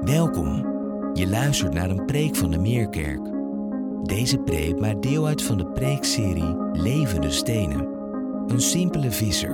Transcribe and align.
Welkom. 0.00 0.66
Je 1.14 1.28
luistert 1.28 1.74
naar 1.74 1.90
een 1.90 2.04
preek 2.04 2.36
van 2.36 2.50
de 2.50 2.58
Meerkerk. 2.58 3.20
Deze 4.02 4.38
preek 4.38 4.80
maakt 4.80 5.02
deel 5.02 5.26
uit 5.26 5.42
van 5.42 5.58
de 5.58 5.66
preekserie 5.66 6.56
Levende 6.72 7.30
Stenen. 7.30 7.88
Een 8.46 8.60
simpele 8.60 9.10
visser, 9.10 9.50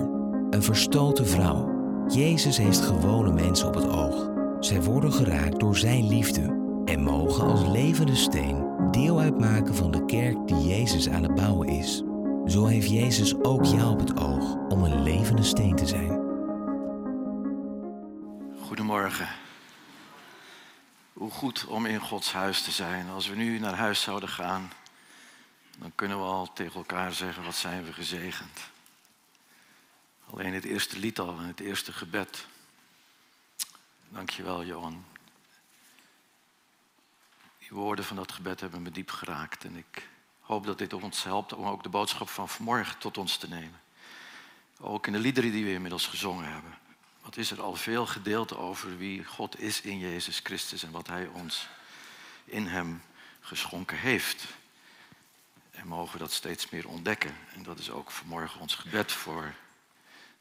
een 0.51 0.62
verstoten 0.62 1.27
vrouw. 1.27 1.72
Jezus 2.09 2.57
heeft 2.57 2.80
gewone 2.80 3.33
mensen 3.33 3.69
op 3.69 3.75
het 3.75 3.88
oog. 3.88 4.30
Zij 4.61 4.83
worden 4.83 5.12
geraakt 5.12 5.61
door 5.61 5.76
zijn 5.76 6.08
liefde 6.08 6.43
en 6.85 7.03
mogen 7.03 7.45
als 7.45 7.67
levende 7.67 8.15
steen 8.15 8.67
deel 8.90 9.21
uitmaken 9.21 9.74
van 9.74 9.90
de 9.90 10.04
kerk 10.04 10.47
die 10.47 10.67
Jezus 10.67 11.08
aan 11.08 11.22
het 11.22 11.35
bouwen 11.35 11.69
is. 11.69 12.03
Zo 12.47 12.67
heeft 12.67 12.90
Jezus 12.90 13.35
ook 13.42 13.65
jou 13.65 13.92
op 13.92 13.99
het 13.99 14.21
oog 14.21 14.56
om 14.69 14.83
een 14.83 15.03
levende 15.03 15.42
steen 15.42 15.76
te 15.76 15.87
zijn. 15.87 16.23
Goedemorgen. 18.61 19.44
Hoe 21.15 21.31
goed 21.31 21.65
om 21.65 21.87
in 21.87 22.01
Gods 22.01 22.33
huis 22.33 22.63
te 22.63 22.71
zijn. 22.71 23.09
Als 23.09 23.27
we 23.27 23.35
nu 23.35 23.59
naar 23.59 23.77
huis 23.77 24.03
zouden 24.03 24.29
gaan, 24.29 24.73
dan 25.79 25.93
kunnen 25.95 26.19
we 26.19 26.25
al 26.25 26.53
tegen 26.53 26.75
elkaar 26.75 27.13
zeggen, 27.13 27.45
wat 27.45 27.55
zijn 27.55 27.85
we 27.85 27.93
gezegend. 27.93 28.61
Alleen 30.31 30.55
het 30.55 30.65
eerste 30.65 30.99
lied 30.99 31.19
al 31.19 31.39
en 31.39 31.47
het 31.47 31.61
eerste 31.61 31.93
gebed. 31.93 32.47
Dankjewel, 34.09 34.65
Johan. 34.65 35.05
Die 37.59 37.69
woorden 37.71 38.05
van 38.05 38.17
dat 38.17 38.33
gebed 38.33 38.61
hebben 38.61 38.83
me 38.83 38.91
diep 38.91 39.11
geraakt. 39.11 39.65
En 39.65 39.77
ik 39.77 40.09
hoop 40.41 40.67
dat 40.67 40.79
dit 40.79 40.93
ons 40.93 41.25
helpt 41.25 41.53
om 41.53 41.67
ook 41.67 41.83
de 41.83 41.89
boodschap 41.89 42.29
van 42.29 42.49
vanmorgen 42.49 42.99
tot 42.99 43.19
ons 43.19 43.37
te 43.37 43.49
nemen. 43.49 43.81
Ook 44.81 45.07
in 45.07 45.12
de 45.12 45.19
liederen 45.19 45.53
die 45.53 45.65
we 45.65 45.73
inmiddels 45.73 46.07
gezongen 46.07 46.53
hebben. 46.53 46.79
Wat 47.24 47.37
is 47.37 47.51
er 47.51 47.62
al 47.62 47.77
veel 47.77 48.06
gedeeld 48.06 48.56
over 48.56 48.98
wie 48.98 49.24
God 49.24 49.60
is 49.60 49.80
in 49.80 49.98
Jezus 49.98 50.41
Christus 50.42 50.83
en 50.83 50.91
wat 50.91 51.06
Hij 51.06 51.27
ons 51.27 51.69
in 52.45 52.66
Hem 52.66 53.03
geschonken 53.41 53.98
heeft. 53.98 54.44
En 55.70 55.86
mogen 55.86 56.12
we 56.12 56.19
dat 56.19 56.33
steeds 56.33 56.70
meer 56.70 56.89
ontdekken. 56.89 57.36
En 57.55 57.62
dat 57.62 57.78
is 57.78 57.91
ook 57.91 58.11
vanmorgen 58.11 58.61
ons 58.61 58.75
gebed 58.75 59.12
voor 59.12 59.55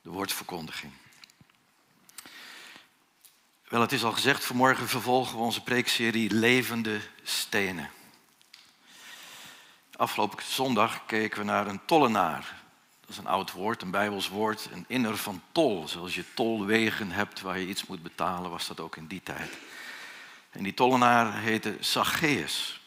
de 0.01 0.09
woordverkondiging. 0.09 0.93
Wel, 3.67 3.81
het 3.81 3.91
is 3.91 4.03
al 4.03 4.11
gezegd, 4.11 4.45
vanmorgen 4.45 4.87
vervolgen 4.87 5.37
we 5.37 5.43
onze 5.43 5.63
preekserie 5.63 6.33
Levende 6.33 7.01
Stenen. 7.23 7.89
Afgelopen 9.95 10.43
zondag 10.43 11.05
keken 11.05 11.39
we 11.39 11.45
naar 11.45 11.67
een 11.67 11.85
tollenaar. 11.85 12.62
Dat 13.03 13.09
is 13.09 13.17
een 13.17 13.27
oud 13.27 13.51
woord, 13.51 13.81
een 13.81 13.91
Bijbels 13.91 14.27
woord, 14.27 14.69
een 14.71 14.85
inner 14.87 15.17
van 15.17 15.41
tol. 15.51 15.87
Zoals 15.87 16.15
je 16.15 16.33
tolwegen 16.33 17.11
hebt 17.11 17.41
waar 17.41 17.59
je 17.59 17.67
iets 17.67 17.85
moet 17.85 18.03
betalen, 18.03 18.51
was 18.51 18.67
dat 18.67 18.79
ook 18.79 18.95
in 18.95 19.07
die 19.07 19.21
tijd. 19.23 19.57
En 20.49 20.63
die 20.63 20.73
tollenaar 20.73 21.39
heette 21.39 21.77
Zacchaeus. 21.79 22.81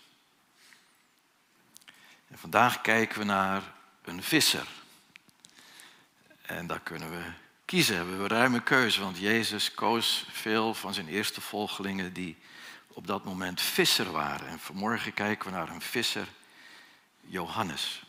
En 2.28 2.38
vandaag 2.38 2.80
kijken 2.80 3.18
we 3.18 3.24
naar 3.24 3.62
een 4.04 4.22
visser. 4.22 4.66
En 6.42 6.66
daar 6.66 6.80
kunnen 6.80 7.10
we 7.10 7.22
kiezen, 7.64 7.96
hebben 7.96 8.22
we 8.22 8.28
ruime 8.28 8.62
keuze, 8.62 9.00
want 9.00 9.18
Jezus 9.18 9.74
koos 9.74 10.26
veel 10.30 10.74
van 10.74 10.94
zijn 10.94 11.08
eerste 11.08 11.40
volgelingen 11.40 12.12
die 12.12 12.36
op 12.88 13.06
dat 13.06 13.24
moment 13.24 13.60
visser 13.60 14.10
waren. 14.10 14.48
En 14.48 14.58
vanmorgen 14.58 15.14
kijken 15.14 15.50
we 15.50 15.56
naar 15.56 15.68
een 15.68 15.80
visser, 15.80 16.26
Johannes. 17.20 18.05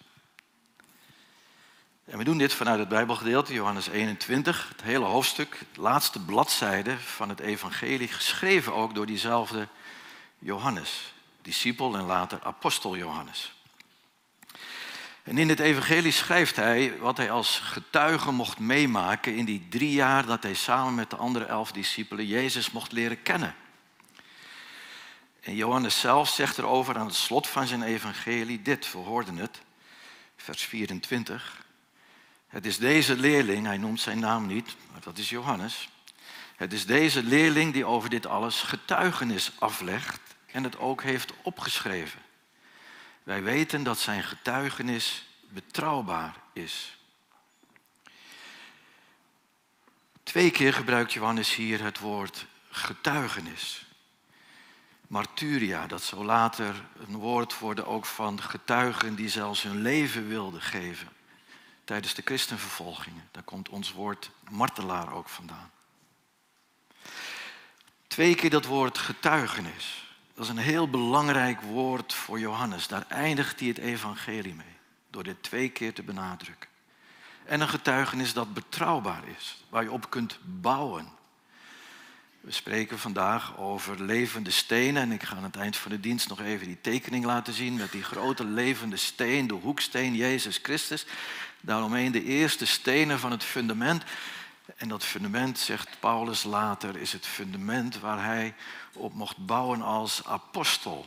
En 2.07 2.17
we 2.17 2.23
doen 2.23 2.37
dit 2.37 2.53
vanuit 2.53 2.79
het 2.79 2.87
Bijbelgedeelte, 2.87 3.53
Johannes 3.53 3.87
21, 3.87 4.67
het 4.69 4.81
hele 4.81 5.05
hoofdstuk, 5.05 5.59
de 5.73 5.81
laatste 5.81 6.19
bladzijde 6.25 6.97
van 6.97 7.29
het 7.29 7.39
Evangelie, 7.39 8.07
geschreven 8.07 8.73
ook 8.73 8.95
door 8.95 9.05
diezelfde 9.05 9.67
Johannes, 10.39 11.13
discipel 11.41 11.95
en 11.95 12.03
later 12.03 12.39
apostel 12.43 12.97
Johannes. 12.97 13.55
En 15.23 15.37
in 15.37 15.49
het 15.49 15.59
Evangelie 15.59 16.11
schrijft 16.11 16.55
hij 16.55 16.97
wat 16.97 17.17
hij 17.17 17.31
als 17.31 17.59
getuige 17.59 18.31
mocht 18.31 18.59
meemaken 18.59 19.35
in 19.35 19.45
die 19.45 19.67
drie 19.69 19.91
jaar 19.91 20.25
dat 20.25 20.43
hij 20.43 20.53
samen 20.53 20.95
met 20.95 21.09
de 21.09 21.15
andere 21.15 21.45
elf 21.45 21.71
discipelen 21.71 22.25
Jezus 22.25 22.71
mocht 22.71 22.91
leren 22.91 23.21
kennen. 23.21 23.55
En 25.41 25.55
Johannes 25.55 25.99
zelf 25.99 26.29
zegt 26.29 26.57
erover 26.57 26.97
aan 26.97 27.05
het 27.05 27.15
slot 27.15 27.47
van 27.47 27.67
zijn 27.67 27.83
Evangelie 27.83 28.61
dit, 28.61 28.91
we 28.91 28.97
hoorden 28.97 29.37
het, 29.37 29.61
vers 30.35 30.63
24. 30.63 31.65
Het 32.47 32.65
is 32.65 32.77
deze 32.77 33.15
leerling, 33.15 33.65
hij 33.65 33.77
noemt 33.77 33.99
zijn 33.99 34.19
naam 34.19 34.45
niet, 34.47 34.75
maar 34.91 35.01
dat 35.01 35.17
is 35.17 35.29
Johannes. 35.29 35.89
Het 36.55 36.73
is 36.73 36.85
deze 36.85 37.23
leerling 37.23 37.73
die 37.73 37.85
over 37.85 38.09
dit 38.09 38.25
alles 38.25 38.61
getuigenis 38.61 39.51
aflegt 39.59 40.19
en 40.45 40.63
het 40.63 40.77
ook 40.77 41.03
heeft 41.03 41.33
opgeschreven. 41.41 42.19
Wij 43.23 43.43
weten 43.43 43.83
dat 43.83 43.99
zijn 43.99 44.23
getuigenis 44.23 45.25
betrouwbaar 45.49 46.35
is. 46.53 46.97
Twee 50.23 50.51
keer 50.51 50.73
gebruikt 50.73 51.13
Johannes 51.13 51.55
hier 51.55 51.83
het 51.83 51.99
woord 51.99 52.45
getuigenis. 52.69 53.85
Marturia, 55.07 55.87
dat 55.87 56.03
zou 56.03 56.25
later 56.25 56.75
een 57.07 57.15
woord 57.15 57.59
worden 57.59 57.87
ook 57.87 58.05
van 58.05 58.41
getuigen 58.41 59.15
die 59.15 59.29
zelfs 59.29 59.63
hun 59.63 59.81
leven 59.81 60.27
wilden 60.27 60.61
geven 60.61 61.16
tijdens 61.87 62.13
de 62.13 62.21
christenvervolgingen. 62.25 63.29
Daar 63.31 63.43
komt 63.43 63.69
ons 63.69 63.91
woord 63.91 64.31
martelaar 64.49 65.13
ook 65.13 65.29
vandaan. 65.29 65.71
Twee 68.07 68.35
keer 68.35 68.49
dat 68.49 68.65
woord 68.65 68.97
getuigenis. 68.97 70.05
Dat 70.33 70.43
is 70.43 70.51
een 70.51 70.57
heel 70.57 70.89
belangrijk 70.89 71.61
woord 71.61 72.13
voor 72.13 72.39
Johannes. 72.39 72.87
Daar 72.87 73.05
eindigt 73.07 73.59
hij 73.59 73.69
het 73.69 73.77
evangelie 73.77 74.53
mee. 74.53 74.75
Door 75.09 75.23
dit 75.23 75.43
twee 75.43 75.69
keer 75.69 75.93
te 75.93 76.03
benadrukken. 76.03 76.69
En 77.45 77.61
een 77.61 77.69
getuigenis 77.69 78.33
dat 78.33 78.53
betrouwbaar 78.53 79.23
is. 79.37 79.63
Waar 79.69 79.83
je 79.83 79.91
op 79.91 80.09
kunt 80.09 80.39
bouwen. 80.43 81.07
We 82.41 82.51
spreken 82.51 82.99
vandaag 82.99 83.57
over 83.57 84.03
levende 84.03 84.51
stenen. 84.51 85.01
En 85.01 85.11
ik 85.11 85.23
ga 85.23 85.35
aan 85.35 85.43
het 85.43 85.55
eind 85.55 85.77
van 85.77 85.91
de 85.91 85.99
dienst 85.99 86.29
nog 86.29 86.39
even 86.39 86.67
die 86.67 86.81
tekening 86.81 87.25
laten 87.25 87.53
zien. 87.53 87.75
Met 87.75 87.91
die 87.91 88.03
grote 88.03 88.45
levende 88.45 88.97
steen, 88.97 89.47
de 89.47 89.53
hoeksteen 89.53 90.15
Jezus 90.15 90.59
Christus. 90.61 91.05
Daaromheen 91.61 92.11
de 92.11 92.23
eerste 92.23 92.65
stenen 92.65 93.19
van 93.19 93.31
het 93.31 93.43
fundament. 93.43 94.03
En 94.75 94.87
dat 94.87 95.03
fundament, 95.03 95.59
zegt 95.59 95.99
Paulus 95.99 96.43
later, 96.43 96.97
is 96.97 97.13
het 97.13 97.25
fundament 97.25 97.99
waar 97.99 98.23
hij 98.23 98.55
op 98.93 99.13
mocht 99.13 99.45
bouwen 99.45 99.81
als 99.81 100.25
apostel. 100.25 101.05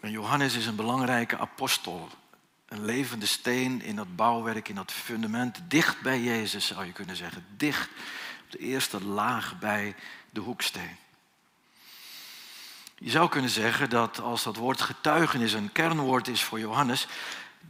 En 0.00 0.10
Johannes 0.10 0.54
is 0.54 0.66
een 0.66 0.76
belangrijke 0.76 1.38
apostel. 1.38 2.08
Een 2.68 2.84
levende 2.84 3.26
steen 3.26 3.82
in 3.82 3.96
dat 3.96 4.16
bouwwerk, 4.16 4.68
in 4.68 4.74
dat 4.74 4.92
fundament. 4.92 5.60
Dicht 5.68 6.00
bij 6.00 6.20
Jezus 6.20 6.66
zou 6.66 6.86
je 6.86 6.92
kunnen 6.92 7.16
zeggen. 7.16 7.46
Dicht 7.56 7.88
op 8.44 8.50
de 8.50 8.58
eerste 8.58 9.04
laag 9.04 9.58
bij 9.58 9.94
de 10.30 10.40
hoeksteen. 10.40 10.96
Je 12.98 13.10
zou 13.10 13.28
kunnen 13.28 13.50
zeggen 13.50 13.90
dat 13.90 14.20
als 14.20 14.42
dat 14.42 14.56
woord 14.56 14.80
getuigenis 14.80 15.52
een 15.52 15.72
kernwoord 15.72 16.28
is 16.28 16.42
voor 16.42 16.58
Johannes, 16.58 17.06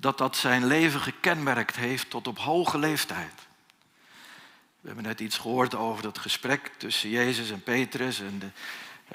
dat 0.00 0.19
dat 0.19 0.36
zijn 0.36 0.66
leven 0.66 1.00
gekenmerkt 1.00 1.76
heeft 1.76 2.10
tot 2.10 2.26
op 2.26 2.38
hoge 2.38 2.78
leeftijd. 2.78 3.47
We 4.81 4.86
hebben 4.86 5.04
net 5.04 5.20
iets 5.20 5.38
gehoord 5.38 5.75
over 5.75 6.03
dat 6.03 6.19
gesprek 6.19 6.70
tussen 6.76 7.09
Jezus 7.09 7.50
en 7.50 7.62
Petrus. 7.62 8.20
En 8.20 8.38
de, 8.38 8.50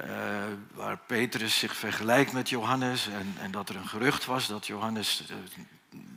uh, 0.01 0.43
waar 0.73 0.97
Petrus 0.97 1.59
zich 1.59 1.75
vergelijkt 1.75 2.31
met 2.31 2.49
Johannes. 2.49 3.07
En, 3.07 3.35
en, 3.39 3.51
dat 3.51 3.69
er 3.69 3.75
een 3.75 3.87
gerucht 3.87 4.25
was 4.25 4.47
dat 4.47 4.67
Johannes 4.67 5.23
uh, 5.29 5.35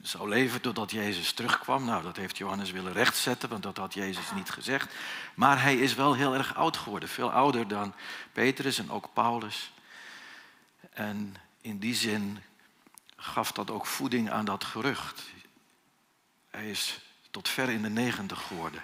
zou 0.03 0.29
leven 0.29 0.61
totdat 0.61 0.91
Jezus 0.91 1.33
terugkwam. 1.33 1.85
Nou, 1.85 2.03
dat 2.03 2.17
heeft 2.17 2.39
Johannes 2.39 2.71
willen 2.71 2.93
rechtzetten, 2.93 3.49
want 3.49 3.63
dat 3.63 3.77
had 3.77 3.95
Jezus 3.95 4.33
niet 4.35 4.51
gezegd. 4.51 4.95
Maar 5.35 5.63
hij 5.63 5.77
is 5.77 5.95
wel 5.95 6.15
heel 6.15 6.35
erg 6.35 6.55
oud 6.55 6.77
geworden. 6.77 7.09
Veel 7.09 7.33
ouder 7.33 7.69
dan 7.69 7.95
Petrus 8.33 8.79
en 8.79 8.91
ook 8.91 9.09
Paulus. 9.13 9.73
En 10.93 11.37
in 11.61 11.79
die 11.79 11.95
zin 11.95 12.39
gaf 13.27 13.53
dat 13.53 13.71
ook 13.71 13.87
voeding 13.87 14.31
aan 14.31 14.45
dat 14.45 14.65
gerucht. 14.65 15.23
Hij 16.51 16.71
is 16.71 17.01
tot 17.31 17.49
ver 17.49 17.69
in 17.69 17.83
de 17.83 17.89
negentig 17.89 18.43
geworden, 18.43 18.83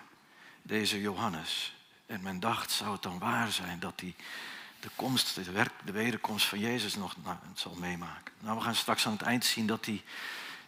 deze 0.63 1.01
Johannes. 1.01 1.75
En 2.07 2.23
men 2.23 2.41
dacht, 2.41 2.71
zou 2.71 2.93
het 2.93 3.03
dan 3.03 3.19
waar 3.19 3.53
zijn 3.53 3.79
dat 3.79 4.01
hij 4.01 4.15
de 4.81 4.91
komst, 4.97 5.35
de, 5.35 5.51
werk, 5.51 5.73
de 5.85 5.93
wederkomst 5.93 6.47
van 6.47 6.59
Jezus 6.59 6.95
nog 6.95 7.15
nou, 7.25 7.37
zal 7.55 7.75
meemaken? 7.75 8.35
Nou, 8.39 8.59
we 8.59 8.65
gaan 8.65 8.75
straks 8.75 9.07
aan 9.07 9.13
het 9.13 9.23
eind 9.23 9.45
zien 9.45 9.67
dat 9.67 9.85
hij 9.85 10.03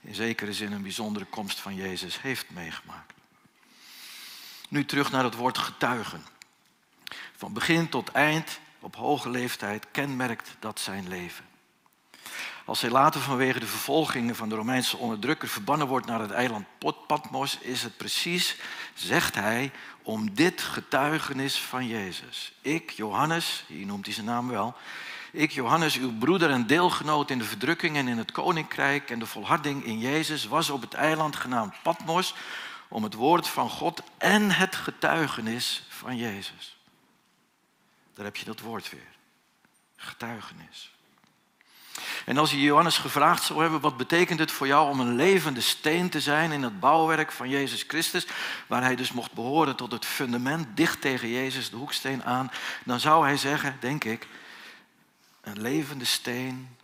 in 0.00 0.14
zekere 0.14 0.52
zin 0.52 0.72
een 0.72 0.82
bijzondere 0.82 1.24
komst 1.24 1.60
van 1.60 1.74
Jezus 1.74 2.20
heeft 2.20 2.50
meegemaakt. 2.50 3.12
Nu 4.68 4.84
terug 4.84 5.10
naar 5.10 5.24
het 5.24 5.34
woord 5.34 5.58
getuigen. 5.58 6.24
Van 7.36 7.52
begin 7.52 7.88
tot 7.88 8.08
eind, 8.12 8.58
op 8.80 8.96
hoge 8.96 9.30
leeftijd, 9.30 9.86
kenmerkt 9.90 10.56
dat 10.58 10.80
zijn 10.80 11.08
leven. 11.08 11.44
Als 12.64 12.80
hij 12.80 12.90
later 12.90 13.20
vanwege 13.20 13.60
de 13.60 13.66
vervolgingen 13.66 14.36
van 14.36 14.48
de 14.48 14.54
Romeinse 14.54 14.96
onderdrukker 14.96 15.48
verbannen 15.48 15.86
wordt 15.86 16.06
naar 16.06 16.20
het 16.20 16.30
eiland 16.30 16.66
Patmos, 17.06 17.58
is 17.58 17.82
het 17.82 17.96
precies, 17.96 18.56
zegt 18.94 19.34
hij, 19.34 19.72
om 20.02 20.34
dit 20.34 20.60
getuigenis 20.60 21.58
van 21.58 21.86
Jezus. 21.86 22.52
Ik, 22.60 22.90
Johannes, 22.90 23.64
hier 23.66 23.86
noemt 23.86 24.04
hij 24.04 24.14
zijn 24.14 24.26
naam 24.26 24.48
wel, 24.48 24.74
ik, 25.32 25.50
Johannes, 25.50 25.96
uw 25.96 26.18
broeder 26.18 26.50
en 26.50 26.66
deelgenoot 26.66 27.30
in 27.30 27.38
de 27.38 27.44
verdrukkingen 27.44 28.08
in 28.08 28.18
het 28.18 28.32
koninkrijk 28.32 29.10
en 29.10 29.18
de 29.18 29.26
volharding 29.26 29.84
in 29.84 29.98
Jezus, 29.98 30.46
was 30.46 30.70
op 30.70 30.80
het 30.80 30.94
eiland 30.94 31.36
genaamd 31.36 31.74
Patmos 31.82 32.34
om 32.88 33.02
het 33.02 33.14
woord 33.14 33.48
van 33.48 33.70
God 33.70 34.02
en 34.18 34.50
het 34.50 34.74
getuigenis 34.74 35.84
van 35.88 36.16
Jezus. 36.16 36.76
Daar 38.14 38.24
heb 38.24 38.36
je 38.36 38.44
dat 38.44 38.60
woord 38.60 38.90
weer. 38.90 39.12
Getuigenis. 39.96 40.93
En 42.24 42.38
als 42.38 42.50
je 42.50 42.60
Johannes 42.60 42.98
gevraagd 42.98 43.42
zou 43.42 43.60
hebben, 43.62 43.80
wat 43.80 43.96
betekent 43.96 44.38
het 44.38 44.50
voor 44.50 44.66
jou 44.66 44.90
om 44.90 45.00
een 45.00 45.16
levende 45.16 45.60
steen 45.60 46.08
te 46.08 46.20
zijn 46.20 46.52
in 46.52 46.62
het 46.62 46.80
bouwwerk 46.80 47.32
van 47.32 47.48
Jezus 47.48 47.84
Christus, 47.88 48.26
waar 48.66 48.82
hij 48.82 48.96
dus 48.96 49.12
mocht 49.12 49.32
behoren 49.32 49.76
tot 49.76 49.92
het 49.92 50.04
fundament 50.04 50.76
dicht 50.76 51.00
tegen 51.00 51.28
Jezus, 51.28 51.70
de 51.70 51.76
hoeksteen 51.76 52.24
aan, 52.24 52.50
dan 52.84 53.00
zou 53.00 53.24
hij 53.24 53.36
zeggen, 53.36 53.76
denk 53.80 54.04
ik, 54.04 54.26
een 55.40 55.60
levende 55.60 56.04
steen 56.04 56.76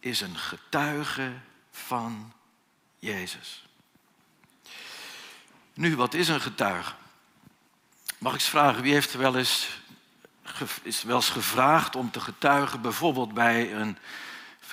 is 0.00 0.20
een 0.20 0.36
getuige 0.36 1.32
van 1.70 2.32
Jezus. 2.98 3.64
Nu, 5.74 5.96
wat 5.96 6.14
is 6.14 6.28
een 6.28 6.40
getuige? 6.40 6.92
Mag 8.18 8.34
ik 8.34 8.40
eens 8.40 8.48
vragen, 8.48 8.82
wie 8.82 8.92
heeft 8.92 9.12
wel 9.12 9.36
eens, 9.36 9.68
is 10.82 11.02
wel 11.02 11.16
eens 11.16 11.30
gevraagd 11.30 11.96
om 11.96 12.10
te 12.10 12.20
getuigen, 12.20 12.80
bijvoorbeeld 12.80 13.34
bij 13.34 13.74
een 13.74 13.98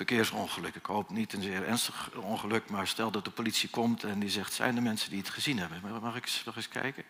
verkeersongeluk? 0.06 0.74
Ik 0.74 0.86
hoop 0.86 1.10
niet 1.10 1.32
een 1.32 1.42
zeer 1.42 1.66
ernstig 1.66 2.10
ongeluk, 2.14 2.70
maar 2.70 2.86
stel 2.86 3.10
dat 3.10 3.24
de 3.24 3.30
politie 3.30 3.68
komt 3.68 4.04
en 4.04 4.18
die 4.18 4.30
zegt, 4.30 4.52
zijn 4.52 4.76
er 4.76 4.82
mensen 4.82 5.10
die 5.10 5.18
het 5.18 5.28
gezien 5.28 5.58
hebben? 5.58 6.00
Mag 6.02 6.16
ik 6.16 6.42
nog 6.44 6.56
eens 6.56 6.68
kijken? 6.68 7.04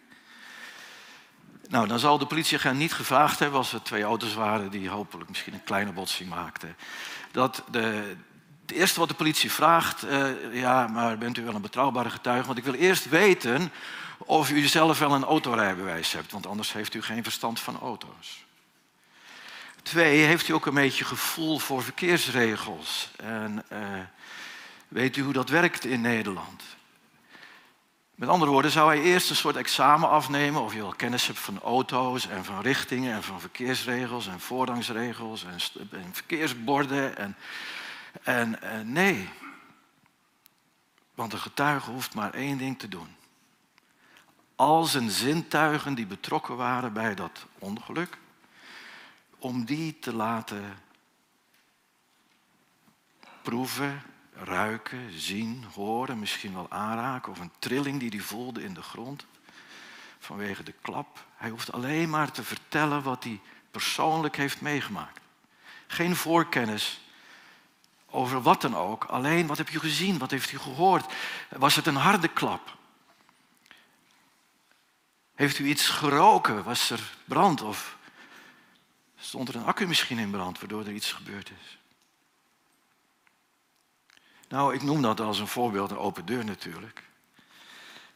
Nou, 1.69 1.89
dan 1.89 1.99
zal 1.99 2.19
de 2.19 2.27
politieagent 2.27 2.79
niet 2.79 2.93
gevraagd 2.93 3.39
hebben 3.39 3.59
als 3.59 3.73
er 3.73 3.83
twee 3.83 4.03
auto's 4.03 4.35
waren 4.35 4.71
die 4.71 4.89
hopelijk 4.89 5.29
misschien 5.29 5.55
een 5.55 5.65
kleine 5.65 5.93
botsing 5.93 6.29
maakten. 6.29 6.77
Dat 7.31 7.63
de, 7.71 8.17
het 8.61 8.71
eerste 8.71 9.01
wat 9.01 9.09
de 9.09 9.15
politie 9.15 9.51
vraagt, 9.51 10.05
uh, 10.05 10.55
ja, 10.55 10.87
maar 10.87 11.19
bent 11.19 11.37
u 11.37 11.45
wel 11.45 11.55
een 11.55 11.63
betrouwbare 11.63 12.11
getuige? 12.11 12.47
Want 12.47 12.59
ik 12.59 12.65
wil 12.65 12.75
eerst 12.75 13.09
weten 13.09 13.73
of 14.19 14.51
u 14.51 14.67
zelf 14.67 14.99
wel 14.99 15.15
een 15.15 15.25
autorijbewijs 15.25 16.13
hebt, 16.13 16.33
want 16.33 16.47
anders 16.47 16.73
heeft 16.73 16.95
u 16.95 17.03
geen 17.03 17.23
verstand 17.23 17.61
van 17.61 17.81
auto's. 17.81 18.45
Twee, 19.82 20.19
heeft 20.19 20.49
u 20.49 20.53
ook 20.53 20.67
een 20.67 20.75
beetje 20.75 21.05
gevoel 21.05 21.59
voor 21.59 21.82
verkeersregels? 21.82 23.11
En 23.17 23.65
uh, 23.73 23.79
weet 24.88 25.17
u 25.17 25.23
hoe 25.23 25.32
dat 25.32 25.49
werkt 25.49 25.85
in 25.85 26.00
Nederland? 26.00 26.62
Met 28.15 28.29
andere 28.29 28.50
woorden, 28.50 28.71
zou 28.71 28.94
hij 28.94 29.03
eerst 29.03 29.31
een 29.31 29.37
soort 29.37 29.56
examen 29.56 30.09
afnemen 30.09 30.62
of 30.62 30.73
je 30.73 30.81
wel 30.81 30.94
kennis 30.97 31.27
hebt 31.27 31.38
van 31.38 31.61
auto's 31.61 32.29
en 32.29 32.44
van 32.44 32.61
richtingen 32.61 33.15
en 33.15 33.23
van 33.23 33.41
verkeersregels 33.41 34.27
en 34.27 34.41
voorrangsregels 34.41 35.44
en, 35.44 35.59
en 35.91 36.11
verkeersborden. 36.12 37.17
En, 37.17 37.37
en, 38.23 38.62
en 38.62 38.93
nee, 38.93 39.29
want 41.15 41.32
een 41.32 41.38
getuige 41.38 41.91
hoeft 41.91 42.15
maar 42.15 42.35
één 42.35 42.59
ding 42.59 42.79
te 42.79 42.88
doen. 42.88 43.17
Al 44.56 44.85
zijn 44.85 45.11
zintuigen 45.11 45.94
die 45.94 46.06
betrokken 46.06 46.56
waren 46.56 46.93
bij 46.93 47.15
dat 47.15 47.47
ongeluk, 47.59 48.19
om 49.41 49.65
die 49.65 49.99
te 49.99 50.15
laten 50.15 50.79
proeven, 53.43 54.03
ruiken, 54.33 55.21
zien, 55.21 55.65
horen, 55.75 56.19
misschien 56.19 56.55
wel 56.55 56.71
aanraken 56.71 57.33
of 57.33 57.39
een 57.39 57.53
trilling 57.59 58.01
die 58.01 58.09
hij 58.09 58.21
voelde 58.21 58.63
in 58.63 58.75
de 58.75 58.83
grond 58.83 59.27
vanwege 60.19 60.63
de 60.63 60.75
klap. 60.81 61.25
Hij 61.37 61.51
hoeft 61.51 61.73
alleen 61.73 62.11
maar 62.11 62.31
te 62.31 62.45
vertellen 62.45 63.03
wat 63.03 63.25
hij 63.25 63.41
persoonlijk 63.71 64.37
heeft 64.37 64.61
meegemaakt. 64.61 65.21
Geen 65.87 66.17
voorkennis 66.17 67.01
over 68.07 68.43
wat 68.43 68.61
dan 68.61 68.77
ook, 68.77 69.05
alleen 69.05 69.47
wat 69.47 69.59
heb 69.59 69.69
je 69.69 69.81
gezien, 69.81 70.19
wat 70.19 70.31
heeft 70.31 70.53
u 70.53 70.59
gehoord? 70.59 71.13
Was 71.49 71.77
het 71.77 71.87
een 71.87 71.97
harde 71.97 72.29
klap? 72.29 72.77
Heeft 75.35 75.59
u 75.59 75.67
iets 75.67 75.89
geroken? 75.89 76.65
Was 76.65 76.91
er 76.91 77.17
brand 77.25 77.63
of 77.63 77.99
stond 79.31 79.49
er 79.49 79.56
een 79.56 79.65
accu 79.65 79.87
misschien 79.87 80.19
in 80.19 80.31
brand 80.31 80.59
waardoor 80.59 80.85
er 80.85 80.93
iets 80.93 81.12
gebeurd 81.12 81.50
is? 81.61 81.79
Nou, 84.49 84.75
ik 84.75 84.82
noem 84.82 85.03
dat 85.03 85.21
als 85.21 85.38
een 85.38 85.47
voorbeeld, 85.47 85.91
een 85.91 85.99
open 85.99 86.27
deur 86.27 86.44
natuurlijk. 86.44 87.03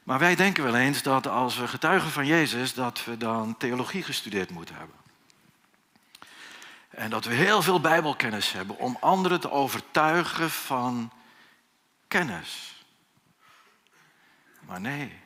Maar 0.03 0.19
wij 0.19 0.35
denken 0.35 0.65
wel 0.65 0.77
eens 0.77 1.03
dat 1.03 1.27
als 1.27 1.57
we 1.57 1.69
getuigen 1.69 2.11
van 2.11 2.27
Jezus, 2.27 2.75
dat 2.75 3.05
we 3.05 3.17
dan 3.17 3.57
theologie 3.57 4.03
gestudeerd 4.03 4.51
moeten 4.51 4.75
hebben. 4.75 4.97
En 6.89 7.11
dat 7.11 7.25
we 7.25 7.35
heel 7.35 7.63
veel 7.63 7.81
Bijbelkennis 7.81 8.53
hebben 8.53 8.79
om 8.79 8.97
anderen 9.01 9.41
te 9.41 9.51
overtuigen 9.51 10.51
van 10.51 11.13
kennis. 12.09 12.85
Maar 14.61 14.81
nee, 14.81 15.21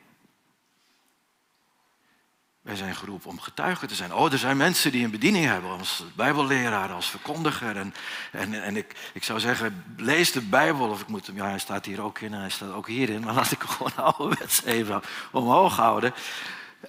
wij 2.68 2.76
zijn 2.76 2.94
geroepen 2.94 3.30
om 3.30 3.40
getuigen 3.40 3.88
te 3.88 3.94
zijn. 3.94 4.14
Oh, 4.14 4.32
er 4.32 4.38
zijn 4.38 4.56
mensen 4.56 4.92
die 4.92 5.04
een 5.04 5.10
bediening 5.10 5.44
hebben 5.44 5.70
als 5.70 6.04
bijbelleraar, 6.16 6.92
als 6.92 7.10
verkondiger. 7.10 7.76
En, 7.76 7.94
en, 8.32 8.62
en 8.62 8.76
ik, 8.76 8.94
ik 9.12 9.24
zou 9.24 9.40
zeggen, 9.40 9.84
lees 9.96 10.32
de 10.32 10.40
Bijbel. 10.40 10.88
Of 10.88 11.00
ik 11.00 11.08
moet 11.08 11.26
hem, 11.26 11.36
ja, 11.36 11.48
hij 11.48 11.58
staat 11.58 11.84
hier 11.84 12.00
ook 12.00 12.18
in 12.18 12.34
en 12.34 12.40
hij 12.40 12.50
staat 12.50 12.72
ook 12.72 12.86
hierin. 12.86 13.20
Maar 13.24 13.34
laat 13.34 13.50
ik 13.50 13.62
hem 13.62 13.68
gewoon 13.68 13.96
ouderwets 14.14 14.64
even 14.64 15.02
omhoog 15.30 15.76
houden. 15.76 16.14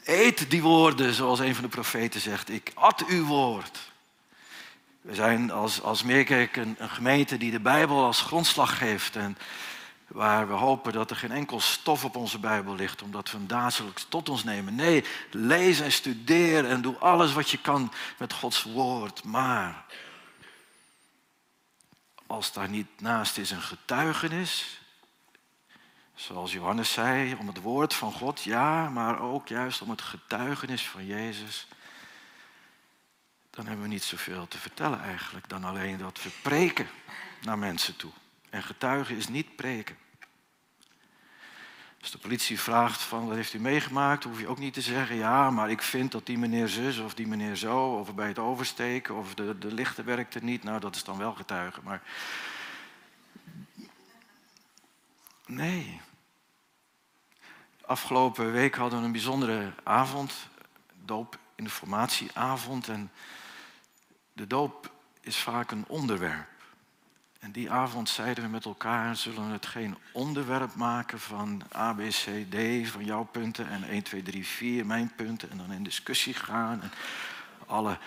Eet 0.04 0.50
die 0.50 0.62
woorden, 0.62 1.14
zoals 1.14 1.40
een 1.40 1.56
van 1.56 1.64
de 1.64 1.70
profeten 1.70 2.22
zegt. 2.22 2.50
Ik 2.50 2.72
at 2.74 3.04
uw 3.08 3.26
woord. 3.26 3.80
We 5.02 5.16
zijn 5.16 5.52
als, 5.52 5.82
als 5.82 6.04
Meerkerk 6.04 6.56
een, 6.56 6.76
een 6.80 6.90
gemeente 6.90 7.38
die 7.38 7.52
de 7.52 7.60
Bijbel 7.60 8.04
als 8.04 8.22
grondslag 8.22 8.78
geeft. 8.78 9.16
En 9.16 9.38
waar 10.10 10.48
we 10.48 10.54
hopen 10.54 10.94
dat 10.94 11.10
er 11.10 11.16
geen 11.16 11.32
enkel 11.32 11.60
stof 11.60 12.06
op 12.06 12.16
onze 12.16 12.40
Bijbel 12.40 12.76
ligt, 12.76 13.02
omdat 13.02 13.32
we 13.32 13.38
hem 13.38 13.48
dagelijks 13.48 14.06
tot 14.10 14.30
ons 14.30 14.44
nemen. 14.44 14.76
Nee, 14.76 15.06
lees 15.32 15.80
en 15.80 15.92
studeer 15.92 16.66
en 16.66 16.82
doe 16.82 16.98
alles 16.98 17.34
wat 17.34 17.50
je 17.50 17.58
kan 17.58 17.94
met 18.18 18.34
Gods 18.34 18.64
woord. 18.64 19.24
Maar 19.24 19.86
als 22.28 22.54
daar 22.54 22.70
niet 22.70 23.02
naast 23.02 23.38
is 23.38 23.52
een 23.52 23.62
getuigenis, 23.62 24.80
zoals 26.16 26.52
Johannes 26.52 26.92
zei, 26.92 27.36
om 27.40 27.48
het 27.48 27.62
woord 27.62 27.94
van 27.94 28.12
God, 28.12 28.44
ja, 28.44 28.90
maar 28.90 29.20
ook 29.20 29.48
juist 29.48 29.82
om 29.82 29.90
het 29.90 30.02
getuigenis 30.02 30.88
van 30.88 31.06
Jezus, 31.06 31.68
dan 33.50 33.66
hebben 33.66 33.84
we 33.84 33.92
niet 33.92 34.04
zoveel 34.04 34.48
te 34.48 34.58
vertellen 34.58 35.02
eigenlijk 35.02 35.50
dan 35.50 35.64
alleen 35.64 35.98
dat 35.98 36.24
we 36.24 36.30
preken 36.42 36.90
naar 37.42 37.58
mensen 37.58 37.96
toe. 37.96 38.12
En 38.50 38.64
getuigen 38.64 39.16
is 39.16 39.28
niet 39.28 39.56
preken. 39.56 39.98
Als 42.02 42.12
de 42.12 42.18
politie 42.18 42.60
vraagt 42.60 43.02
van 43.02 43.28
wat 43.28 43.36
heeft 43.36 43.54
u 43.54 43.60
meegemaakt, 43.60 44.24
hoef 44.24 44.40
je 44.40 44.48
ook 44.48 44.60
niet 44.60 44.74
te 44.74 44.82
zeggen 44.82 45.16
ja, 45.16 45.50
maar 45.50 45.70
ik 45.70 45.82
vind 45.82 46.12
dat 46.12 46.26
die 46.26 46.38
meneer 46.38 46.68
zus 46.68 46.98
of 46.98 47.14
die 47.14 47.28
meneer 47.28 47.56
zo, 47.56 47.86
of 47.86 48.16
bij 48.16 48.28
het 48.28 48.40
oversteken 48.40 49.16
of 49.16 49.34
de, 49.34 49.58
de 49.58 49.74
lichten 49.74 50.06
werkte 50.06 50.40
niet. 50.44 50.64
Nou, 50.64 50.80
dat 50.80 50.96
is 50.96 51.04
dan 51.04 51.18
wel 51.18 51.34
getuigen. 51.34 51.84
Maar 51.84 52.02
nee. 55.46 56.02
Afgelopen 57.82 58.52
week 58.52 58.76
hadden 58.76 59.00
we 59.00 59.06
een 59.06 59.12
bijzondere 59.12 59.74
avond, 59.84 60.34
doopinformatieavond. 61.06 62.88
En 62.88 63.12
de 64.34 64.48
doop 64.48 64.92
is 65.22 65.38
vaak 65.38 65.72
een 65.72 65.86
onderwerp. 65.88 66.59
En 67.40 67.52
die 67.52 67.72
avond 67.72 68.10
zeiden 68.10 68.44
we 68.44 68.50
met 68.50 68.66
elkaar, 68.66 69.16
zullen 69.16 69.48
we 69.48 69.54
het 69.54 69.66
geen 69.66 69.98
onderwerp 70.12 70.76
maken 70.76 71.20
van 71.20 71.62
A, 71.76 71.94
B, 71.94 71.98
C, 71.98 72.46
D, 72.50 72.88
van 72.90 73.06
jouw 73.06 73.24
punten 73.24 73.70
en 73.70 73.84
1, 73.84 74.04
2, 74.04 74.22
3, 74.22 74.46
4, 74.46 74.86
mijn 74.86 75.12
punten 75.16 75.50
en 75.50 75.58
dan 75.58 75.72
in 75.72 75.84
discussie 75.84 76.34
gaan 76.34 76.82
en 76.82 76.92
alle 77.66 77.98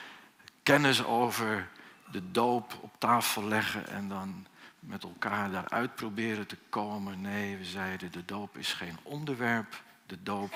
kennis 0.62 1.04
over 1.04 1.68
de 2.10 2.30
doop 2.30 2.78
op 2.80 2.92
tafel 2.98 3.44
leggen 3.44 3.88
en 3.88 4.08
dan 4.08 4.46
met 4.80 5.02
elkaar 5.02 5.50
daaruit 5.50 5.94
proberen 5.94 6.46
te 6.46 6.56
komen. 6.68 7.20
Nee, 7.20 7.56
we 7.56 7.64
zeiden 7.64 8.12
de 8.12 8.24
doop 8.24 8.56
is 8.56 8.72
geen 8.72 8.98
onderwerp, 9.02 9.82
de 10.06 10.22
doop 10.22 10.54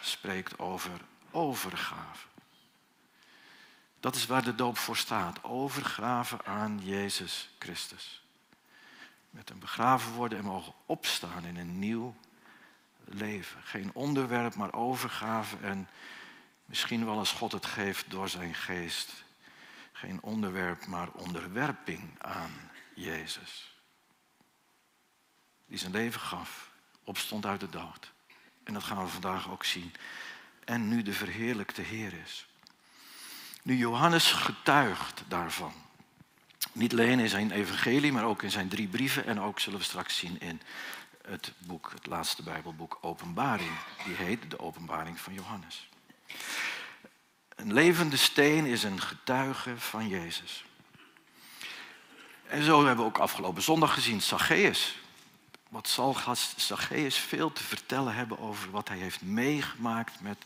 spreekt 0.00 0.58
over 0.58 1.00
overgave. 1.30 2.31
Dat 4.02 4.14
is 4.14 4.26
waar 4.26 4.42
de 4.42 4.54
doop 4.54 4.78
voor 4.78 4.96
staat. 4.96 5.44
Overgraven 5.44 6.44
aan 6.44 6.80
Jezus 6.84 7.50
Christus. 7.58 8.22
Met 9.30 9.50
een 9.50 9.58
begraven 9.58 10.12
worden 10.12 10.38
en 10.38 10.44
mogen 10.44 10.72
opstaan 10.86 11.44
in 11.44 11.56
een 11.56 11.78
nieuw 11.78 12.14
leven. 13.04 13.62
Geen 13.62 13.90
onderwerp, 13.94 14.54
maar 14.54 14.72
overgave 14.72 15.56
en 15.56 15.88
misschien 16.64 17.04
wel 17.04 17.18
als 17.18 17.32
God 17.32 17.52
het 17.52 17.66
geeft 17.66 18.10
door 18.10 18.28
zijn 18.28 18.54
geest. 18.54 19.24
Geen 19.92 20.22
onderwerp, 20.22 20.86
maar 20.86 21.10
onderwerping 21.10 22.22
aan 22.22 22.70
Jezus. 22.94 23.76
die 25.66 25.78
zijn 25.78 25.92
leven 25.92 26.20
gaf, 26.20 26.70
opstond 27.04 27.46
uit 27.46 27.60
de 27.60 27.68
dood. 27.68 28.12
En 28.64 28.74
dat 28.74 28.82
gaan 28.82 29.04
we 29.04 29.10
vandaag 29.10 29.50
ook 29.50 29.64
zien. 29.64 29.92
En 30.64 30.88
nu 30.88 31.02
de 31.02 31.12
verheerlijkte 31.12 31.82
Heer 31.82 32.12
is. 32.12 32.46
Nu 33.62 33.76
Johannes 33.76 34.32
getuigt 34.32 35.22
daarvan. 35.28 35.72
Niet 36.72 36.92
alleen 36.92 37.18
in 37.18 37.28
zijn 37.28 37.50
evangelie, 37.50 38.12
maar 38.12 38.24
ook 38.24 38.42
in 38.42 38.50
zijn 38.50 38.68
drie 38.68 38.88
brieven. 38.88 39.26
En 39.26 39.40
ook 39.40 39.60
zullen 39.60 39.78
we 39.78 39.84
straks 39.84 40.16
zien 40.16 40.40
in 40.40 40.60
het 41.26 41.52
boek, 41.58 41.90
het 41.94 42.06
laatste 42.06 42.42
Bijbelboek 42.42 42.98
Openbaring. 43.00 43.70
Die 44.04 44.14
heet 44.14 44.50
de 44.50 44.58
Openbaring 44.58 45.20
van 45.20 45.34
Johannes. 45.34 45.88
Een 47.56 47.72
levende 47.72 48.16
steen 48.16 48.66
is 48.66 48.82
een 48.82 49.00
getuige 49.00 49.78
van 49.78 50.08
Jezus. 50.08 50.64
En 52.46 52.62
zo 52.62 52.86
hebben 52.86 53.04
we 53.04 53.10
ook 53.10 53.18
afgelopen 53.18 53.62
zondag 53.62 53.94
gezien 53.94 54.22
Zacchaeus. 54.22 54.96
Wat 55.68 55.88
zal 55.88 56.16
Zacchaeus 56.56 57.16
veel 57.16 57.52
te 57.52 57.62
vertellen 57.62 58.14
hebben 58.14 58.38
over 58.38 58.70
wat 58.70 58.88
hij 58.88 58.98
heeft 58.98 59.22
meegemaakt 59.22 60.20
met 60.20 60.44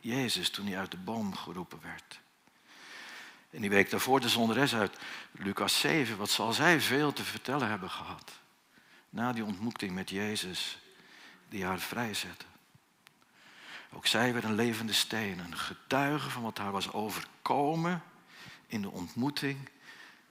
Jezus 0.00 0.50
toen 0.50 0.66
hij 0.66 0.78
uit 0.78 0.90
de 0.90 0.96
boom 0.96 1.34
geroepen 1.34 1.80
werd. 1.82 2.22
En 3.54 3.60
die 3.60 3.70
week 3.70 3.90
daarvoor 3.90 4.20
de 4.20 4.28
zonderes 4.28 4.74
uit 4.74 4.96
Lucas 5.32 5.80
7. 5.80 6.16
Wat 6.16 6.30
zal 6.30 6.52
zij 6.52 6.80
veel 6.80 7.12
te 7.12 7.24
vertellen 7.24 7.68
hebben 7.68 7.90
gehad 7.90 8.32
na 9.10 9.32
die 9.32 9.44
ontmoeting 9.44 9.92
met 9.92 10.10
Jezus 10.10 10.78
die 11.48 11.64
haar 11.64 11.78
vrijzette. 11.78 12.44
Ook 13.92 14.06
zij 14.06 14.32
werd 14.32 14.44
een 14.44 14.54
levende 14.54 14.92
steen, 14.92 15.38
een 15.38 15.56
getuige 15.56 16.30
van 16.30 16.42
wat 16.42 16.58
haar 16.58 16.72
was 16.72 16.92
overkomen 16.92 18.02
in 18.66 18.82
de 18.82 18.90
ontmoeting 18.90 19.68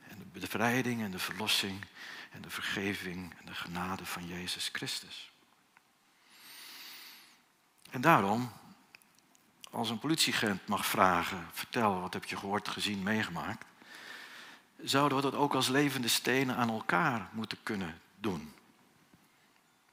en 0.08 0.18
de 0.18 0.40
bevrijding 0.40 1.02
en 1.02 1.12
de 1.12 1.20
verlossing 1.20 1.86
en 2.32 2.42
de 2.42 2.50
vergeving 2.50 3.34
en 3.40 3.46
de 3.46 3.56
genade 3.56 4.06
van 4.06 4.28
Jezus 4.28 4.70
Christus. 4.72 5.32
En 7.90 8.02
daarom, 8.02 8.52
als 9.74 9.90
een 9.90 10.00
politieagent 10.00 10.68
mag 10.68 10.86
vragen, 10.86 11.48
vertel 11.52 12.02
wat 12.02 12.14
heb 12.14 12.26
je 12.26 12.38
gehoord, 12.38 12.68
gezien, 12.68 13.04
meegemaakt, 13.04 13.66
zouden 14.84 15.18
we 15.18 15.24
dat 15.24 15.36
ook 15.36 15.54
als 15.54 15.68
levende 15.68 16.08
stenen 16.08 16.56
aan 16.56 16.70
elkaar 16.70 17.30
moeten 17.32 17.58
kunnen 17.64 18.00
doen. 18.20 18.54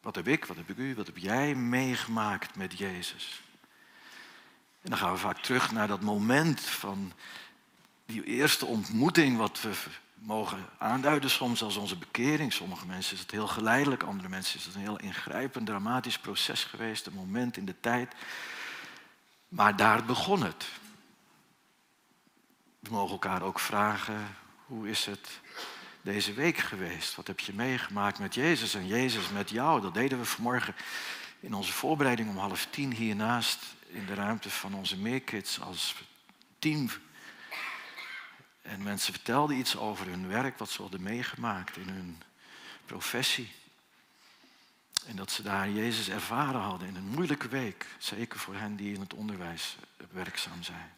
Wat 0.00 0.14
heb 0.14 0.28
ik, 0.28 0.44
wat 0.44 0.56
heb 0.56 0.70
ik 0.70 0.76
u, 0.76 0.94
wat 0.94 1.06
heb 1.06 1.16
jij 1.16 1.54
meegemaakt 1.54 2.56
met 2.56 2.78
Jezus? 2.78 3.42
En 4.82 4.90
dan 4.90 4.98
gaan 4.98 5.12
we 5.12 5.18
vaak 5.18 5.38
terug 5.38 5.72
naar 5.72 5.88
dat 5.88 6.00
moment 6.00 6.60
van 6.60 7.12
die 8.06 8.24
eerste 8.24 8.66
ontmoeting, 8.66 9.36
wat 9.36 9.60
we 9.60 9.72
mogen 10.14 10.66
aanduiden 10.78 11.30
soms 11.30 11.62
als 11.62 11.76
onze 11.76 11.96
bekering. 11.96 12.52
Sommige 12.52 12.86
mensen 12.86 13.14
is 13.14 13.20
het 13.20 13.30
heel 13.30 13.46
geleidelijk, 13.46 14.02
andere 14.02 14.28
mensen 14.28 14.58
is 14.58 14.64
het 14.64 14.74
een 14.74 14.80
heel 14.80 14.98
ingrijpend, 14.98 15.66
dramatisch 15.66 16.18
proces 16.18 16.64
geweest, 16.64 17.06
een 17.06 17.12
moment 17.12 17.56
in 17.56 17.64
de 17.64 17.80
tijd. 17.80 18.14
Maar 19.50 19.76
daar 19.76 20.04
begon 20.04 20.42
het. 20.42 20.64
We 22.78 22.90
mogen 22.90 23.10
elkaar 23.10 23.42
ook 23.42 23.58
vragen, 23.58 24.36
hoe 24.66 24.88
is 24.88 25.04
het 25.04 25.40
deze 26.02 26.32
week 26.32 26.58
geweest? 26.58 27.14
Wat 27.14 27.26
heb 27.26 27.40
je 27.40 27.54
meegemaakt 27.54 28.18
met 28.18 28.34
Jezus 28.34 28.74
en 28.74 28.86
Jezus 28.86 29.28
met 29.28 29.50
jou? 29.50 29.80
Dat 29.80 29.94
deden 29.94 30.18
we 30.18 30.24
vanmorgen 30.24 30.74
in 31.40 31.54
onze 31.54 31.72
voorbereiding 31.72 32.28
om 32.28 32.38
half 32.38 32.66
tien 32.70 32.92
hiernaast 32.92 33.64
in 33.86 34.06
de 34.06 34.14
ruimte 34.14 34.50
van 34.50 34.74
onze 34.74 34.96
meerkids 34.96 35.60
als 35.60 35.94
team. 36.58 36.90
En 38.62 38.82
mensen 38.82 39.12
vertelden 39.12 39.56
iets 39.56 39.76
over 39.76 40.06
hun 40.06 40.28
werk, 40.28 40.58
wat 40.58 40.70
ze 40.70 40.82
hadden 40.82 41.02
meegemaakt 41.02 41.76
in 41.76 41.88
hun 41.88 42.22
professie. 42.86 43.52
En 45.10 45.16
dat 45.16 45.30
ze 45.30 45.42
daar 45.42 45.70
Jezus 45.70 46.08
ervaren 46.08 46.60
hadden 46.60 46.88
in 46.88 46.96
een 46.96 47.08
moeilijke 47.14 47.48
week. 47.48 47.86
Zeker 47.98 48.38
voor 48.38 48.54
hen 48.54 48.76
die 48.76 48.94
in 48.94 49.00
het 49.00 49.14
onderwijs 49.14 49.76
werkzaam 50.10 50.62
zijn. 50.62 50.92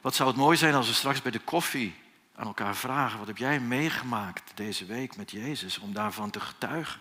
Wat 0.00 0.14
zou 0.14 0.28
het 0.28 0.38
mooi 0.38 0.56
zijn 0.56 0.74
als 0.74 0.86
we 0.86 0.94
straks 0.94 1.22
bij 1.22 1.30
de 1.30 1.38
koffie 1.38 1.94
aan 2.34 2.46
elkaar 2.46 2.76
vragen: 2.76 3.18
wat 3.18 3.26
heb 3.26 3.36
jij 3.36 3.60
meegemaakt 3.60 4.52
deze 4.54 4.84
week 4.84 5.16
met 5.16 5.30
Jezus 5.30 5.78
om 5.78 5.92
daarvan 5.92 6.30
te 6.30 6.40
getuigen? 6.40 7.00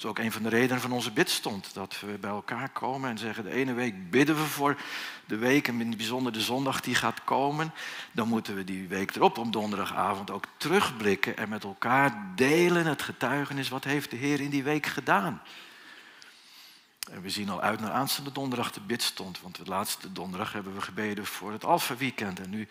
Is 0.00 0.06
ook 0.06 0.18
een 0.18 0.32
van 0.32 0.42
de 0.42 0.48
redenen 0.48 0.80
van 0.80 0.92
onze 0.92 1.10
bidstond. 1.10 1.74
Dat 1.74 2.00
we 2.00 2.18
bij 2.18 2.30
elkaar 2.30 2.68
komen 2.68 3.10
en 3.10 3.18
zeggen: 3.18 3.44
de 3.44 3.50
ene 3.50 3.72
week 3.72 4.10
bidden 4.10 4.36
we 4.36 4.42
voor 4.42 4.80
de 5.26 5.36
week 5.36 5.68
en 5.68 5.80
in 5.80 5.88
het 5.88 5.96
bijzonder 5.96 6.32
de 6.32 6.40
zondag 6.40 6.80
die 6.80 6.94
gaat 6.94 7.24
komen. 7.24 7.72
Dan 8.12 8.28
moeten 8.28 8.54
we 8.54 8.64
die 8.64 8.88
week 8.88 9.14
erop 9.14 9.38
op 9.38 9.52
donderdagavond 9.52 10.30
ook 10.30 10.44
terugblikken 10.56 11.36
en 11.36 11.48
met 11.48 11.64
elkaar 11.64 12.32
delen 12.34 12.86
het 12.86 13.02
getuigenis. 13.02 13.68
Wat 13.68 13.84
heeft 13.84 14.10
de 14.10 14.16
Heer 14.16 14.40
in 14.40 14.50
die 14.50 14.62
week 14.62 14.86
gedaan? 14.86 15.42
En 17.10 17.22
we 17.22 17.30
zien 17.30 17.48
al 17.48 17.60
uit 17.60 17.80
naar 17.80 17.92
aanstaande 17.92 18.32
donderdag 18.32 18.72
de 18.72 18.80
bidstond. 18.80 19.40
Want 19.40 19.56
de 19.56 19.64
laatste 19.64 20.12
donderdag 20.12 20.52
hebben 20.52 20.74
we 20.74 20.80
gebeden 20.80 21.26
voor 21.26 21.52
het 21.52 21.64
Alpha 21.64 21.96
Weekend. 21.96 22.40
En 22.40 22.50
nu 22.50 22.68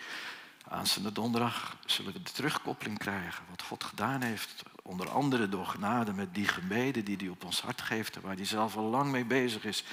Aanstaande 0.69 1.11
donderdag 1.11 1.77
zullen 1.85 2.13
we 2.13 2.21
de 2.21 2.31
terugkoppeling 2.31 2.97
krijgen. 2.97 3.43
Wat 3.49 3.61
God 3.61 3.83
gedaan 3.83 4.21
heeft. 4.21 4.63
Onder 4.83 5.09
andere 5.09 5.49
door 5.49 5.65
genade 5.65 6.13
met 6.13 6.33
die 6.33 6.47
gebeden 6.47 7.05
die 7.05 7.17
hij 7.17 7.27
op 7.27 7.43
ons 7.43 7.61
hart 7.61 7.81
geeft. 7.81 8.21
Waar 8.21 8.35
hij 8.35 8.45
zelf 8.45 8.75
al 8.75 8.83
lang 8.83 9.11
mee 9.11 9.25
bezig 9.25 9.65
is. 9.65 9.83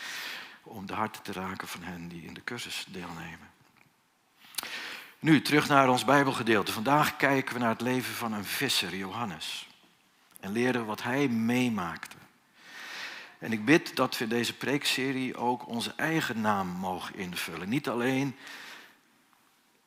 Om 0.63 0.87
de 0.87 0.95
harten 0.95 1.23
te 1.23 1.33
raken 1.33 1.69
van 1.69 1.83
hen 1.83 2.09
die 2.09 2.23
in 2.23 2.35
de 2.35 2.45
cursus 2.45 2.87
deelnemen. 2.89 3.51
Nu 5.19 5.43
terug 5.43 5.69
naar 5.69 5.89
ons 5.89 6.05
Bijbelgedeelte. 6.05 6.73
Vandaag 6.73 7.17
kijken 7.17 7.55
we 7.55 7.61
naar 7.61 7.69
het 7.69 7.81
leven 7.81 8.15
van 8.15 8.33
een 8.33 8.45
visser, 8.45 8.97
Johannes. 8.97 9.69
En 10.41 10.53
leren 10.53 10.87
wat 10.87 11.03
hij 11.03 11.29
meemaakte. 11.29 12.17
En 13.39 13.53
ik 13.53 13.65
bid 13.65 13.97
dat 13.97 14.19
we 14.19 14.25
in 14.25 14.31
deze 14.31 14.55
preekserie 14.55 15.37
ook 15.37 15.69
onze 15.69 15.93
eigen 15.97 16.41
naam 16.41 16.69
mogen 16.69 17.15
invullen. 17.15 17.69
Niet 17.69 17.89
alleen 17.89 18.37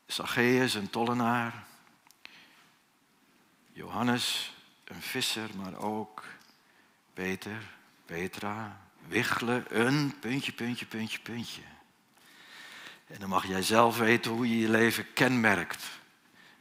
Zacchaeus, 0.09 0.73
een 0.73 0.89
tollenaar. 0.89 1.63
Johannes, 3.71 4.53
een 4.83 5.01
visser, 5.01 5.49
maar 5.55 5.77
ook 5.77 6.23
Peter, 7.13 7.63
Petra, 8.05 8.81
Wichelen, 9.07 9.65
een 9.69 10.19
puntje, 10.19 10.51
puntje, 10.51 10.85
puntje, 10.85 11.19
puntje. 11.19 11.61
En 13.07 13.19
dan 13.19 13.29
mag 13.29 13.47
jij 13.47 13.61
zelf 13.61 13.97
weten 13.97 14.31
hoe 14.31 14.49
je 14.49 14.59
je 14.59 14.69
leven 14.69 15.13
kenmerkt. 15.13 15.83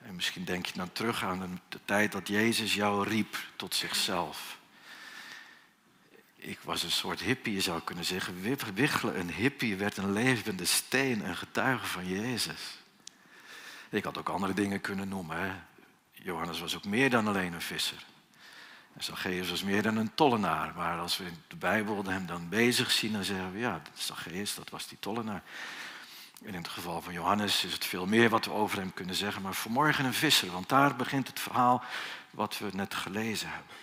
En 0.02 0.14
misschien 0.14 0.44
denk 0.44 0.66
je 0.66 0.78
dan 0.78 0.92
terug 0.92 1.24
aan 1.24 1.60
de 1.68 1.80
tijd 1.84 2.12
dat 2.12 2.28
Jezus 2.28 2.74
jou 2.74 3.08
riep 3.08 3.36
tot 3.56 3.74
zichzelf. 3.74 4.58
Ik 6.36 6.58
was 6.60 6.82
een 6.82 6.90
soort 6.90 7.20
hippie, 7.20 7.54
je 7.54 7.60
zou 7.60 7.80
kunnen 7.80 8.04
zeggen. 8.04 8.42
Wichelen, 8.74 9.18
een 9.18 9.32
hippie, 9.32 9.76
werd 9.76 9.96
een 9.96 10.12
levende 10.12 10.64
steen, 10.64 11.28
een 11.28 11.36
getuige 11.36 11.86
van 11.86 12.06
Jezus. 12.06 12.77
Ik 13.90 14.04
had 14.04 14.18
ook 14.18 14.28
andere 14.28 14.54
dingen 14.54 14.80
kunnen 14.80 15.08
noemen. 15.08 15.66
Johannes 16.12 16.60
was 16.60 16.76
ook 16.76 16.84
meer 16.84 17.10
dan 17.10 17.26
alleen 17.26 17.52
een 17.52 17.62
visser. 17.62 18.04
En 18.94 19.04
Zacchaeus 19.04 19.50
was 19.50 19.62
meer 19.62 19.82
dan 19.82 19.96
een 19.96 20.14
tollenaar. 20.14 20.72
Maar 20.76 20.98
als 20.98 21.16
we 21.16 21.24
de 21.48 21.56
Bijbel 21.56 22.04
hem 22.04 22.26
dan 22.26 22.48
bezig 22.48 22.90
zien, 22.90 23.12
dan 23.12 23.24
zeggen 23.24 23.52
we 23.52 23.58
ja, 23.58 23.82
Zacchaeus, 23.94 24.54
dat 24.54 24.70
was 24.70 24.88
die 24.88 24.98
tollenaar. 25.00 25.42
En 26.44 26.48
in 26.48 26.54
het 26.54 26.68
geval 26.68 27.02
van 27.02 27.12
Johannes 27.12 27.64
is 27.64 27.72
het 27.72 27.84
veel 27.84 28.06
meer 28.06 28.28
wat 28.28 28.44
we 28.44 28.52
over 28.52 28.78
hem 28.78 28.94
kunnen 28.94 29.14
zeggen. 29.14 29.42
Maar 29.42 29.54
vanmorgen 29.54 30.04
een 30.04 30.14
visser, 30.14 30.50
want 30.50 30.68
daar 30.68 30.96
begint 30.96 31.26
het 31.26 31.40
verhaal 31.40 31.82
wat 32.30 32.58
we 32.58 32.68
net 32.72 32.94
gelezen 32.94 33.48
hebben. 33.48 33.76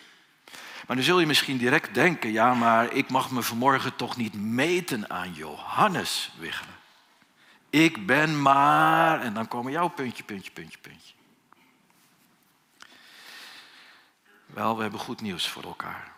Maar 0.88 0.96
nu 0.96 1.04
zul 1.04 1.20
je 1.20 1.26
misschien 1.26 1.58
direct 1.58 1.94
denken, 1.94 2.32
ja, 2.32 2.54
maar 2.54 2.92
ik 2.92 3.10
mag 3.10 3.32
me 3.32 3.42
vanmorgen 3.42 3.96
toch 3.96 4.18
niet 4.18 4.34
meten 4.34 5.10
aan 5.10 5.34
Johannes 5.34 6.32
Wichelen. 6.38 6.76
Ik 7.70 8.06
ben 8.06 8.42
maar. 8.42 9.22
En 9.22 9.34
dan 9.34 9.48
komen 9.48 9.72
jouw 9.72 9.88
puntje, 9.88 10.24
puntje, 10.24 10.52
puntje, 10.52 10.78
puntje. 10.78 11.14
Wel, 14.46 14.76
we 14.76 14.82
hebben 14.82 15.00
goed 15.00 15.22
nieuws 15.22 15.50
voor 15.50 15.64
elkaar. 15.64 16.14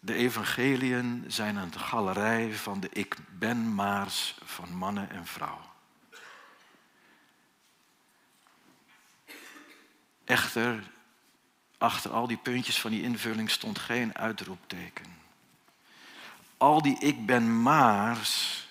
De 0.00 0.14
evangeliën 0.14 1.24
zijn 1.26 1.56
een 1.56 1.78
galerij 1.78 2.54
van 2.54 2.80
de 2.80 2.88
ik 2.92 3.16
ben 3.38 3.74
maars 3.74 4.38
van 4.44 4.76
mannen 4.76 5.10
en 5.10 5.26
vrouwen. 5.26 5.64
Echter, 10.24 10.82
achter 11.78 12.10
al 12.10 12.26
die 12.26 12.36
puntjes 12.36 12.80
van 12.80 12.90
die 12.90 13.02
invulling 13.02 13.50
stond 13.50 13.78
geen 13.78 14.16
uitroepteken. 14.16 15.06
Al 16.56 16.82
die 16.82 16.98
ik 16.98 17.26
ben 17.26 17.62
maars 17.62 18.63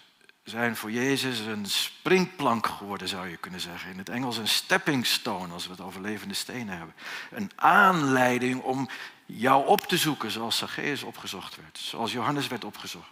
zijn 0.43 0.75
voor 0.75 0.91
Jezus 0.91 1.39
een 1.39 1.65
springplank 1.65 2.67
geworden, 2.67 3.07
zou 3.07 3.27
je 3.27 3.37
kunnen 3.37 3.59
zeggen. 3.59 3.91
In 3.91 3.97
het 3.97 4.09
Engels 4.09 4.37
een 4.37 4.47
stepping 4.47 5.05
stone, 5.05 5.53
als 5.53 5.65
we 5.65 5.71
het 5.71 5.81
over 5.81 6.01
levende 6.01 6.33
stenen 6.33 6.77
hebben. 6.77 6.95
Een 7.31 7.51
aanleiding 7.55 8.61
om 8.61 8.89
jou 9.25 9.67
op 9.67 9.79
te 9.79 9.97
zoeken, 9.97 10.31
zoals 10.31 10.57
Zacchaeus 10.57 11.03
opgezocht 11.03 11.55
werd. 11.55 11.77
Zoals 11.77 12.11
Johannes 12.11 12.47
werd 12.47 12.63
opgezocht. 12.63 13.11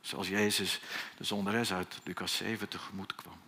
Zoals 0.00 0.28
Jezus 0.28 0.80
de 1.16 1.24
zonderes 1.24 1.72
uit 1.72 2.00
Lucas 2.04 2.36
7 2.36 2.68
tegemoet 2.68 3.14
kwam. 3.14 3.40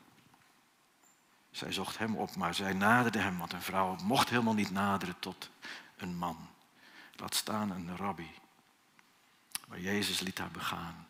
Zij 1.50 1.72
zocht 1.72 1.98
hem 1.98 2.16
op, 2.16 2.36
maar 2.36 2.54
zij 2.54 2.72
naderde 2.72 3.18
hem, 3.18 3.38
want 3.38 3.52
een 3.52 3.62
vrouw 3.62 3.96
mocht 4.02 4.28
helemaal 4.28 4.54
niet 4.54 4.70
naderen 4.70 5.16
tot 5.18 5.50
een 5.96 6.16
man. 6.16 6.48
Laat 7.16 7.34
staan 7.34 7.70
een 7.70 7.96
rabbi. 7.96 8.30
Maar 9.68 9.80
Jezus 9.80 10.20
liet 10.20 10.38
haar 10.38 10.50
begaan 10.50 11.09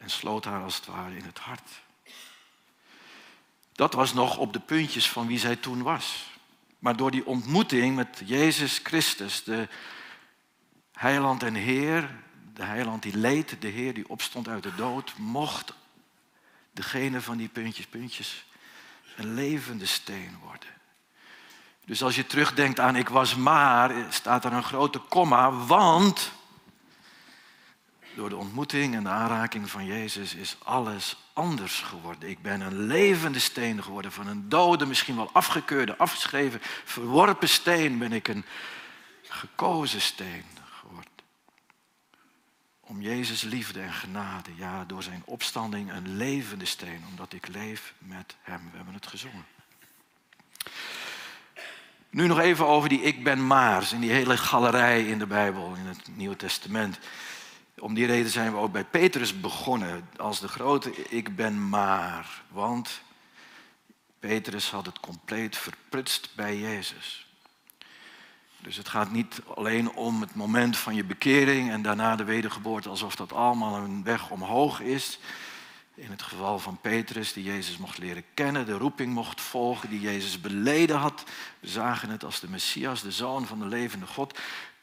en 0.00 0.10
sloot 0.10 0.44
haar 0.44 0.62
als 0.62 0.76
het 0.76 0.86
ware 0.86 1.16
in 1.16 1.24
het 1.24 1.38
hart. 1.38 1.70
Dat 3.72 3.94
was 3.94 4.12
nog 4.12 4.36
op 4.36 4.52
de 4.52 4.60
puntjes 4.60 5.10
van 5.10 5.26
wie 5.26 5.38
zij 5.38 5.56
toen 5.56 5.82
was. 5.82 6.30
Maar 6.78 6.96
door 6.96 7.10
die 7.10 7.26
ontmoeting 7.26 7.96
met 7.96 8.22
Jezus 8.24 8.80
Christus, 8.82 9.44
de 9.44 9.68
heiland 10.92 11.42
en 11.42 11.54
Heer, 11.54 12.10
de 12.54 12.62
heiland 12.62 13.02
die 13.02 13.16
leed, 13.16 13.56
de 13.60 13.68
Heer 13.68 13.94
die 13.94 14.08
opstond 14.08 14.48
uit 14.48 14.62
de 14.62 14.74
dood, 14.74 15.12
mocht 15.16 15.72
degene 16.72 17.20
van 17.20 17.36
die 17.36 17.48
puntjes, 17.48 17.86
puntjes, 17.86 18.44
een 19.16 19.34
levende 19.34 19.86
steen 19.86 20.38
worden. 20.42 20.68
Dus 21.84 22.02
als 22.02 22.16
je 22.16 22.26
terugdenkt 22.26 22.80
aan 22.80 22.96
ik 22.96 23.08
was 23.08 23.34
maar, 23.34 24.06
staat 24.08 24.44
er 24.44 24.52
een 24.52 24.62
grote 24.62 24.98
komma, 24.98 25.52
want 25.52 26.32
door 28.14 28.28
de 28.28 28.36
ontmoeting 28.36 28.94
en 28.94 29.02
de 29.02 29.08
aanraking 29.08 29.70
van 29.70 29.84
Jezus 29.86 30.34
is 30.34 30.56
alles 30.64 31.16
anders 31.32 31.80
geworden. 31.80 32.28
Ik 32.28 32.42
ben 32.42 32.60
een 32.60 32.86
levende 32.86 33.38
steen 33.38 33.82
geworden. 33.82 34.12
Van 34.12 34.26
een 34.26 34.48
dode, 34.48 34.86
misschien 34.86 35.16
wel 35.16 35.30
afgekeurde, 35.32 35.96
afgeschreven, 35.96 36.60
verworpen 36.84 37.48
steen 37.48 37.98
ben 37.98 38.12
ik 38.12 38.28
een 38.28 38.44
gekozen 39.22 40.00
steen 40.00 40.44
geworden. 40.80 41.12
Om 42.80 43.00
Jezus 43.00 43.42
liefde 43.42 43.80
en 43.80 43.92
genade, 43.92 44.50
ja, 44.56 44.84
door 44.84 45.02
zijn 45.02 45.22
opstanding 45.24 45.92
een 45.92 46.16
levende 46.16 46.64
steen, 46.64 47.04
omdat 47.10 47.32
ik 47.32 47.48
leef 47.48 47.94
met 47.98 48.36
Hem. 48.42 48.68
We 48.70 48.76
hebben 48.76 48.94
het 48.94 49.06
gezongen. 49.06 49.44
Nu 52.10 52.26
nog 52.26 52.38
even 52.38 52.66
over 52.66 52.88
die 52.88 53.00
ik 53.00 53.24
ben 53.24 53.46
maars 53.46 53.92
in 53.92 54.00
die 54.00 54.10
hele 54.10 54.36
galerij 54.36 55.04
in 55.06 55.18
de 55.18 55.26
Bijbel, 55.26 55.74
in 55.74 55.86
het 55.86 56.16
Nieuwe 56.16 56.36
Testament. 56.36 56.98
Om 57.80 57.94
die 57.94 58.06
reden 58.06 58.30
zijn 58.30 58.52
we 58.52 58.58
ook 58.58 58.72
bij 58.72 58.84
Petrus 58.84 59.40
begonnen 59.40 60.08
als 60.16 60.40
de 60.40 60.48
grote 60.48 60.92
ik 61.08 61.36
ben 61.36 61.68
maar. 61.68 62.42
Want 62.48 63.02
Petrus 64.18 64.70
had 64.70 64.86
het 64.86 65.00
compleet 65.00 65.56
verprutst 65.56 66.30
bij 66.36 66.58
Jezus. 66.58 67.26
Dus 68.58 68.76
het 68.76 68.88
gaat 68.88 69.10
niet 69.10 69.40
alleen 69.54 69.92
om 69.92 70.20
het 70.20 70.34
moment 70.34 70.76
van 70.76 70.94
je 70.94 71.04
bekering 71.04 71.70
en 71.70 71.82
daarna 71.82 72.16
de 72.16 72.24
wedergeboorte, 72.24 72.88
alsof 72.88 73.16
dat 73.16 73.32
allemaal 73.32 73.76
een 73.76 74.04
weg 74.04 74.30
omhoog 74.30 74.80
is. 74.80 75.18
In 75.94 76.10
het 76.10 76.22
geval 76.22 76.58
van 76.58 76.78
Petrus, 76.80 77.32
die 77.32 77.44
Jezus 77.44 77.76
mocht 77.76 77.98
leren 77.98 78.24
kennen, 78.34 78.66
de 78.66 78.76
roeping 78.76 79.12
mocht 79.12 79.40
volgen, 79.40 79.90
die 79.90 80.00
Jezus 80.00 80.40
beleden 80.40 80.96
had. 80.96 81.24
We 81.60 81.68
zagen 81.68 82.08
het 82.08 82.24
als 82.24 82.40
de 82.40 82.48
Messias, 82.48 83.02
de 83.02 83.12
zoon 83.12 83.46
van 83.46 83.58
de 83.58 83.66
levende 83.66 84.06
God 84.06 84.38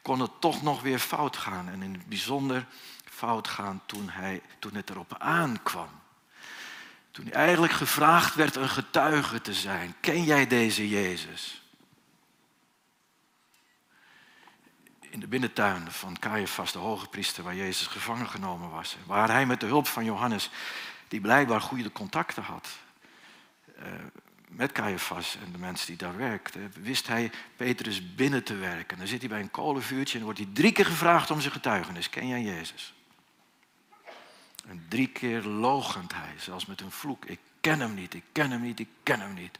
kon 0.08 0.20
het 0.20 0.40
toch 0.40 0.62
nog 0.62 0.82
weer 0.82 0.98
fout 0.98 1.36
gaan. 1.36 1.68
En 1.68 1.82
in 1.82 1.92
het 1.92 2.06
bijzonder 2.06 2.66
fout 3.04 3.48
gaan 3.48 3.82
toen, 3.86 4.08
hij, 4.08 4.42
toen 4.58 4.74
het 4.74 4.90
erop 4.90 5.14
aankwam. 5.18 5.88
Toen 7.10 7.24
hij 7.24 7.34
eigenlijk 7.34 7.72
gevraagd 7.72 8.34
werd 8.34 8.56
een 8.56 8.68
getuige 8.68 9.40
te 9.40 9.54
zijn. 9.54 9.94
Ken 10.00 10.24
jij 10.24 10.46
deze 10.46 10.88
Jezus? 10.88 11.62
In 15.00 15.20
de 15.20 15.26
binnentuin 15.26 15.90
van 15.90 16.18
Caiaphas, 16.18 16.72
de 16.72 16.78
hoge 16.78 17.08
priester, 17.08 17.44
waar 17.44 17.56
Jezus 17.56 17.86
gevangen 17.86 18.28
genomen 18.28 18.70
was. 18.70 18.96
Waar 19.06 19.30
hij 19.30 19.46
met 19.46 19.60
de 19.60 19.66
hulp 19.66 19.86
van 19.86 20.04
Johannes, 20.04 20.50
die 21.08 21.20
blijkbaar 21.20 21.60
goede 21.60 21.92
contacten 21.92 22.42
had, 22.42 22.68
eh, 23.76 23.92
met 24.48 24.72
Caiaphas 24.72 25.36
en 25.44 25.52
de 25.52 25.58
mensen 25.58 25.86
die 25.86 25.96
daar 25.96 26.16
werkten, 26.16 26.72
wist 26.80 27.06
hij 27.06 27.30
Petrus 27.56 28.14
binnen 28.14 28.44
te 28.44 28.54
werken. 28.54 28.98
Dan 28.98 29.06
zit 29.06 29.20
hij 29.20 29.28
bij 29.28 29.40
een 29.40 29.50
kolenvuurtje 29.50 30.18
en 30.18 30.24
wordt 30.24 30.38
hij 30.38 30.48
drie 30.52 30.72
keer 30.72 30.86
gevraagd 30.86 31.30
om 31.30 31.40
zijn 31.40 31.52
getuigenis. 31.52 32.10
Ken 32.10 32.28
jij 32.28 32.42
Jezus? 32.42 32.94
En 34.66 34.86
drie 34.88 35.08
keer 35.08 35.42
logent 35.42 36.14
hij, 36.14 36.34
zelfs 36.38 36.66
met 36.66 36.80
een 36.80 36.90
vloek. 36.90 37.24
Ik 37.24 37.38
ken 37.60 37.80
hem 37.80 37.94
niet, 37.94 38.14
ik 38.14 38.24
ken 38.32 38.50
hem 38.50 38.60
niet, 38.60 38.80
ik 38.80 38.88
ken 39.02 39.20
hem 39.20 39.34
niet. 39.34 39.58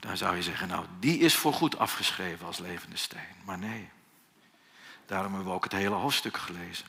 Dan 0.00 0.16
zou 0.16 0.36
je 0.36 0.42
zeggen, 0.42 0.68
nou, 0.68 0.86
die 1.00 1.18
is 1.18 1.34
voorgoed 1.34 1.78
afgeschreven 1.78 2.46
als 2.46 2.58
levende 2.58 2.96
steen. 2.96 3.20
Maar 3.44 3.58
nee, 3.58 3.88
daarom 5.06 5.32
hebben 5.32 5.50
we 5.50 5.56
ook 5.56 5.64
het 5.64 5.72
hele 5.72 5.94
hoofdstuk 5.94 6.36
gelezen. 6.36 6.86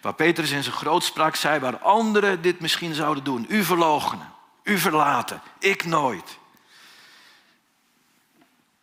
Waar 0.00 0.14
Petrus 0.14 0.50
in 0.50 0.62
zijn 0.62 0.74
grootspraak 0.74 1.34
zei, 1.34 1.60
waar 1.60 1.78
anderen 1.78 2.42
dit 2.42 2.60
misschien 2.60 2.94
zouden 2.94 3.24
doen. 3.24 3.46
U 3.48 3.64
verloochenen. 3.64 4.32
U 4.62 4.78
verlaten, 4.78 5.42
ik 5.58 5.84
nooit. 5.84 6.38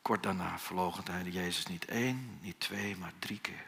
Kort 0.02 0.24
daarna 0.24 0.60
verloochent 0.60 1.08
hij 1.08 1.24
Jezus 1.24 1.66
niet 1.66 1.86
één, 1.86 2.40
niet 2.42 2.60
twee, 2.60 2.96
maar 2.98 3.14
drie 3.20 3.40
keer. 3.40 3.66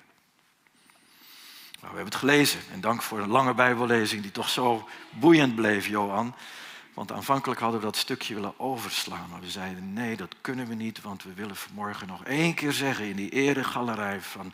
Nou, 1.82 1.92
we 1.92 2.00
hebben 2.00 2.06
het 2.06 2.16
gelezen 2.16 2.60
en 2.72 2.82
dank 2.82 3.02
voor 3.02 3.20
een 3.20 3.30
lange 3.30 3.54
Bijbellezing 3.54 4.22
die 4.22 4.32
toch 4.32 4.50
zo 4.50 4.90
boeiend 5.10 5.56
bleef, 5.56 5.88
Johan. 5.88 6.36
Want 6.94 7.12
aanvankelijk 7.12 7.60
hadden 7.60 7.80
we 7.80 7.86
dat 7.86 7.96
stukje 7.96 8.34
willen 8.34 8.60
overslaan, 8.60 9.30
maar 9.30 9.40
we 9.40 9.50
zeiden 9.50 9.94
nee, 9.94 10.16
dat 10.16 10.36
kunnen 10.42 10.68
we 10.68 10.74
niet, 10.74 11.02
want 11.02 11.24
we 11.24 11.34
willen 11.34 11.56
vanmorgen 11.56 12.08
nog 12.08 12.24
één 12.24 12.54
keer 12.54 12.72
zeggen 12.72 13.06
in 13.06 13.16
die 13.16 13.30
eregalerij 13.30 14.22
van 14.22 14.54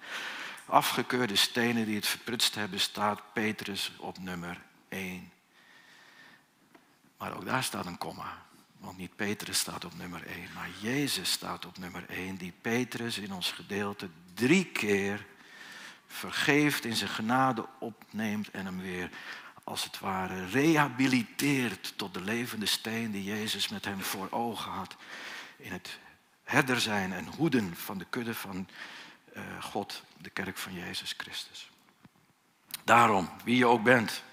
afgekeurde 0.66 1.36
stenen 1.36 1.86
die 1.86 1.96
het 1.96 2.08
verprutst 2.08 2.56
hebben, 2.56 2.80
staat 2.80 3.22
Petrus 3.34 3.92
op 3.98 4.20
nummer 4.20 4.62
één. 4.90 5.32
Maar 7.26 7.36
ook 7.36 7.46
daar 7.46 7.64
staat 7.64 7.86
een 7.86 7.98
komma. 7.98 8.44
Want 8.78 8.98
niet 8.98 9.16
Petrus 9.16 9.60
staat 9.60 9.86
op 9.86 9.98
nummer 9.98 10.26
1, 10.26 10.50
maar 10.54 10.70
Jezus 10.80 11.32
staat 11.32 11.66
op 11.66 11.78
nummer 11.78 12.10
1, 12.10 12.36
die 12.36 12.54
Petrus 12.62 13.18
in 13.18 13.34
ons 13.34 13.52
gedeelte 13.52 14.10
drie 14.34 14.66
keer 14.66 15.26
vergeeft, 16.08 16.86
in 16.86 16.96
zijn 16.96 17.10
genade 17.10 17.66
opneemt 17.80 18.52
en 18.52 18.66
hem 18.66 18.82
weer 18.82 19.10
als 19.64 19.84
het 19.84 20.00
ware 20.00 20.46
rehabiliteert 20.46 21.94
tot 21.98 22.14
de 22.14 22.22
levende 22.22 22.66
steen 22.66 23.12
die 23.12 23.24
Jezus 23.24 23.68
met 23.68 23.86
hem 23.86 24.02
voor 24.02 24.28
ogen 24.32 24.72
had. 24.72 24.96
In 25.58 25.72
het 25.72 26.00
herder 26.44 26.80
zijn 26.80 27.14
en 27.14 27.26
hoeden 27.26 27.76
van 27.76 27.98
de 27.98 28.06
kudde 28.10 28.34
van 28.34 28.68
uh, 29.36 29.64
God, 29.64 30.04
de 30.18 30.30
kerk 30.30 30.58
van 30.58 30.74
Jezus 30.74 31.14
Christus. 31.18 31.70
Daarom, 32.84 33.30
wie 33.44 33.58
je 33.58 33.66
ook 33.66 33.84
bent, 33.84 34.24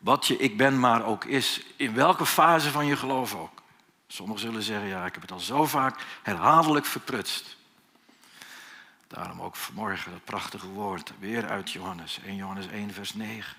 wat 0.00 0.26
je 0.26 0.36
ik 0.36 0.56
ben 0.56 0.80
maar 0.80 1.04
ook 1.04 1.24
is, 1.24 1.62
in 1.76 1.94
welke 1.94 2.26
fase 2.26 2.70
van 2.70 2.86
je 2.86 2.96
geloof 2.96 3.34
ook. 3.34 3.62
Sommigen 4.06 4.40
zullen 4.40 4.62
zeggen, 4.62 4.88
ja, 4.88 5.06
ik 5.06 5.12
heb 5.12 5.22
het 5.22 5.32
al 5.32 5.40
zo 5.40 5.66
vaak 5.66 6.04
herhaaldelijk 6.22 6.86
verprutst. 6.86 7.56
Daarom 9.08 9.40
ook 9.40 9.56
vanmorgen 9.56 10.12
dat 10.12 10.24
prachtige 10.24 10.68
woord, 10.68 11.12
weer 11.18 11.48
uit 11.48 11.70
Johannes, 11.70 12.18
1 12.24 12.36
Johannes 12.36 12.66
1, 12.66 12.92
vers 12.92 13.14
9. 13.14 13.56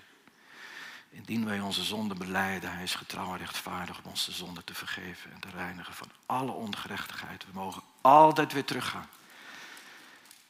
Indien 1.10 1.44
wij 1.44 1.60
onze 1.60 1.82
zonden 1.82 2.18
beleiden, 2.18 2.72
hij 2.72 2.82
is 2.82 2.94
getrouw 2.94 3.32
en 3.32 3.38
rechtvaardig 3.38 3.98
om 3.98 4.10
ons 4.10 4.24
de 4.24 4.32
zonde 4.32 4.64
te 4.64 4.74
vergeven 4.74 5.32
en 5.32 5.40
te 5.40 5.48
reinigen 5.54 5.94
van 5.94 6.08
alle 6.26 6.52
ongerechtigheid. 6.52 7.44
We 7.44 7.50
mogen 7.52 7.82
altijd 8.00 8.52
weer 8.52 8.64
teruggaan. 8.64 9.08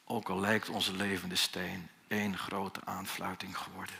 Ook 0.05 0.29
al 0.29 0.39
lijkt 0.39 0.69
onze 0.69 0.93
levende 0.93 1.35
steen 1.35 1.89
één 2.07 2.37
grote 2.37 2.79
aanfluiting 2.83 3.57
geworden. 3.57 3.95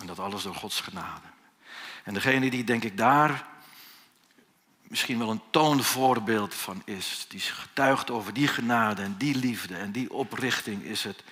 En 0.00 0.06
dat 0.06 0.18
alles 0.18 0.42
door 0.42 0.54
Gods 0.54 0.80
genade. 0.80 1.26
En 2.04 2.14
degene 2.14 2.50
die, 2.50 2.64
denk 2.64 2.84
ik, 2.84 2.96
daar 2.96 3.46
misschien 4.88 5.18
wel 5.18 5.30
een 5.30 5.42
toonvoorbeeld 5.50 6.54
van 6.54 6.82
is, 6.84 7.26
die 7.28 7.40
getuigt 7.40 8.10
over 8.10 8.32
die 8.32 8.48
genade 8.48 9.02
en 9.02 9.14
die 9.18 9.34
liefde 9.34 9.76
en 9.76 9.92
die 9.92 10.12
oprichting, 10.12 10.82
is 10.82 11.04
het 11.04 11.24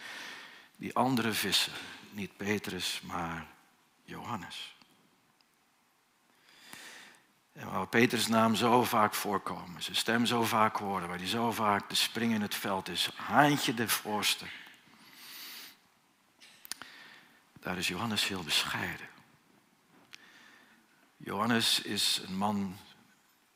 die 0.76 0.94
andere 0.94 1.32
visser. 1.32 1.72
Niet 2.10 2.36
Petrus, 2.36 3.00
maar 3.02 3.46
Johannes. 4.04 4.74
En 7.52 7.70
waar 7.70 7.88
Petrus 7.88 8.26
naam 8.26 8.54
zo 8.54 8.84
vaak 8.84 9.14
voorkomen, 9.14 9.82
zijn 9.82 9.96
stem 9.96 10.26
zo 10.26 10.42
vaak 10.42 10.76
horen, 10.76 11.08
waar 11.08 11.18
hij 11.18 11.26
zo 11.26 11.52
vaak 11.52 11.88
de 11.88 11.94
spring 11.94 12.32
in 12.32 12.42
het 12.42 12.54
veld 12.54 12.88
is, 12.88 13.10
haantje 13.14 13.74
de 13.74 13.88
voorste. 13.88 14.44
Daar 17.66 17.78
is 17.78 17.88
Johannes 17.88 18.28
heel 18.28 18.42
bescheiden. 18.42 19.06
Johannes 21.16 21.82
is 21.82 22.20
een 22.26 22.36
man 22.36 22.76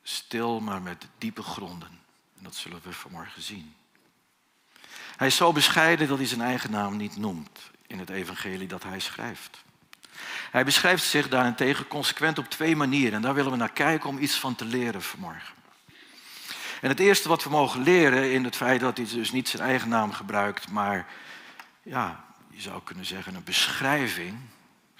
stil, 0.03 0.59
maar 0.59 0.81
met 0.81 1.07
diepe 1.17 1.43
gronden. 1.43 1.89
En 2.37 2.43
dat 2.43 2.55
zullen 2.55 2.81
we 2.83 2.93
vanmorgen 2.93 3.41
zien. 3.41 3.75
Hij 5.15 5.27
is 5.27 5.35
zo 5.35 5.51
bescheiden 5.51 6.07
dat 6.07 6.17
hij 6.17 6.27
zijn 6.27 6.41
eigen 6.41 6.71
naam 6.71 6.97
niet 6.97 7.17
noemt 7.17 7.59
in 7.87 7.99
het 7.99 8.09
evangelie 8.09 8.67
dat 8.67 8.83
hij 8.83 8.99
schrijft. 8.99 9.63
Hij 10.51 10.65
beschrijft 10.65 11.03
zich 11.03 11.29
daarentegen 11.29 11.87
consequent 11.87 12.37
op 12.37 12.49
twee 12.49 12.75
manieren. 12.75 13.13
En 13.13 13.21
daar 13.21 13.33
willen 13.33 13.51
we 13.51 13.57
naar 13.57 13.73
kijken 13.73 14.09
om 14.09 14.17
iets 14.17 14.35
van 14.35 14.55
te 14.55 14.65
leren 14.65 15.01
vanmorgen. 15.01 15.55
En 16.81 16.89
het 16.89 16.99
eerste 16.99 17.29
wat 17.29 17.43
we 17.43 17.49
mogen 17.49 17.83
leren 17.83 18.31
in 18.31 18.43
het 18.43 18.55
feit 18.55 18.79
dat 18.79 18.97
hij 18.97 19.07
dus 19.13 19.31
niet 19.31 19.49
zijn 19.49 19.63
eigen 19.63 19.89
naam 19.89 20.11
gebruikt, 20.11 20.69
maar 20.69 21.07
ja, 21.81 22.29
je 22.63 22.69
zou 22.69 22.81
kunnen 22.83 23.05
zeggen, 23.05 23.35
een 23.35 23.43
beschrijving, 23.43 24.37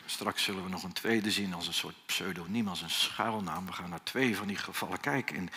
Straks 0.06 0.44
zullen 0.44 0.64
we 0.64 0.70
nog 0.70 0.84
een 0.84 0.94
tweede 0.94 1.32
zien 1.32 1.54
als 1.54 1.68
een 1.68 1.74
soort 1.74 1.96
pseudoniem, 2.06 2.68
als 2.68 2.82
een 2.82 2.90
schuilnaam. 2.90 3.66
We 3.66 3.72
gaan 3.72 3.90
naar 3.90 4.04
twee 4.04 4.36
van 4.38 4.48
die 4.48 4.58
gevallen 4.58 5.00
kijken, 5.00 5.36
in, 5.36 5.50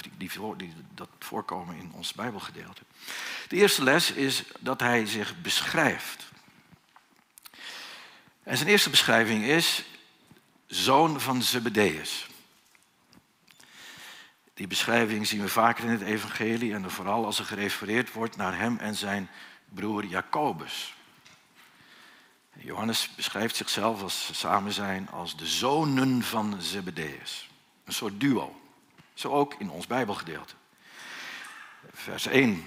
die, 0.00 0.28
die, 0.30 0.56
die, 0.56 0.72
dat 0.94 1.08
voorkomen 1.18 1.76
in 1.76 1.92
ons 1.92 2.12
Bijbelgedeelte. 2.12 2.82
De 3.48 3.56
eerste 3.56 3.82
les 3.82 4.10
is 4.10 4.42
dat 4.60 4.80
hij 4.80 5.06
zich 5.06 5.40
beschrijft. 5.40 6.24
En 8.42 8.56
zijn 8.56 8.68
eerste 8.68 8.90
beschrijving 8.90 9.44
is 9.44 9.84
zoon 10.66 11.20
van 11.20 11.42
Zebedeus. 11.42 12.26
Die 14.54 14.66
beschrijving 14.66 15.26
zien 15.26 15.40
we 15.40 15.48
vaker 15.48 15.84
in 15.84 15.90
het 15.90 16.02
evangelie 16.02 16.74
en 16.74 16.90
vooral 16.90 17.24
als 17.24 17.38
er 17.38 17.44
gerefereerd 17.44 18.12
wordt 18.12 18.36
naar 18.36 18.58
hem 18.58 18.78
en 18.78 18.94
zijn 18.94 19.30
broer 19.68 20.04
Jacobus. 20.04 20.94
Johannes 22.56 23.10
beschrijft 23.16 23.56
zichzelf 23.56 24.02
als 24.02 24.30
samen 24.32 24.72
zijn 24.72 25.10
als 25.10 25.36
de 25.36 25.46
zonen 25.46 26.22
van 26.22 26.56
Zebedeus. 26.58 27.50
Een 27.84 27.92
soort 27.92 28.20
duo. 28.20 28.60
Zo 29.14 29.30
ook 29.30 29.54
in 29.58 29.70
ons 29.70 29.86
Bijbelgedeelte. 29.86 30.54
Vers 31.92 32.26
1, 32.26 32.64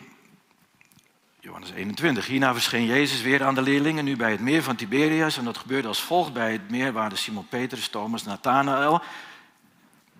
Johannes 1.40 1.72
21. 1.72 2.26
Hierna 2.26 2.54
verscheen 2.54 2.86
Jezus 2.86 3.22
weer 3.22 3.44
aan 3.44 3.56
de 3.56 3.62
leerlingen, 3.62 4.06
nu 4.06 4.16
bij 4.16 4.32
het 4.32 4.40
meer 4.40 4.64
van 4.64 4.76
Tiberias. 4.76 5.38
En 5.38 5.46
dat 5.46 5.58
gebeurde 5.58 5.88
als 5.88 6.02
volgt. 6.02 6.34
Bij 6.34 6.52
het 6.52 6.70
meer 6.70 6.94
waren 6.94 7.18
Simon 7.18 7.48
Petrus, 7.48 7.88
Thomas, 7.88 8.24
Nathanael, 8.24 9.02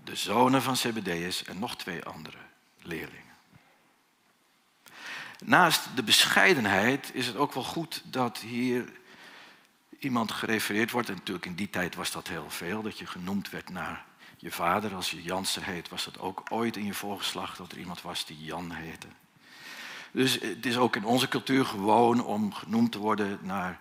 de 0.04 0.16
zonen 0.16 0.62
van 0.62 0.78
Zebedeus 0.78 1.44
en 1.44 1.60
nog 1.60 1.78
twee 1.78 2.04
andere 2.04 2.38
leerlingen. 2.82 3.26
Naast 5.46 5.82
de 5.96 6.04
bescheidenheid 6.04 7.10
is 7.14 7.28
het 7.28 7.36
ook 7.36 7.54
wel 7.54 7.64
goed 7.64 8.02
dat 8.06 8.38
hier 8.38 8.90
iemand 10.00 10.32
gerefereerd 10.32 10.92
wordt. 10.92 11.10
En 11.10 11.16
natuurlijk 11.16 11.46
in 11.46 11.56
die 11.56 11.70
tijd 11.70 11.96
was 11.96 12.12
dat 12.12 12.28
heel 12.28 12.50
veel, 12.50 12.82
dat 12.82 13.00
je 13.00 13.06
genoemd 13.06 13.50
werd 13.50 13.70
naar 13.70 14.06
je 14.38 14.52
vader. 14.52 14.96
Als 14.96 15.12
je 15.12 15.24
Jansen 15.24 15.64
heet, 15.64 15.90
was 15.90 16.04
dat 16.04 16.20
ook 16.20 16.44
ooit 16.50 16.78
in 16.78 16.86
je 16.86 16.94
voorgeslacht 16.94 17.58
dat 17.58 17.72
er 17.72 17.78
iemand 17.78 18.02
was 18.02 18.26
die 18.26 18.44
Jan 18.44 18.72
heette. 18.72 19.08
Dus 20.12 20.34
het 20.34 20.66
is 20.66 20.78
ook 20.78 20.96
in 20.96 21.06
onze 21.06 21.28
cultuur 21.28 21.66
gewoon 21.66 22.24
om 22.24 22.54
genoemd 22.54 22.92
te 22.92 22.98
worden 22.98 23.40
naar 23.42 23.80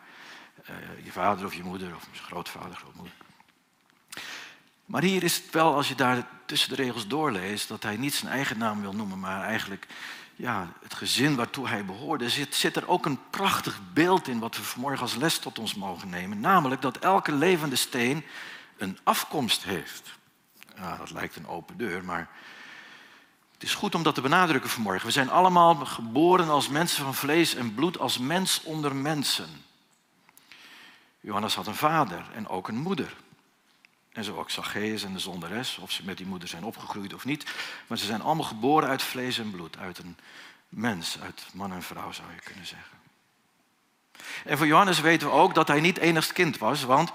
uh, 0.70 1.04
je 1.04 1.12
vader 1.12 1.46
of 1.46 1.54
je 1.54 1.62
moeder 1.62 1.94
of 1.94 2.08
je 2.12 2.22
grootvader, 2.22 2.76
grootmoeder. 2.76 3.14
Maar 4.84 5.02
hier 5.02 5.22
is 5.22 5.36
het 5.36 5.50
wel, 5.50 5.74
als 5.74 5.88
je 5.88 5.94
daar 5.94 6.26
tussen 6.44 6.68
de 6.68 6.74
regels 6.74 7.06
doorleest, 7.06 7.68
dat 7.68 7.82
hij 7.82 7.96
niet 7.96 8.14
zijn 8.14 8.32
eigen 8.32 8.58
naam 8.58 8.80
wil 8.80 8.92
noemen, 8.92 9.18
maar 9.18 9.42
eigenlijk 9.42 9.86
ja, 10.36 10.72
het 10.82 10.94
gezin 10.94 11.36
waartoe 11.36 11.68
hij 11.68 11.84
behoorde, 11.84 12.28
zit, 12.28 12.54
zit 12.54 12.76
er 12.76 12.88
ook 12.88 13.06
een 13.06 13.18
prachtig 13.30 13.80
beeld 13.92 14.28
in 14.28 14.38
wat 14.38 14.56
we 14.56 14.62
vanmorgen 14.62 15.00
als 15.00 15.14
les 15.14 15.38
tot 15.38 15.58
ons 15.58 15.74
mogen 15.74 16.08
nemen. 16.08 16.40
Namelijk 16.40 16.82
dat 16.82 16.98
elke 16.98 17.32
levende 17.32 17.76
steen 17.76 18.24
een 18.76 18.98
afkomst 19.02 19.64
heeft. 19.64 20.14
Ja, 20.76 20.96
dat 20.96 21.10
lijkt 21.10 21.36
een 21.36 21.48
open 21.48 21.76
deur, 21.76 22.04
maar 22.04 22.28
het 23.52 23.62
is 23.62 23.74
goed 23.74 23.94
om 23.94 24.02
dat 24.02 24.14
te 24.14 24.20
benadrukken 24.20 24.70
vanmorgen. 24.70 25.06
We 25.06 25.12
zijn 25.12 25.30
allemaal 25.30 25.74
geboren 25.74 26.48
als 26.48 26.68
mensen 26.68 27.04
van 27.04 27.14
vlees 27.14 27.54
en 27.54 27.74
bloed, 27.74 27.98
als 27.98 28.18
mens 28.18 28.62
onder 28.62 28.96
mensen. 28.96 29.64
Johannes 31.20 31.54
had 31.54 31.66
een 31.66 31.74
vader 31.74 32.24
en 32.34 32.48
ook 32.48 32.68
een 32.68 32.78
moeder. 32.78 33.16
En 34.16 34.24
zo 34.24 34.36
ook 34.36 34.50
Zacchaeus 34.50 35.02
en 35.02 35.12
de 35.12 35.18
zonderes, 35.18 35.78
of 35.78 35.90
ze 35.90 36.04
met 36.04 36.16
die 36.16 36.26
moeder 36.26 36.48
zijn 36.48 36.64
opgegroeid 36.64 37.14
of 37.14 37.24
niet. 37.24 37.54
Maar 37.86 37.98
ze 37.98 38.04
zijn 38.04 38.22
allemaal 38.22 38.44
geboren 38.44 38.88
uit 38.88 39.02
vlees 39.02 39.38
en 39.38 39.50
bloed, 39.50 39.78
uit 39.78 39.98
een 39.98 40.16
mens, 40.68 41.20
uit 41.20 41.46
man 41.52 41.72
en 41.72 41.82
vrouw 41.82 42.12
zou 42.12 42.32
je 42.32 42.40
kunnen 42.40 42.66
zeggen. 42.66 42.98
En 44.44 44.58
van 44.58 44.66
Johannes 44.66 45.00
weten 45.00 45.28
we 45.28 45.32
ook 45.32 45.54
dat 45.54 45.68
hij 45.68 45.80
niet 45.80 45.98
enigst 45.98 46.32
kind 46.32 46.58
was, 46.58 46.82
want 46.82 47.12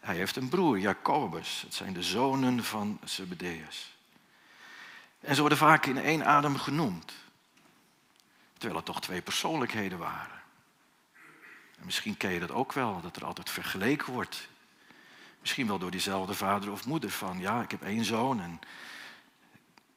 hij 0.00 0.16
heeft 0.16 0.36
een 0.36 0.48
broer, 0.48 0.78
Jacobus. 0.78 1.62
Het 1.62 1.74
zijn 1.74 1.92
de 1.92 2.02
zonen 2.02 2.64
van 2.64 2.98
Zebedeus. 3.04 3.96
En 5.20 5.34
ze 5.34 5.40
worden 5.40 5.58
vaak 5.58 5.86
in 5.86 5.98
één 5.98 6.26
adem 6.26 6.58
genoemd. 6.58 7.12
Terwijl 8.52 8.76
het 8.76 8.84
toch 8.84 9.00
twee 9.00 9.22
persoonlijkheden 9.22 9.98
waren. 9.98 10.42
En 11.78 11.84
misschien 11.84 12.16
ken 12.16 12.32
je 12.32 12.40
dat 12.40 12.50
ook 12.50 12.72
wel, 12.72 13.00
dat 13.00 13.16
er 13.16 13.24
altijd 13.24 13.50
vergeleken 13.50 14.12
wordt 14.12 14.48
Misschien 15.44 15.66
wel 15.66 15.78
door 15.78 15.90
diezelfde 15.90 16.34
vader 16.34 16.72
of 16.72 16.86
moeder 16.86 17.10
van 17.10 17.38
ja, 17.38 17.62
ik 17.62 17.70
heb 17.70 17.82
één 17.82 18.04
zoon 18.04 18.40
en, 18.40 18.60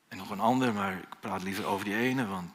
en 0.08 0.18
nog 0.18 0.30
een 0.30 0.40
ander, 0.40 0.74
maar 0.74 0.94
ik 0.94 1.20
praat 1.20 1.44
liever 1.44 1.66
over 1.66 1.86
die 1.86 1.96
ene, 1.96 2.26
want 2.26 2.52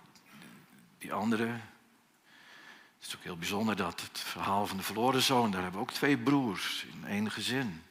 die 0.98 1.12
andere. 1.12 1.46
Het 1.46 3.06
is 3.06 3.16
ook 3.16 3.22
heel 3.22 3.36
bijzonder 3.36 3.76
dat 3.76 4.00
het 4.00 4.18
verhaal 4.18 4.66
van 4.66 4.76
de 4.76 4.82
verloren 4.82 5.22
zoon, 5.22 5.50
daar 5.50 5.62
hebben 5.62 5.80
we 5.80 5.86
ook 5.86 5.92
twee 5.92 6.18
broers 6.18 6.86
in 6.92 7.04
één 7.08 7.30
gezin. 7.30 7.82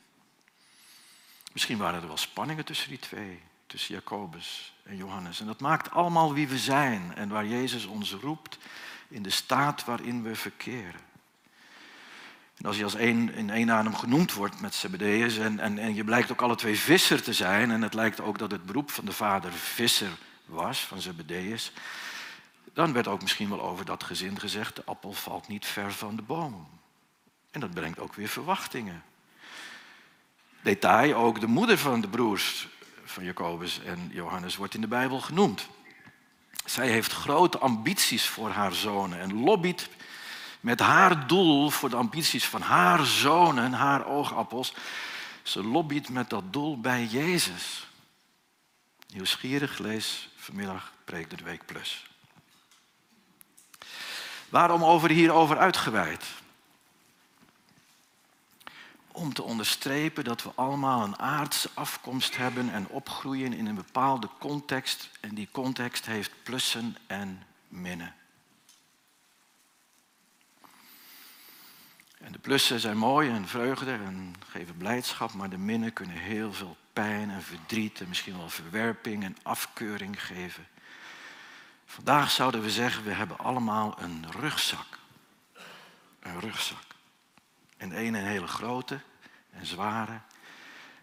Misschien 1.52 1.78
waren 1.78 2.02
er 2.02 2.08
wel 2.08 2.18
spanningen 2.18 2.66
tussen 2.66 2.90
die 2.90 3.00
twee, 3.00 3.42
tussen 3.66 3.96
Jacobus 3.96 4.74
en 4.84 4.96
Johannes. 4.96 5.40
En 5.40 5.46
dat 5.46 5.62
maakt 5.62 5.92
allemaal 5.92 6.34
wie 6.34 6.48
we 6.48 6.58
zijn 6.58 7.16
en 7.16 7.30
waar 7.30 7.46
Jezus 7.46 7.86
ons 7.86 8.14
roept 8.14 8.58
in 9.08 9.24
de 9.24 9.30
staat 9.30 9.86
waarin 9.86 10.24
we 10.24 10.36
verkeren. 10.36 11.11
Als 12.64 12.78
je 12.78 12.84
als 12.84 12.96
één, 12.96 13.34
in 13.34 13.50
één 13.50 13.72
adem 13.72 13.96
genoemd 13.96 14.34
wordt 14.34 14.62
met 14.62 14.76
Zebedeus 14.76 15.38
en, 15.38 15.60
en, 15.60 15.78
en 15.78 15.96
je 15.96 16.04
blijkt 16.04 16.32
ook 16.32 16.42
alle 16.42 16.56
twee 16.56 16.80
visser 16.80 17.24
te 17.24 17.34
zijn 17.34 17.72
en 17.72 17.82
het 17.82 17.94
lijkt 17.94 18.22
ook 18.22 18.38
dat 18.38 18.52
het 18.52 18.66
beroep 18.66 18.92
van 18.92 19.06
de 19.06 19.12
vader 19.12 19.52
visser 19.52 20.10
was, 20.46 20.80
van 20.80 21.02
Zebedeus, 21.02 21.72
dan 22.74 22.94
werd 22.94 23.08
ook 23.08 23.22
misschien 23.22 23.50
wel 23.50 23.62
over 23.62 23.86
dat 23.86 24.04
gezin 24.04 24.40
gezegd, 24.40 24.76
de 24.76 24.86
appel 24.86 25.14
valt 25.14 25.48
niet 25.48 25.66
ver 25.66 25.92
van 25.94 26.16
de 26.16 26.22
boom. 26.22 26.68
En 27.52 27.60
dat 27.60 27.74
brengt 27.74 28.00
ook 28.00 28.14
weer 28.14 28.28
verwachtingen. 28.28 29.04
Detail, 30.62 31.16
ook 31.16 31.40
de 31.40 31.48
moeder 31.48 31.78
van 31.78 32.02
de 32.02 32.08
broers 32.08 32.68
van 33.04 33.24
Jacobus 33.24 33.82
en 33.84 34.10
Johannes 34.12 34.56
wordt 34.56 34.74
in 34.74 34.82
de 34.82 34.88
Bijbel 34.88 35.20
genoemd. 35.20 35.68
Zij 36.66 36.90
heeft 36.90 37.12
grote 37.12 37.58
ambities 37.58 38.28
voor 38.28 38.50
haar 38.50 38.74
zonen 38.74 39.20
en 39.20 39.44
lobbyt 39.44 39.90
met 40.62 40.80
haar 40.80 41.28
doel 41.28 41.70
voor 41.70 41.90
de 41.90 41.96
ambities 41.96 42.46
van 42.46 42.62
haar 42.62 43.06
zonen, 43.06 43.74
haar 43.74 44.06
oogappels. 44.06 44.74
Ze 45.44 45.64
lobbyt 45.64 46.10
met 46.10 46.30
dat 46.30 46.54
doel 46.54 46.80
bij 46.80 47.06
Jezus. 47.06 47.88
Nieuwsgierig 49.14 49.78
lees 49.78 50.30
vanmiddag 50.36 50.94
Preek 51.06 51.30
de 51.30 51.44
Week 51.44 51.66
Plus. 51.66 52.10
Waarom 54.50 54.84
over 54.84 55.10
hierover 55.10 55.58
uitgeweid? 55.58 56.26
Om 59.12 59.34
te 59.34 59.44
onderstrepen 59.44 60.24
dat 60.24 60.44
we 60.44 60.52
allemaal 60.56 61.04
een 61.04 61.20
aardse 61.20 61.70
afkomst 61.74 62.38
hebben 62.38 62.74
en 62.74 62.88
opgroeien 62.88 63.54
in 63.54 63.66
een 63.66 63.76
bepaalde 63.76 64.30
context. 64.40 65.10
En 65.20 65.36
die 65.36 65.48
context 65.52 66.06
heeft 66.06 66.32
plussen 66.44 66.98
en 67.08 67.44
minnen. 67.68 68.16
En 72.22 72.32
de 72.32 72.40
plussen 72.40 72.80
zijn 72.80 72.98
mooi 72.98 73.30
en 73.30 73.48
vreugde 73.48 73.92
en 73.92 74.36
geven 74.50 74.78
blijdschap, 74.78 75.34
maar 75.34 75.50
de 75.50 75.58
minnen 75.58 75.94
kunnen 75.94 76.16
heel 76.16 76.54
veel 76.54 76.78
pijn 76.94 77.30
en 77.30 77.42
verdriet 77.42 78.02
en 78.02 78.08
misschien 78.08 78.38
wel 78.38 78.50
verwerping 78.50 79.24
en 79.24 79.38
afkeuring 79.44 80.26
geven. 80.26 80.68
Vandaag 81.86 82.32
zouden 82.32 82.62
we 82.62 82.70
zeggen, 82.70 83.04
we 83.04 83.12
hebben 83.12 83.38
allemaal 83.38 83.96
een 84.00 84.26
rugzak. 84.40 85.00
Een 86.20 86.40
rugzak. 86.40 86.84
En 87.78 87.92
ene 87.92 88.18
een 88.18 88.26
hele 88.26 88.48
grote 88.48 89.00
en 89.52 89.66
zware. 89.66 90.20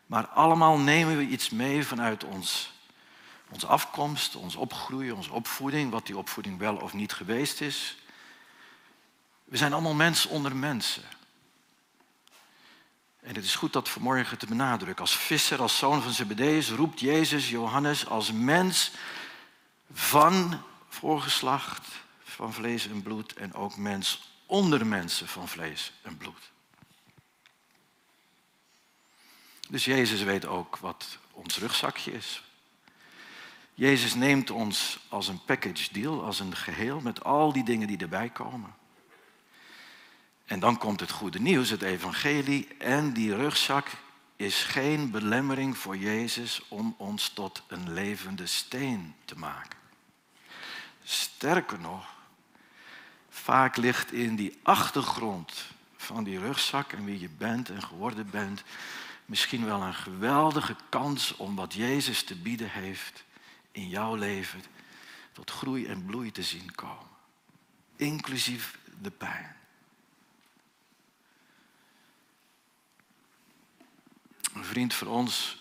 Maar 0.07 0.26
allemaal 0.26 0.78
nemen 0.78 1.16
we 1.16 1.26
iets 1.26 1.50
mee 1.50 1.87
vanuit 1.87 2.24
ons, 2.24 2.72
onze 3.50 3.66
afkomst, 3.66 4.37
ons 4.37 4.57
opgroeien, 4.57 5.16
onze 5.16 5.33
opvoeding, 5.33 5.90
wat 5.90 6.07
die 6.07 6.18
opvoeding 6.18 6.59
wel 6.59 6.76
of 6.76 6.92
niet 6.92 7.12
geweest 7.12 7.61
is. 7.61 7.98
We 9.49 9.57
zijn 9.57 9.73
allemaal 9.73 9.95
mens 9.95 10.27
onder 10.27 10.57
mensen. 10.57 11.03
En 13.21 13.35
het 13.35 13.45
is 13.45 13.55
goed 13.55 13.73
dat 13.73 13.89
vanmorgen 13.89 14.39
te 14.39 14.47
benadrukken. 14.47 15.05
Als 15.05 15.17
visser, 15.17 15.61
als 15.61 15.79
zoon 15.79 16.03
van 16.03 16.13
Zebedeus 16.13 16.71
roept 16.71 17.01
Jezus 17.01 17.49
Johannes 17.49 18.07
als 18.07 18.33
mens 18.33 18.91
van 19.93 20.63
voorgeslacht 20.89 21.87
van 22.23 22.53
vlees 22.53 22.89
en 22.89 23.03
bloed 23.03 23.33
en 23.33 23.55
ook 23.55 23.77
mens 23.77 24.33
onder 24.47 24.87
mensen 24.87 25.29
van 25.29 25.49
vlees 25.49 25.93
en 26.03 26.17
bloed. 26.17 26.51
Dus 29.69 29.85
Jezus 29.85 30.23
weet 30.23 30.47
ook 30.47 30.77
wat 30.77 31.19
ons 31.31 31.57
rugzakje 31.57 32.13
is. 32.13 32.43
Jezus 33.75 34.15
neemt 34.15 34.51
ons 34.51 34.99
als 35.09 35.29
een 35.29 35.45
package 35.45 35.93
deal, 35.93 36.25
als 36.25 36.41
een 36.41 36.57
geheel 36.57 37.01
met 37.01 37.25
al 37.25 37.53
die 37.53 37.65
dingen 37.65 37.87
die 37.87 37.99
erbij 37.99 38.29
komen. 38.29 38.75
En 40.49 40.61
dan 40.61 40.79
komt 40.79 41.01
het 41.01 41.11
goede 41.11 41.41
nieuws, 41.41 41.71
het 41.71 41.83
evangelie. 41.83 42.69
En 42.79 43.13
die 43.13 43.37
rugzak 43.37 43.87
is 44.37 44.63
geen 44.63 45.11
belemmering 45.11 45.79
voor 45.79 45.97
Jezus 45.97 46.63
om 46.69 46.95
ons 46.99 47.29
tot 47.29 47.63
een 47.67 47.93
levende 47.93 48.47
steen 48.47 49.15
te 49.25 49.39
maken. 49.39 49.79
Sterker 51.03 51.81
nog, 51.81 52.07
vaak 53.29 53.77
ligt 53.77 54.13
in 54.13 54.37
die 54.37 54.59
achtergrond 54.63 55.67
van 55.97 56.25
die 56.25 56.39
rugzak 56.39 56.93
en 56.93 57.05
wie 57.05 57.21
je 57.21 57.31
bent 57.31 57.71
en 57.71 57.83
geworden 57.83 58.31
bent, 58.31 58.63
misschien 59.25 59.65
wel 59.65 59.83
een 59.83 59.95
geweldige 59.95 60.77
kans 60.89 61.37
om 61.37 61.55
wat 61.55 61.75
Jezus 61.75 62.23
te 62.23 62.37
bieden 62.37 62.71
heeft 62.71 63.25
in 63.73 63.89
jouw 63.89 64.15
leven 64.15 64.63
tot 65.33 65.51
groei 65.51 65.87
en 65.87 66.05
bloei 66.05 66.31
te 66.31 66.43
zien 66.43 66.75
komen. 66.75 67.07
Inclusief 67.97 68.79
de 69.01 69.11
pijn. 69.11 69.58
Een 74.59 74.64
vriend 74.64 74.94
van 74.94 75.09
ons, 75.09 75.57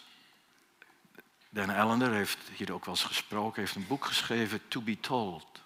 Dan 1.49 1.69
Ellender, 1.69 2.12
heeft 2.12 2.38
hier 2.55 2.73
ook 2.73 2.86
wel 2.86 2.93
eens 2.93 3.03
gesproken, 3.03 3.62
heeft 3.62 3.75
een 3.75 3.88
boek 3.88 4.05
geschreven, 4.05 4.67
To 4.67 4.81
Be 4.81 4.99
Told. 4.99 5.62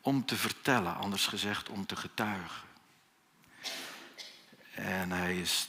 Om 0.00 0.24
te 0.24 0.36
vertellen, 0.36 0.96
anders 0.96 1.26
gezegd 1.26 1.68
om 1.68 1.86
te 1.86 1.96
getuigen. 1.96 2.62
En 4.74 5.10
hij 5.10 5.38
is 5.40 5.68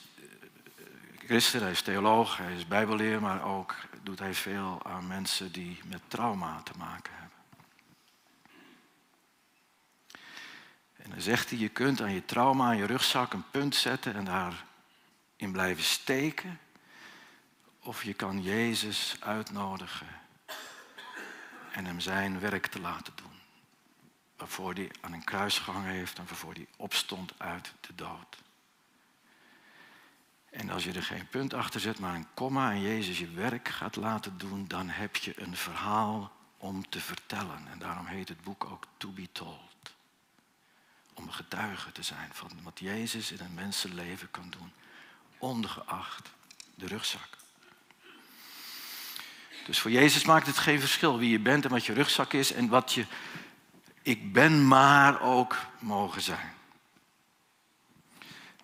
christen, 1.25 1.61
hij 1.61 1.71
is 1.71 1.81
theoloog, 1.81 2.37
hij 2.37 2.55
is 2.55 2.67
bijbelleer, 2.67 3.21
maar 3.21 3.43
ook 3.43 3.75
doet 4.03 4.19
hij 4.19 4.33
veel 4.33 4.81
aan 4.83 5.07
mensen 5.07 5.51
die 5.51 5.79
met 5.85 6.01
trauma 6.07 6.61
te 6.61 6.73
maken 6.77 7.13
hebben. 7.13 7.37
En 10.95 11.09
dan 11.09 11.21
zegt 11.21 11.49
hij, 11.49 11.59
je 11.59 11.69
kunt 11.69 12.01
aan 12.01 12.13
je 12.13 12.25
trauma, 12.25 12.65
aan 12.65 12.77
je 12.77 12.85
rugzak 12.85 13.33
een 13.33 13.49
punt 13.51 13.75
zetten 13.75 14.15
en 14.15 14.27
daarin 15.41 15.51
blijven 15.51 15.83
steken. 15.83 16.59
Of 17.79 18.03
je 18.03 18.13
kan 18.13 18.41
Jezus 18.41 19.15
uitnodigen 19.19 20.07
en 21.71 21.85
hem 21.85 21.99
zijn 21.99 22.39
werk 22.39 22.67
te 22.67 22.79
laten 22.79 23.13
doen. 23.15 23.39
Waarvoor 24.35 24.73
hij 24.73 24.91
aan 25.01 25.13
een 25.13 25.23
kruis 25.23 25.59
gehangen 25.59 25.91
heeft 25.91 26.17
en 26.17 26.25
waarvoor 26.27 26.53
hij 26.53 26.67
opstond 26.77 27.33
uit 27.37 27.73
de 27.81 27.95
dood. 27.95 28.37
En 30.49 30.69
als 30.69 30.83
je 30.83 30.93
er 30.93 31.03
geen 31.03 31.27
punt 31.27 31.53
achter 31.53 31.79
zet, 31.79 31.99
maar 31.99 32.15
een 32.15 32.33
komma 32.33 32.71
en 32.71 32.81
Jezus 32.81 33.19
je 33.19 33.31
werk 33.31 33.67
gaat 33.67 33.95
laten 33.95 34.37
doen, 34.37 34.67
dan 34.67 34.89
heb 34.89 35.15
je 35.15 35.41
een 35.41 35.55
verhaal 35.55 36.31
om 36.57 36.89
te 36.89 36.99
vertellen. 36.99 37.67
En 37.67 37.79
daarom 37.79 38.05
heet 38.05 38.29
het 38.29 38.41
boek 38.41 38.65
ook 38.65 38.87
To 38.97 39.09
Be 39.09 39.31
Told. 39.31 39.95
Om 41.13 41.29
getuige 41.29 41.91
te 41.91 42.03
zijn 42.03 42.29
van 42.33 42.49
wat 42.63 42.79
Jezus 42.79 43.31
in 43.31 43.39
een 43.39 43.53
mensenleven 43.53 44.31
kan 44.31 44.49
doen, 44.49 44.71
ongeacht 45.41 46.29
de 46.75 46.87
rugzak. 46.87 47.27
Dus 49.65 49.79
voor 49.79 49.91
Jezus 49.91 50.25
maakt 50.25 50.47
het 50.47 50.57
geen 50.57 50.79
verschil 50.79 51.17
wie 51.17 51.29
je 51.29 51.39
bent 51.39 51.65
en 51.65 51.71
wat 51.71 51.85
je 51.85 51.93
rugzak 51.93 52.33
is 52.33 52.51
en 52.51 52.67
wat 52.67 52.93
je 52.93 53.05
ik 54.01 54.33
ben 54.33 54.67
maar 54.67 55.21
ook 55.21 55.57
mogen 55.79 56.21
zijn. 56.21 56.53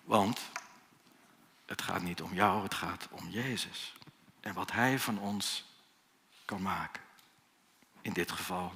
Want 0.04 0.40
het 1.66 1.82
gaat 1.82 2.02
niet 2.02 2.22
om 2.22 2.34
jou, 2.34 2.62
het 2.62 2.74
gaat 2.74 3.08
om 3.10 3.28
Jezus. 3.28 3.94
En 4.40 4.54
wat 4.54 4.72
Hij 4.72 4.98
van 4.98 5.18
ons 5.18 5.64
kan 6.44 6.62
maken. 6.62 7.02
In 8.00 8.12
dit 8.12 8.32
geval 8.32 8.72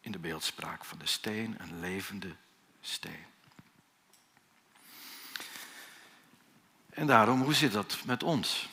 in 0.00 0.12
de 0.12 0.18
beeldspraak 0.18 0.84
van 0.84 0.98
de 0.98 1.06
steen, 1.06 1.54
een 1.58 1.80
levende 1.80 2.36
steen. 2.80 3.24
En 6.96 7.06
daarom, 7.06 7.42
hoe 7.42 7.54
zit 7.54 7.72
dat 7.72 7.98
met 8.04 8.22
ons? 8.22 8.68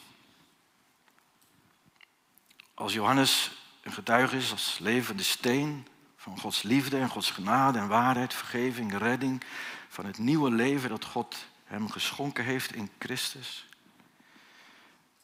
Als 2.74 2.94
Johannes 2.94 3.52
een 3.82 3.92
getuige 3.92 4.38
is 4.38 4.52
als 4.52 4.78
levende 4.80 5.24
steen 5.24 5.88
van 6.16 6.40
Gods 6.40 6.62
liefde 6.62 6.98
en 6.98 7.10
Gods 7.10 7.32
genade 7.32 7.80
en 7.80 7.88
waarheid, 7.88 8.34
vergeving, 8.34 8.98
redding, 8.98 9.44
van 9.90 10.06
het 10.06 10.18
nieuwe 10.18 10.52
leven 10.52 10.90
dat 10.90 11.06
God 11.06 11.46
hem 11.64 11.90
geschonken 11.90 12.44
heeft 12.44 12.74
in 12.74 12.90
Christus. 13.00 13.66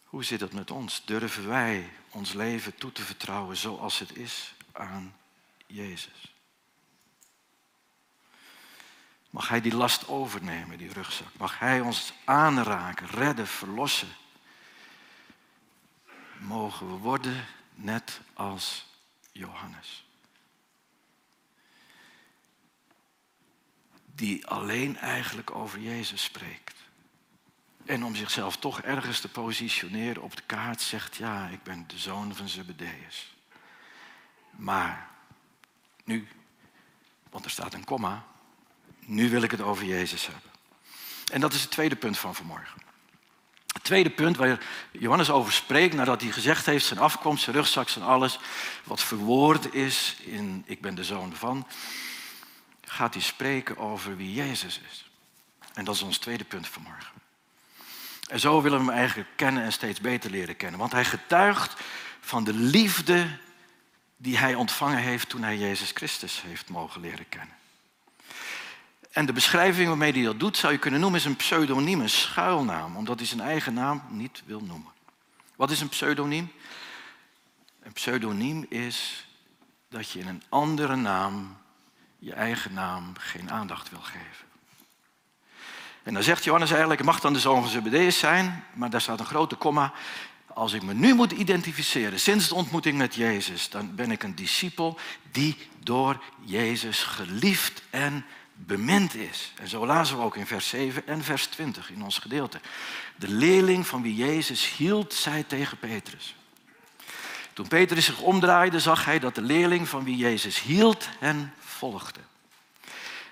Hoe 0.04 0.24
zit 0.24 0.42
het 0.42 0.54
met 0.54 0.72
ons? 0.72 1.06
Durven 1.06 1.48
wij 1.48 1.90
ons 2.10 2.34
leven 2.34 2.76
toe 2.76 2.92
te 2.92 3.04
vertrouwen 3.04 3.58
zoals 3.58 4.00
het 4.00 4.16
is 4.18 4.54
aan 4.72 5.16
Jezus? 5.68 6.29
Mag 9.30 9.50
Hij 9.50 9.62
die 9.62 9.76
last 9.76 10.08
overnemen, 10.08 10.78
die 10.78 10.94
rugzak? 10.94 11.38
Mag 11.38 11.60
Hij 11.60 11.82
ons 11.82 12.14
aanraken, 12.26 13.08
redden, 13.08 13.48
verlossen? 13.48 14.10
Mogen 16.38 16.88
we 16.88 16.98
worden 16.98 17.46
net 17.74 18.22
als 18.34 18.86
Johannes. 19.32 20.04
die 24.20 24.48
alleen 24.48 24.98
eigenlijk 24.98 25.52
over 25.52 25.80
Jezus 25.80 26.24
spreekt. 26.24 26.78
En 27.86 28.04
om 28.04 28.16
zichzelf 28.16 28.58
toch 28.58 28.82
ergens 28.82 29.20
te 29.20 29.30
positioneren 29.30 30.22
op 30.22 30.36
de 30.36 30.42
kaart 30.46 30.82
zegt, 30.82 31.16
ja, 31.16 31.48
ik 31.48 31.64
ben 31.64 31.88
de 31.88 31.98
zoon 31.98 32.36
van 32.36 32.50
Zebedeus. 32.50 33.36
Maar 34.52 35.10
nu, 36.04 36.28
want 37.30 37.46
er 37.46 37.52
staat 37.52 37.74
een 37.74 37.84
komma, 37.84 38.26
nu 39.10 39.30
wil 39.30 39.42
ik 39.42 39.52
het 39.52 39.62
over 39.62 39.86
Jezus 39.86 40.26
hebben. 40.26 40.52
En 41.32 41.42
dat 41.42 41.54
is 41.54 41.62
het 41.62 41.72
tweede 41.72 41.96
punt 41.96 42.18
van 42.18 42.36
vanmorgen. 42.36 42.82
Het 43.74 43.84
tweede 43.84 44.10
punt 44.10 44.38
waar 44.38 44.60
Johannes 44.92 45.30
over 45.30 45.54
spreekt, 45.54 45.96
nadat 45.96 46.22
hij 46.22 46.32
gezegd 46.32 46.66
heeft, 46.66 46.86
zijn 46.86 47.00
afkomst, 47.00 47.44
zijn 47.44 47.56
rugzak, 47.56 47.90
zijn 47.90 48.06
alles, 48.06 48.40
wat 48.84 49.02
verwoord 49.02 49.74
is 49.74 50.16
in 50.20 50.64
ik 50.66 50.82
ben 50.82 50.96
de 50.96 51.04
zoon 51.04 51.36
van, 51.36 51.68
gaat 52.82 53.14
hij 53.14 53.24
spreken 53.24 53.78
over 53.78 54.18
wie 54.18 54.34
Jezus 54.34 54.80
is. 54.92 55.10
En 55.74 55.86
dat 55.86 55.96
is 55.96 56.02
ons 56.02 56.18
tweede 56.18 56.44
punt 56.44 56.68
vanmorgen. 56.68 57.14
En 58.28 58.40
zo 58.40 58.62
willen 58.62 58.80
we 58.80 58.86
hem 58.86 58.94
eigenlijk 58.94 59.30
kennen 59.36 59.64
en 59.64 59.72
steeds 59.72 60.02
beter 60.02 60.32
leren 60.32 60.56
kennen. 60.56 60.80
Want 60.80 60.92
hij 60.92 61.06
getuigt 61.06 61.82
van 62.20 62.44
de 62.44 62.54
liefde 62.54 63.28
die 64.18 64.38
hij 64.38 64.56
ontvangen 64.56 65.00
heeft 65.00 65.30
toen 65.30 65.44
hij 65.44 65.58
Jezus 65.58 65.92
Christus 65.94 66.42
heeft 66.42 66.70
mogen 66.70 67.02
leren 67.02 67.30
kennen. 67.30 67.59
En 69.12 69.26
de 69.26 69.34
beschrijving 69.34 69.88
waarmee 69.88 70.12
hij 70.12 70.24
dat 70.24 70.40
doet, 70.40 70.58
zou 70.58 70.74
je 70.74 70.80
kunnen 70.80 71.00
noemen, 71.00 71.20
is 71.20 71.26
een 71.26 71.36
pseudoniem, 71.36 72.02
een 72.02 72.10
schuilnaam, 72.10 72.96
omdat 72.96 73.18
hij 73.18 73.28
zijn 73.28 73.42
eigen 73.42 73.74
naam 73.74 74.04
niet 74.10 74.44
wil 74.46 74.60
noemen. 74.60 74.92
Wat 75.56 75.72
is 75.72 75.82
een 75.82 75.90
pseudoniem? 75.90 76.52
Een 77.84 77.94
pseudoniem 77.94 78.66
is 78.70 79.28
dat 79.90 80.12
je 80.12 80.20
in 80.20 80.28
een 80.28 80.44
andere 80.50 80.96
naam 80.96 81.58
je 82.20 82.34
eigen 82.34 82.74
naam 82.74 83.14
geen 83.18 83.52
aandacht 83.52 83.90
wil 83.90 84.02
geven. 84.02 84.48
En 86.04 86.14
dan 86.14 86.24
zegt 86.24 86.44
Johannes 86.44 86.70
eigenlijk, 86.70 87.00
het 87.00 87.10
mag 87.10 87.20
dan 87.20 87.34
de 87.34 87.40
zoon 87.40 87.62
van 87.62 87.72
Zebedeus 87.72 88.20
zijn, 88.20 88.64
maar 88.74 88.90
daar 88.90 89.02
staat 89.02 89.20
een 89.20 89.26
grote 89.26 89.56
komma. 89.56 89.94
Als 90.54 90.74
ik 90.74 90.84
me 90.84 90.94
nu 90.94 91.14
moet 91.14 91.32
identificeren, 91.32 92.20
sinds 92.20 92.48
de 92.48 92.56
ontmoeting 92.56 92.98
met 92.98 93.16
Jezus, 93.16 93.70
dan 93.70 93.96
ben 93.96 94.12
ik 94.12 94.24
een 94.24 94.36
discipel 94.36 95.00
die 95.32 95.58
door 95.80 96.24
Jezus 96.46 97.04
geliefd 97.04 97.82
en 97.90 98.26
bemind 98.66 99.16
is. 99.16 99.54
En 99.60 99.68
zo 99.68 99.86
lazen 99.86 100.18
we 100.18 100.24
ook 100.24 100.36
in 100.36 100.48
vers 100.48 100.68
7 100.68 101.08
en 101.08 101.24
vers 101.24 101.46
20 101.46 101.92
in 101.92 102.04
ons 102.04 102.18
gedeelte. 102.18 102.60
De 103.16 103.30
leerling 103.30 103.88
van 103.88 104.02
wie 104.02 104.16
Jezus 104.16 104.76
hield, 104.78 105.14
zei 105.14 105.48
tegen 105.48 105.78
Petrus. 105.78 106.36
Toen 107.54 107.68
Petrus 107.68 108.06
zich 108.06 108.20
omdraaide, 108.20 108.80
zag 108.80 109.06
hij 109.06 109.20
dat 109.20 109.36
de 109.36 109.42
leerling 109.42 109.88
van 109.88 110.04
wie 110.04 110.18
Jezus 110.18 110.62
hield 110.62 111.10
hen 111.20 111.54
volgde. 111.60 112.20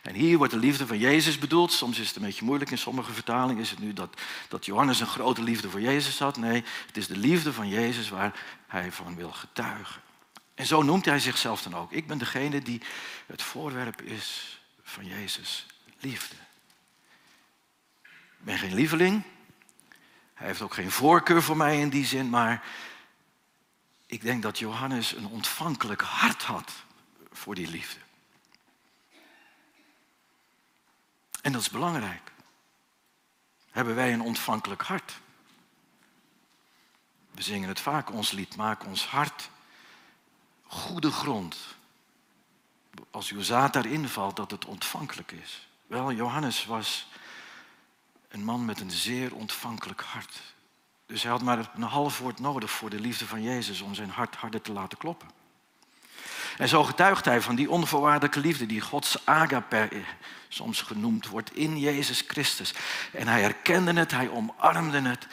En 0.01 0.13
hier 0.13 0.37
wordt 0.37 0.53
de 0.53 0.59
liefde 0.59 0.87
van 0.87 0.97
Jezus 0.97 1.37
bedoeld. 1.37 1.71
Soms 1.71 1.99
is 1.99 2.07
het 2.07 2.15
een 2.15 2.21
beetje 2.21 2.45
moeilijk. 2.45 2.71
In 2.71 2.77
sommige 2.77 3.13
vertalingen 3.13 3.61
is 3.61 3.69
het 3.69 3.79
nu 3.79 3.93
dat, 3.93 4.21
dat 4.47 4.65
Johannes 4.65 4.99
een 4.99 5.07
grote 5.07 5.43
liefde 5.43 5.69
voor 5.69 5.81
Jezus 5.81 6.19
had. 6.19 6.37
Nee, 6.37 6.63
het 6.87 6.97
is 6.97 7.07
de 7.07 7.17
liefde 7.17 7.53
van 7.53 7.67
Jezus 7.67 8.09
waar 8.09 8.39
hij 8.67 8.91
van 8.91 9.15
wil 9.15 9.31
getuigen. 9.31 10.01
En 10.55 10.65
zo 10.65 10.81
noemt 10.81 11.05
hij 11.05 11.19
zichzelf 11.19 11.61
dan 11.61 11.75
ook. 11.75 11.91
Ik 11.91 12.07
ben 12.07 12.17
degene 12.17 12.61
die 12.61 12.81
het 13.25 13.41
voorwerp 13.41 14.01
is 14.01 14.56
van 14.87 15.05
Jezus' 15.05 15.65
liefde. 15.99 16.35
Ik 18.03 18.43
ben 18.45 18.57
geen 18.57 18.73
lieveling. 18.73 19.23
Hij 20.33 20.47
heeft 20.47 20.61
ook 20.61 20.73
geen 20.73 20.91
voorkeur 20.91 21.43
voor 21.43 21.57
mij 21.57 21.79
in 21.79 21.89
die 21.89 22.05
zin. 22.05 22.29
Maar 22.29 22.63
ik 24.05 24.21
denk 24.21 24.41
dat 24.43 24.59
Johannes 24.59 25.11
een 25.11 25.27
ontvankelijk 25.27 26.01
hart 26.01 26.43
had 26.43 26.71
voor 27.31 27.55
die 27.55 27.67
liefde. 27.67 27.99
En 31.41 31.51
dat 31.51 31.61
is 31.61 31.69
belangrijk. 31.69 32.31
Hebben 33.69 33.95
wij 33.95 34.13
een 34.13 34.21
ontvankelijk 34.21 34.81
hart? 34.81 35.19
We 37.31 37.41
zingen 37.41 37.69
het 37.69 37.79
vaak, 37.79 38.11
ons 38.11 38.31
lied, 38.31 38.55
maak 38.55 38.85
ons 38.85 39.05
hart 39.05 39.49
goede 40.63 41.11
grond. 41.11 41.76
Als 43.11 43.31
uw 43.31 43.41
zaad 43.41 43.73
daarin 43.73 44.07
valt, 44.07 44.35
dat 44.35 44.51
het 44.51 44.65
ontvankelijk 44.65 45.31
is. 45.31 45.67
Wel, 45.87 46.11
Johannes 46.11 46.65
was 46.65 47.07
een 48.27 48.43
man 48.43 48.65
met 48.65 48.79
een 48.79 48.91
zeer 48.91 49.35
ontvankelijk 49.35 50.01
hart. 50.01 50.41
Dus 51.05 51.21
hij 51.21 51.31
had 51.31 51.41
maar 51.41 51.71
een 51.75 51.81
half 51.81 52.19
woord 52.19 52.39
nodig 52.39 52.71
voor 52.71 52.89
de 52.89 52.99
liefde 52.99 53.27
van 53.27 53.43
Jezus 53.43 53.81
om 53.81 53.95
zijn 53.95 54.09
hart 54.09 54.35
harder 54.35 54.61
te 54.61 54.71
laten 54.71 54.97
kloppen. 54.97 55.27
En 56.57 56.67
zo 56.67 56.83
getuigt 56.83 57.25
hij 57.25 57.41
van 57.41 57.55
die 57.55 57.69
onvoorwaardelijke 57.69 58.39
liefde 58.39 58.65
die 58.65 58.81
Gods 58.81 59.25
agape 59.25 60.03
soms 60.47 60.81
genoemd 60.81 61.27
wordt 61.27 61.55
in 61.55 61.79
Jezus 61.79 62.23
Christus. 62.27 62.73
En 63.11 63.27
hij 63.27 63.41
herkende 63.41 63.93
het, 63.93 64.11
hij 64.11 64.29
omarmde 64.29 65.01
het. 65.01 65.27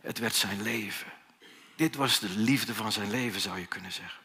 Het 0.00 0.18
werd 0.18 0.34
zijn 0.34 0.62
leven. 0.62 1.12
Dit 1.76 1.96
was 1.96 2.18
de 2.18 2.28
liefde 2.28 2.74
van 2.74 2.92
zijn 2.92 3.10
leven, 3.10 3.40
zou 3.40 3.58
je 3.58 3.66
kunnen 3.66 3.92
zeggen. 3.92 4.21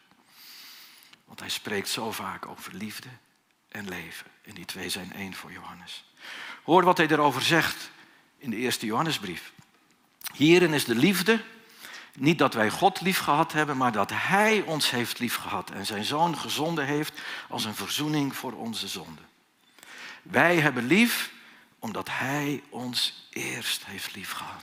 Want 1.28 1.40
hij 1.40 1.48
spreekt 1.48 1.88
zo 1.88 2.12
vaak 2.12 2.46
over 2.46 2.74
liefde 2.74 3.08
en 3.68 3.88
leven. 3.88 4.26
En 4.42 4.54
die 4.54 4.64
twee 4.64 4.88
zijn 4.88 5.12
één 5.12 5.34
voor 5.34 5.52
Johannes. 5.52 6.04
Hoor 6.64 6.84
wat 6.84 6.96
hij 6.96 7.08
erover 7.08 7.42
zegt 7.42 7.90
in 8.38 8.50
de 8.50 8.56
eerste 8.56 8.86
Johannesbrief. 8.86 9.52
Hierin 10.34 10.74
is 10.74 10.84
de 10.84 10.94
liefde 10.94 11.40
niet 12.18 12.38
dat 12.38 12.54
wij 12.54 12.70
God 12.70 13.00
lief 13.00 13.18
gehad 13.18 13.52
hebben, 13.52 13.76
maar 13.76 13.92
dat 13.92 14.10
Hij 14.14 14.60
ons 14.60 14.90
heeft 14.90 15.18
lief 15.18 15.36
gehad 15.36 15.70
en 15.70 15.86
zijn 15.86 16.04
Zoon 16.04 16.38
gezonden 16.38 16.84
heeft 16.84 17.20
als 17.48 17.64
een 17.64 17.74
verzoening 17.74 18.36
voor 18.36 18.52
onze 18.52 18.88
zonden. 18.88 19.26
Wij 20.22 20.56
hebben 20.56 20.86
lief 20.86 21.30
omdat 21.78 22.08
Hij 22.10 22.62
ons 22.68 23.28
eerst 23.30 23.86
heeft 23.86 24.14
lief 24.14 24.30
gehad. 24.30 24.62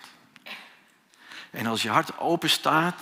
En 1.52 1.66
als 1.66 1.82
je 1.82 1.90
hart 1.90 2.18
open 2.18 2.50
staat 2.50 3.02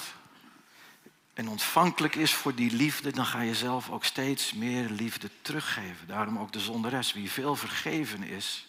en 1.34 1.50
ontvankelijk 1.50 2.16
is 2.16 2.34
voor 2.34 2.56
die 2.56 2.72
liefde, 2.72 3.12
dan 3.12 3.26
ga 3.26 3.42
je 3.42 3.56
zelf 3.56 3.90
ook 3.90 4.06
steeds 4.06 4.54
meer 4.54 4.90
liefde 4.90 5.30
teruggeven. 5.42 6.08
Daarom 6.08 6.38
ook 6.38 6.52
de 6.52 6.60
zonderes. 6.60 7.14
Wie 7.14 7.32
veel 7.32 7.56
vergeven 7.56 8.24
is, 8.24 8.68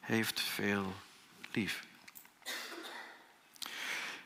heeft 0.00 0.40
veel 0.40 0.94
lief. 1.52 1.84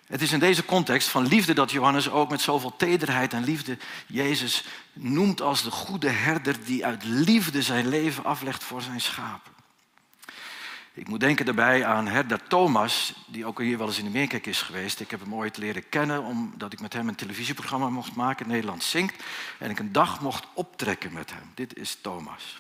Het 0.07 0.23
is 0.23 0.33
in 0.33 0.39
deze 0.39 0.65
context 0.65 1.09
van 1.09 1.27
liefde 1.27 1.53
dat 1.53 1.71
Johannes 1.71 2.11
ook 2.11 2.31
met 2.31 2.41
zoveel 2.41 2.77
tederheid 2.77 3.33
en 3.33 3.45
liefde 3.45 3.79
Jezus 4.07 4.65
noemt 4.93 5.41
als 5.41 5.63
de 5.63 5.71
goede 5.71 6.11
herder 6.11 6.65
die 6.65 6.87
uit 6.87 7.05
liefde 7.05 7.63
zijn 7.63 7.89
leven 7.89 8.25
aflegt 8.25 8.65
voor 8.65 8.83
zijn 8.83 9.01
schapen. 9.01 9.58
Ik 10.99 11.09
moet 11.09 11.21
denken 11.21 11.45
daarbij 11.45 11.85
aan 11.85 12.07
herder 12.07 12.43
Thomas, 12.49 13.15
die 13.27 13.47
ook 13.47 13.61
hier 13.61 13.79
wel 13.79 13.87
eens 13.87 13.99
in 13.99 14.05
de 14.05 14.11
Meerkerk 14.11 14.47
is 14.47 14.63
geweest. 14.63 15.01
Ik 15.01 15.11
heb 15.11 15.21
hem 15.21 15.35
ooit 15.35 15.57
leren 15.57 15.89
kennen 15.89 16.23
omdat 16.23 16.73
ik 16.73 16.81
met 16.81 16.93
hem 16.93 17.09
een 17.09 17.15
televisieprogramma 17.15 17.89
mocht 17.89 18.15
maken, 18.15 18.49
Nederland 18.49 18.83
zingt. 18.83 19.23
En 19.59 19.71
ik 19.71 19.79
een 19.79 19.93
dag 19.93 20.21
mocht 20.21 20.47
optrekken 20.55 21.13
met 21.13 21.31
hem. 21.31 21.53
Dit 21.55 21.77
is 21.77 21.99
Thomas. 22.01 22.59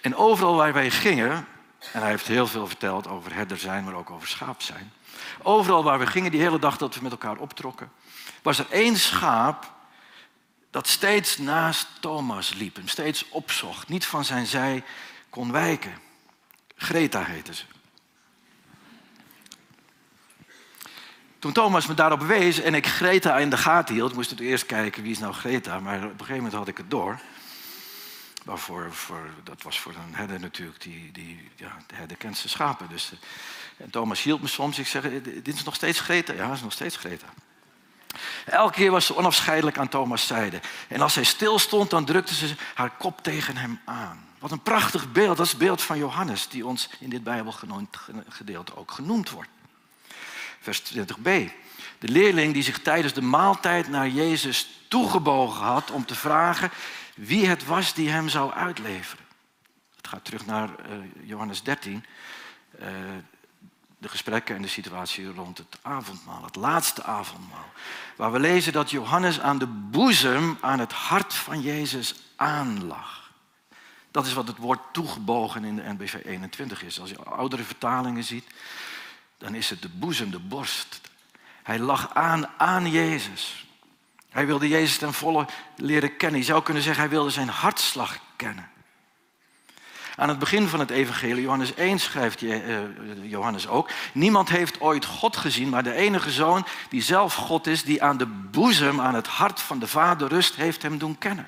En 0.00 0.16
overal 0.16 0.56
waar 0.56 0.72
wij 0.72 0.90
gingen, 0.90 1.46
en 1.92 2.00
hij 2.00 2.10
heeft 2.10 2.26
heel 2.26 2.46
veel 2.46 2.66
verteld 2.66 3.08
over 3.08 3.34
herder 3.34 3.58
zijn, 3.58 3.84
maar 3.84 3.94
ook 3.94 4.10
over 4.10 4.28
schaap 4.28 4.62
zijn. 4.62 4.92
Overal 5.42 5.82
waar 5.84 5.98
we 5.98 6.06
gingen, 6.06 6.30
die 6.30 6.40
hele 6.40 6.58
dag 6.58 6.76
dat 6.76 6.94
we 6.94 7.02
met 7.02 7.12
elkaar 7.12 7.36
optrokken, 7.36 7.90
was 8.42 8.58
er 8.58 8.66
één 8.70 8.96
schaap 8.96 9.76
dat 10.70 10.88
steeds 10.88 11.38
naast 11.38 11.86
Thomas 12.00 12.54
liep, 12.54 12.76
hem 12.76 12.88
steeds 12.88 13.28
opzocht, 13.28 13.88
niet 13.88 14.06
van 14.06 14.24
zijn 14.24 14.46
zij 14.46 14.84
kon 15.30 15.52
wijken. 15.52 15.98
Greta 16.76 17.24
heette 17.24 17.54
ze. 17.54 17.64
Toen 21.38 21.52
Thomas 21.52 21.86
me 21.86 21.94
daarop 21.94 22.20
wees 22.20 22.60
en 22.60 22.74
ik 22.74 22.86
Greta 22.86 23.38
in 23.38 23.50
de 23.50 23.56
gaten 23.56 23.94
hield, 23.94 24.14
moest 24.14 24.32
ik 24.32 24.38
eerst 24.38 24.66
kijken 24.66 25.02
wie 25.02 25.12
is 25.12 25.18
nou 25.18 25.34
Greta, 25.34 25.80
maar 25.80 25.96
op 25.96 26.02
een 26.02 26.10
gegeven 26.10 26.36
moment 26.36 26.54
had 26.54 26.68
ik 26.68 26.76
het 26.76 26.90
door. 26.90 27.20
Waarvoor, 28.44 28.92
voor, 28.92 29.30
dat 29.44 29.62
was 29.62 29.80
voor 29.80 29.94
een 29.94 30.14
herder 30.14 30.40
natuurlijk, 30.40 30.80
die, 30.80 31.12
die, 31.12 31.50
ja, 31.56 31.76
de 31.86 31.94
herder 31.94 32.16
kent 32.16 32.36
zijn 32.36 32.48
schapen. 32.48 32.88
Dus, 32.88 33.12
eh, 33.12 33.18
en 33.84 33.90
Thomas 33.90 34.22
hield 34.22 34.40
me 34.40 34.48
soms, 34.48 34.78
ik 34.78 34.86
zeg, 34.86 35.04
eh, 35.04 35.24
dit 35.42 35.54
is 35.54 35.64
nog 35.64 35.74
steeds 35.74 36.00
Greta? 36.00 36.32
Ja, 36.32 36.46
dat 36.46 36.56
is 36.56 36.62
nog 36.62 36.72
steeds 36.72 36.96
Greta. 36.96 37.26
Elke 38.44 38.72
keer 38.72 38.90
was 38.90 39.06
ze 39.06 39.16
onafscheidelijk 39.16 39.78
aan 39.78 39.88
Thomas' 39.88 40.26
zijde. 40.26 40.60
En 40.88 41.00
als 41.00 41.14
hij 41.14 41.24
stil 41.24 41.58
stond, 41.58 41.90
dan 41.90 42.04
drukte 42.04 42.34
ze 42.34 42.54
haar 42.74 42.90
kop 42.90 43.22
tegen 43.22 43.56
hem 43.56 43.80
aan. 43.84 44.26
Wat 44.38 44.50
een 44.50 44.62
prachtig 44.62 45.12
beeld, 45.12 45.36
dat 45.36 45.46
is 45.46 45.52
het 45.52 45.60
beeld 45.60 45.82
van 45.82 45.98
Johannes, 45.98 46.48
die 46.48 46.66
ons 46.66 46.88
in 47.00 47.10
dit 47.10 47.24
Bijbelgedeelte 47.24 48.76
ook 48.76 48.90
genoemd 48.90 49.30
wordt. 49.30 49.48
Vers 50.60 50.82
20b. 50.94 51.50
De 51.98 52.08
leerling 52.08 52.52
die 52.52 52.62
zich 52.62 52.78
tijdens 52.78 53.12
de 53.12 53.22
maaltijd 53.22 53.88
naar 53.88 54.08
Jezus 54.08 54.68
toegebogen 54.88 55.64
had 55.64 55.90
om 55.90 56.04
te 56.04 56.14
vragen 56.14 56.70
wie 57.14 57.46
het 57.46 57.64
was 57.64 57.94
die 57.94 58.10
hem 58.10 58.28
zou 58.28 58.52
uitleveren. 58.52 59.24
Het 59.96 60.08
gaat 60.08 60.24
terug 60.24 60.46
naar 60.46 60.68
uh, 60.68 60.96
Johannes 61.22 61.62
13, 61.62 62.04
uh, 62.80 62.88
eh, 62.88 62.94
de 63.98 64.08
gesprekken 64.08 64.56
en 64.56 64.62
de 64.62 64.68
situatie 64.68 65.32
rond 65.32 65.58
het 65.58 65.78
avondmaal, 65.82 66.44
het 66.44 66.56
laatste 66.56 67.02
avondmaal. 67.02 67.72
Waar 68.16 68.32
we 68.32 68.38
lezen 68.38 68.72
dat 68.72 68.90
Johannes 68.90 69.40
aan 69.40 69.58
de 69.58 69.66
boezem, 69.66 70.58
aan 70.60 70.78
het 70.78 70.92
hart 70.92 71.34
van 71.34 71.60
Jezus 71.60 72.14
aanlag. 72.36 73.30
Dat 74.10 74.26
is 74.26 74.32
wat 74.32 74.46
het 74.46 74.56
woord 74.56 74.80
toegebogen 74.92 75.64
in 75.64 75.76
de 75.76 75.82
NBV 75.82 76.24
21 76.24 76.82
is. 76.82 77.00
Als 77.00 77.10
je 77.10 77.22
oudere 77.22 77.62
vertalingen 77.62 78.24
ziet, 78.24 78.44
dan 79.38 79.54
is 79.54 79.70
het 79.70 79.82
de 79.82 79.88
boezem, 79.88 80.30
de 80.30 80.38
borst. 80.38 81.00
Hij 81.62 81.78
lag 81.78 82.14
aan 82.14 82.46
aan 82.56 82.90
Jezus. 82.90 83.66
Hij 84.30 84.46
wilde 84.46 84.68
Jezus 84.68 84.98
ten 84.98 85.12
volle 85.12 85.46
leren 85.76 86.16
kennen. 86.16 86.40
Je 86.40 86.46
zou 86.46 86.62
kunnen 86.62 86.82
zeggen, 86.82 87.02
hij 87.02 87.12
wilde 87.12 87.30
zijn 87.30 87.48
hartslag 87.48 88.18
kennen. 88.36 88.70
Aan 90.18 90.28
het 90.28 90.38
begin 90.38 90.68
van 90.68 90.80
het 90.80 90.90
evangelie, 90.90 91.42
Johannes 91.42 91.74
1 91.74 91.98
schrijft 91.98 92.42
eh, 92.42 92.58
Johannes 93.22 93.68
ook, 93.68 93.90
niemand 94.12 94.48
heeft 94.48 94.80
ooit 94.80 95.04
God 95.04 95.36
gezien, 95.36 95.68
maar 95.68 95.82
de 95.82 95.92
enige 95.92 96.30
zoon 96.30 96.66
die 96.88 97.02
zelf 97.02 97.34
God 97.34 97.66
is, 97.66 97.82
die 97.84 98.02
aan 98.02 98.16
de 98.16 98.26
boezem, 98.26 99.00
aan 99.00 99.14
het 99.14 99.26
hart 99.26 99.60
van 99.60 99.78
de 99.78 99.86
Vader 99.86 100.28
rust, 100.28 100.54
heeft 100.54 100.82
hem 100.82 100.98
doen 100.98 101.18
kennen. 101.18 101.46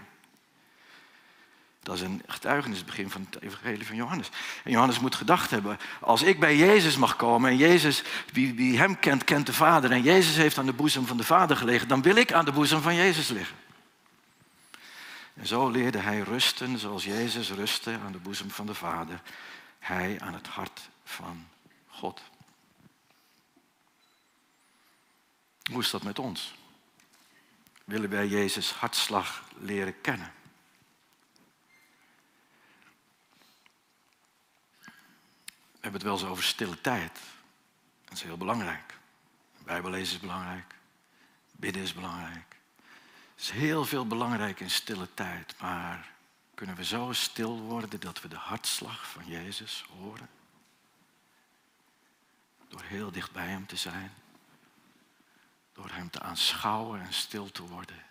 Dat 1.82 1.94
is 1.94 2.00
een 2.00 2.22
getuigenis, 2.26 2.76
het 2.76 2.86
begin 2.86 3.10
van 3.10 3.26
het 3.30 3.42
evangelie 3.42 3.86
van 3.86 3.96
Johannes. 3.96 4.30
En 4.64 4.70
Johannes 4.70 5.00
moet 5.00 5.14
gedacht 5.14 5.50
hebben, 5.50 5.78
als 6.00 6.22
ik 6.22 6.40
bij 6.40 6.56
Jezus 6.56 6.96
mag 6.96 7.16
komen 7.16 7.50
en 7.50 7.56
Jezus, 7.56 8.02
wie, 8.32 8.54
wie 8.54 8.78
hem 8.78 8.98
kent, 8.98 9.24
kent 9.24 9.46
de 9.46 9.52
Vader 9.52 9.90
en 9.90 10.02
Jezus 10.02 10.36
heeft 10.36 10.58
aan 10.58 10.66
de 10.66 10.72
boezem 10.72 11.06
van 11.06 11.16
de 11.16 11.24
Vader 11.24 11.56
gelegen, 11.56 11.88
dan 11.88 12.02
wil 12.02 12.16
ik 12.16 12.32
aan 12.32 12.44
de 12.44 12.52
boezem 12.52 12.80
van 12.80 12.94
Jezus 12.94 13.28
liggen. 13.28 13.56
En 15.40 15.46
zo 15.46 15.68
leerde 15.68 15.98
hij 15.98 16.20
rusten 16.20 16.78
zoals 16.78 17.04
Jezus 17.04 17.50
rustte 17.50 17.98
aan 18.04 18.12
de 18.12 18.18
boezem 18.18 18.50
van 18.50 18.66
de 18.66 18.74
Vader. 18.74 19.22
Hij 19.78 20.20
aan 20.20 20.34
het 20.34 20.46
hart 20.46 20.88
van 21.04 21.48
God. 21.86 22.20
Hoe 25.70 25.80
is 25.80 25.90
dat 25.90 26.02
met 26.02 26.18
ons? 26.18 26.54
Willen 27.84 28.10
wij 28.10 28.26
Jezus 28.26 28.70
hartslag 28.72 29.44
leren 29.58 30.00
kennen? 30.00 30.32
We 34.80 35.80
hebben 35.80 36.00
het 36.00 36.02
wel 36.02 36.12
eens 36.12 36.24
over 36.24 36.44
stille 36.44 36.80
tijd. 36.80 37.18
Dat 38.04 38.12
is 38.12 38.22
heel 38.22 38.36
belangrijk. 38.36 38.94
Bijbellezen 39.58 40.14
is 40.14 40.20
belangrijk. 40.20 40.74
Bidden 41.52 41.82
is 41.82 41.94
belangrijk. 41.94 42.49
Is 43.40 43.50
heel 43.50 43.84
veel 43.84 44.06
belangrijk 44.06 44.60
in 44.60 44.70
stille 44.70 45.08
tijd. 45.14 45.54
Maar 45.60 46.12
kunnen 46.54 46.76
we 46.76 46.84
zo 46.84 47.12
stil 47.12 47.60
worden 47.60 48.00
dat 48.00 48.20
we 48.20 48.28
de 48.28 48.36
hartslag 48.36 49.10
van 49.10 49.26
Jezus 49.26 49.84
horen? 49.98 50.28
Door 52.68 52.82
heel 52.82 53.10
dicht 53.10 53.32
bij 53.32 53.46
Hem 53.46 53.66
te 53.66 53.76
zijn. 53.76 54.12
Door 55.72 55.90
Hem 55.90 56.10
te 56.10 56.20
aanschouwen 56.20 57.00
en 57.00 57.12
stil 57.12 57.50
te 57.50 57.62
worden 57.62 58.02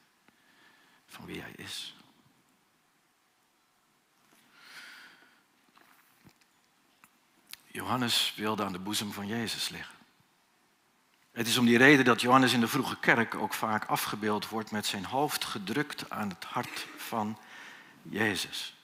van 1.07 1.25
wie 1.25 1.41
Hij 1.41 1.53
is. 1.55 1.95
Johannes 7.67 8.33
wilde 8.35 8.63
aan 8.63 8.71
de 8.71 8.79
boezem 8.79 9.11
van 9.11 9.27
Jezus 9.27 9.69
liggen. 9.69 9.98
Het 11.39 11.47
is 11.47 11.57
om 11.57 11.65
die 11.65 11.77
reden 11.77 12.05
dat 12.05 12.21
Johannes 12.21 12.53
in 12.53 12.59
de 12.59 12.67
vroege 12.67 12.99
kerk 12.99 13.35
ook 13.35 13.53
vaak 13.53 13.85
afgebeeld 13.85 14.49
wordt 14.49 14.71
met 14.71 14.85
zijn 14.85 15.05
hoofd 15.05 15.45
gedrukt 15.45 16.09
aan 16.09 16.29
het 16.29 16.43
hart 16.43 16.87
van 16.97 17.39
Jezus. 18.01 18.75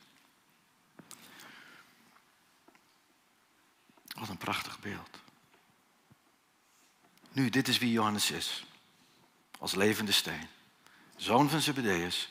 Wat 4.08 4.30
een 4.30 4.38
prachtig 4.38 4.80
beeld. 4.80 5.10
Nu, 7.32 7.50
dit 7.50 7.68
is 7.68 7.78
wie 7.78 7.92
Johannes 7.92 8.32
is. 8.32 8.66
Als 9.60 9.76
levende 9.76 10.12
steen. 10.12 10.48
Zoon 11.16 11.50
van 11.50 11.62
Zebedeus, 11.62 12.30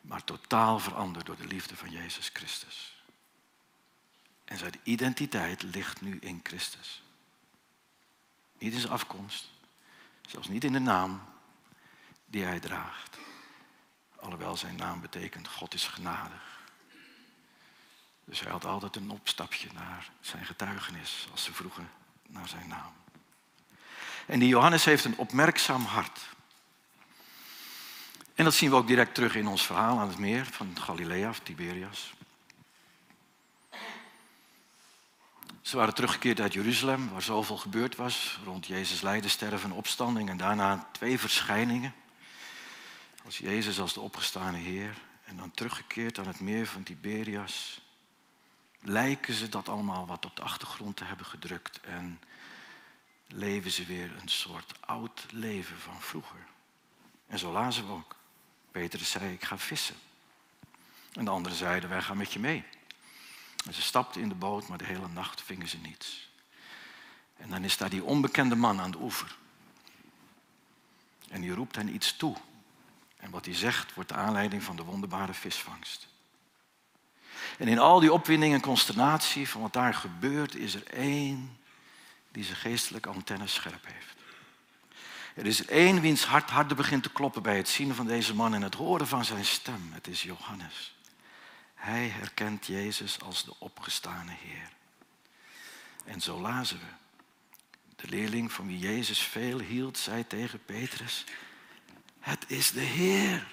maar 0.00 0.24
totaal 0.24 0.78
veranderd 0.78 1.26
door 1.26 1.36
de 1.36 1.46
liefde 1.46 1.76
van 1.76 1.90
Jezus 1.90 2.30
Christus. 2.32 3.02
En 4.44 4.58
zijn 4.58 4.80
identiteit 4.82 5.62
ligt 5.62 6.00
nu 6.00 6.18
in 6.20 6.40
Christus. 6.42 7.02
Niet 8.58 8.72
in 8.72 8.80
zijn 8.80 8.92
afkomst, 8.92 9.50
zelfs 10.26 10.48
niet 10.48 10.64
in 10.64 10.72
de 10.72 10.78
naam 10.78 11.22
die 12.26 12.44
hij 12.44 12.60
draagt. 12.60 13.16
Alhoewel 14.20 14.56
zijn 14.56 14.76
naam 14.76 15.00
betekent 15.00 15.48
God 15.48 15.74
is 15.74 15.86
genadig. 15.86 16.58
Dus 18.24 18.40
hij 18.40 18.50
had 18.50 18.64
altijd 18.64 18.96
een 18.96 19.10
opstapje 19.10 19.68
naar 19.74 20.10
zijn 20.20 20.46
getuigenis 20.46 21.28
als 21.30 21.44
ze 21.44 21.52
vroegen 21.52 21.90
naar 22.28 22.48
zijn 22.48 22.68
naam. 22.68 22.92
En 24.26 24.38
die 24.38 24.48
Johannes 24.48 24.84
heeft 24.84 25.04
een 25.04 25.18
opmerkzaam 25.18 25.84
hart. 25.84 26.20
En 28.34 28.44
dat 28.44 28.54
zien 28.54 28.70
we 28.70 28.76
ook 28.76 28.86
direct 28.86 29.14
terug 29.14 29.34
in 29.34 29.46
ons 29.46 29.66
verhaal 29.66 29.98
aan 29.98 30.08
het 30.08 30.18
meer 30.18 30.46
van 30.46 30.76
Galilea 30.80 31.28
of 31.28 31.38
Tiberias. 31.38 32.12
Ze 35.68 35.76
waren 35.76 35.94
teruggekeerd 35.94 36.40
uit 36.40 36.52
Jeruzalem, 36.52 37.08
waar 37.08 37.22
zoveel 37.22 37.56
gebeurd 37.56 37.96
was 37.96 38.38
rond 38.44 38.66
Jezus 38.66 39.00
lijden, 39.00 39.30
sterven 39.30 39.70
en 39.70 39.76
opstanding. 39.76 40.28
En 40.28 40.36
daarna 40.36 40.88
twee 40.92 41.18
verschijningen. 41.18 41.94
Als 43.24 43.38
Jezus 43.38 43.80
als 43.80 43.92
de 43.92 44.00
opgestane 44.00 44.56
Heer. 44.58 44.94
En 45.24 45.36
dan 45.36 45.50
teruggekeerd 45.50 46.18
aan 46.18 46.26
het 46.26 46.40
meer 46.40 46.66
van 46.66 46.82
Tiberias. 46.82 47.80
Lijken 48.80 49.34
ze 49.34 49.48
dat 49.48 49.68
allemaal 49.68 50.06
wat 50.06 50.24
op 50.24 50.36
de 50.36 50.42
achtergrond 50.42 50.96
te 50.96 51.04
hebben 51.04 51.26
gedrukt. 51.26 51.80
En 51.80 52.20
leven 53.26 53.70
ze 53.70 53.84
weer 53.84 54.10
een 54.20 54.28
soort 54.28 54.74
oud 54.80 55.26
leven 55.30 55.78
van 55.78 56.00
vroeger. 56.00 56.46
En 57.26 57.38
zo 57.38 57.52
lazen 57.52 57.86
we 57.86 57.92
ook. 57.92 58.16
Petrus 58.70 59.10
zei, 59.10 59.32
ik 59.32 59.44
ga 59.44 59.58
vissen. 59.58 59.96
En 61.12 61.24
de 61.24 61.30
anderen 61.30 61.58
zeiden, 61.58 61.88
wij 61.88 62.02
gaan 62.02 62.16
met 62.16 62.32
je 62.32 62.38
mee. 62.38 62.64
En 63.66 63.74
ze 63.74 63.82
stapten 63.82 64.20
in 64.20 64.28
de 64.28 64.34
boot, 64.34 64.68
maar 64.68 64.78
de 64.78 64.84
hele 64.84 65.08
nacht 65.08 65.42
vingen 65.42 65.68
ze 65.68 65.78
niets. 65.78 66.28
En 67.36 67.50
dan 67.50 67.64
is 67.64 67.76
daar 67.76 67.90
die 67.90 68.04
onbekende 68.04 68.56
man 68.56 68.80
aan 68.80 68.90
de 68.90 69.00
oever. 69.00 69.36
En 71.28 71.40
die 71.40 71.54
roept 71.54 71.76
hen 71.76 71.94
iets 71.94 72.16
toe. 72.16 72.36
En 73.16 73.30
wat 73.30 73.44
hij 73.44 73.54
zegt 73.54 73.94
wordt 73.94 74.08
de 74.08 74.16
aanleiding 74.16 74.62
van 74.62 74.76
de 74.76 74.82
wonderbare 74.82 75.34
visvangst. 75.34 76.08
En 77.58 77.68
in 77.68 77.78
al 77.78 78.00
die 78.00 78.12
opwinding 78.12 78.54
en 78.54 78.60
consternatie 78.60 79.48
van 79.48 79.60
wat 79.60 79.72
daar 79.72 79.94
gebeurt, 79.94 80.54
is 80.54 80.74
er 80.74 80.86
één 80.86 81.58
die 82.30 82.44
zijn 82.44 82.56
geestelijke 82.56 83.08
antennes 83.08 83.54
scherp 83.54 83.84
heeft. 83.86 84.16
Er 85.34 85.46
is 85.46 85.60
er 85.60 85.68
één 85.68 86.00
wiens 86.00 86.24
hart 86.24 86.50
harder 86.50 86.76
begint 86.76 87.02
te 87.02 87.12
kloppen 87.12 87.42
bij 87.42 87.56
het 87.56 87.68
zien 87.68 87.94
van 87.94 88.06
deze 88.06 88.34
man 88.34 88.54
en 88.54 88.62
het 88.62 88.74
horen 88.74 89.06
van 89.06 89.24
zijn 89.24 89.44
stem. 89.44 89.90
Het 89.92 90.06
is 90.06 90.22
Johannes. 90.22 90.97
Hij 91.78 92.08
herkent 92.08 92.66
Jezus 92.66 93.20
als 93.20 93.44
de 93.44 93.54
opgestane 93.58 94.32
Heer. 94.32 94.70
En 96.04 96.20
zo 96.20 96.40
lazen 96.40 96.78
we. 96.78 96.86
De 97.96 98.08
leerling 98.08 98.52
van 98.52 98.66
wie 98.66 98.78
Jezus 98.78 99.20
veel 99.20 99.58
hield, 99.58 99.98
zei 99.98 100.26
tegen 100.26 100.64
Petrus, 100.64 101.24
het 102.20 102.44
is 102.50 102.70
de 102.70 102.80
Heer. 102.80 103.46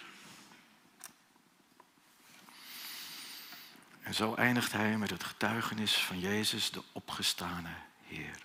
En 4.02 4.14
zo 4.14 4.34
eindigt 4.34 4.72
hij 4.72 4.98
met 4.98 5.10
het 5.10 5.24
getuigenis 5.24 5.96
van 5.96 6.20
Jezus, 6.20 6.72
de 6.72 6.84
opgestane 6.92 7.74
Heer. 8.08 8.45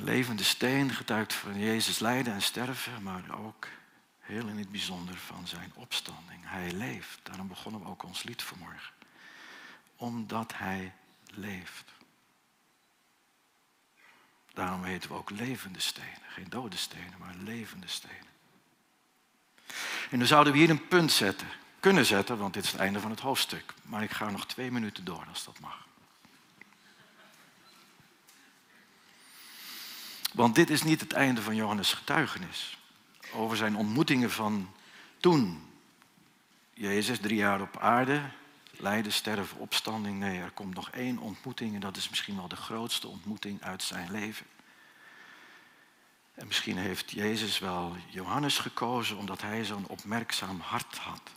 Levende 0.00 0.44
steen 0.44 0.90
getuigt 0.90 1.32
van 1.32 1.58
Jezus 1.58 1.98
lijden 1.98 2.32
en 2.32 2.42
sterven, 2.42 3.02
maar 3.02 3.38
ook 3.44 3.66
heel 4.18 4.46
in 4.46 4.58
het 4.58 4.70
bijzonder 4.70 5.16
van 5.16 5.46
zijn 5.46 5.72
opstanding. 5.74 6.40
Hij 6.42 6.72
leeft. 6.72 7.18
Daarom 7.22 7.48
begonnen 7.48 7.80
we 7.80 7.88
ook 7.88 8.02
ons 8.02 8.22
lied 8.22 8.42
vanmorgen. 8.42 8.92
Omdat 9.96 10.52
hij 10.54 10.92
leeft. 11.30 11.84
Daarom 14.52 14.84
heten 14.84 15.10
we 15.10 15.16
ook 15.16 15.30
levende 15.30 15.80
stenen. 15.80 16.22
Geen 16.28 16.48
dode 16.48 16.76
stenen, 16.76 17.14
maar 17.18 17.34
levende 17.34 17.88
stenen. 17.88 18.26
En 20.10 20.18
dan 20.18 20.26
zouden 20.26 20.52
we 20.52 20.58
hier 20.58 20.70
een 20.70 20.88
punt 20.88 21.12
zetten. 21.12 21.48
Kunnen 21.80 22.06
zetten, 22.06 22.38
want 22.38 22.54
dit 22.54 22.64
is 22.64 22.72
het 22.72 22.80
einde 22.80 23.00
van 23.00 23.10
het 23.10 23.20
hoofdstuk. 23.20 23.74
Maar 23.82 24.02
ik 24.02 24.10
ga 24.10 24.30
nog 24.30 24.46
twee 24.46 24.70
minuten 24.70 25.04
door 25.04 25.24
als 25.28 25.44
dat 25.44 25.60
mag. 25.60 25.87
Want 30.38 30.54
dit 30.54 30.70
is 30.70 30.82
niet 30.82 31.00
het 31.00 31.12
einde 31.12 31.42
van 31.42 31.54
Johannes' 31.54 31.92
getuigenis. 31.92 32.78
Over 33.32 33.56
zijn 33.56 33.76
ontmoetingen 33.76 34.30
van 34.30 34.70
toen. 35.20 35.70
Jezus, 36.74 37.18
drie 37.18 37.36
jaar 37.36 37.60
op 37.60 37.78
aarde, 37.78 38.22
lijden, 38.70 39.12
sterven, 39.12 39.58
opstanding. 39.58 40.18
Nee, 40.18 40.40
er 40.40 40.50
komt 40.50 40.74
nog 40.74 40.90
één 40.90 41.18
ontmoeting 41.18 41.74
en 41.74 41.80
dat 41.80 41.96
is 41.96 42.08
misschien 42.08 42.36
wel 42.36 42.48
de 42.48 42.56
grootste 42.56 43.08
ontmoeting 43.08 43.62
uit 43.62 43.82
zijn 43.82 44.10
leven. 44.10 44.46
En 46.34 46.46
misschien 46.46 46.76
heeft 46.76 47.10
Jezus 47.10 47.58
wel 47.58 47.96
Johannes 48.08 48.58
gekozen 48.58 49.16
omdat 49.16 49.42
hij 49.42 49.64
zo'n 49.64 49.88
opmerkzaam 49.88 50.60
hart 50.60 50.98
had. 50.98 51.30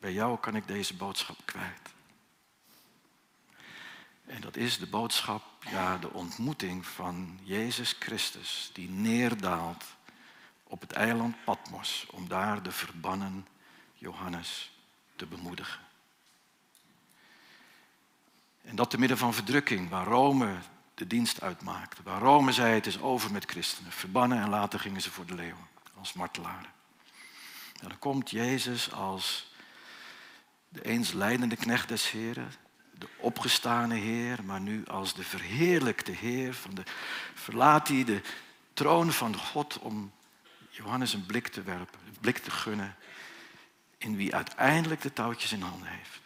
Bij 0.00 0.12
jou 0.12 0.38
kan 0.38 0.56
ik 0.56 0.66
deze 0.66 0.94
boodschap 0.94 1.36
kwijt. 1.44 1.93
En 4.26 4.40
dat 4.40 4.56
is 4.56 4.78
de 4.78 4.86
boodschap, 4.86 5.42
ja, 5.70 5.98
de 5.98 6.12
ontmoeting 6.12 6.86
van 6.86 7.38
Jezus 7.42 7.96
Christus, 7.98 8.70
die 8.72 8.90
neerdaalt 8.90 9.84
op 10.64 10.80
het 10.80 10.92
eiland 10.92 11.44
Patmos 11.44 12.06
om 12.10 12.28
daar 12.28 12.62
de 12.62 12.72
verbannen 12.72 13.46
Johannes 13.94 14.72
te 15.16 15.26
bemoedigen. 15.26 15.80
En 18.62 18.76
dat 18.76 18.90
te 18.90 18.98
midden 18.98 19.18
van 19.18 19.34
verdrukking, 19.34 19.88
waar 19.88 20.06
Rome 20.06 20.56
de 20.94 21.06
dienst 21.06 21.40
uitmaakte. 21.40 22.02
Waar 22.02 22.20
Rome 22.20 22.52
zei 22.52 22.74
het 22.74 22.86
is 22.86 23.00
over 23.00 23.32
met 23.32 23.44
christenen, 23.44 23.92
verbannen 23.92 24.42
en 24.42 24.48
later 24.48 24.80
gingen 24.80 25.00
ze 25.00 25.10
voor 25.10 25.26
de 25.26 25.34
leeuwen 25.34 25.68
als 25.98 26.12
martelaren. 26.12 26.72
En 27.80 27.88
dan 27.88 27.98
komt 27.98 28.30
Jezus 28.30 28.92
als 28.92 29.52
de 30.68 30.84
eens 30.84 31.12
leidende 31.12 31.56
knecht 31.56 31.88
des 31.88 32.10
Heren, 32.10 32.52
de 32.98 33.08
opgestane 33.16 33.94
Heer, 33.94 34.44
maar 34.44 34.60
nu 34.60 34.86
als 34.86 35.14
de 35.14 35.22
verheerlijkte 35.22 36.12
Heer. 36.12 36.54
Van 36.54 36.74
de, 36.74 36.82
verlaat 37.34 37.88
hij 37.88 38.04
de 38.04 38.20
troon 38.72 39.12
van 39.12 39.36
God 39.36 39.78
om 39.78 40.12
Johannes 40.70 41.12
een 41.12 41.26
blik 41.26 41.48
te 41.48 41.62
werpen, 41.62 42.00
een 42.06 42.16
blik 42.20 42.38
te 42.38 42.50
gunnen 42.50 42.96
in 43.98 44.16
wie 44.16 44.34
uiteindelijk 44.34 45.00
de 45.00 45.12
touwtjes 45.12 45.52
in 45.52 45.62
handen 45.62 45.88
heeft. 45.88 46.20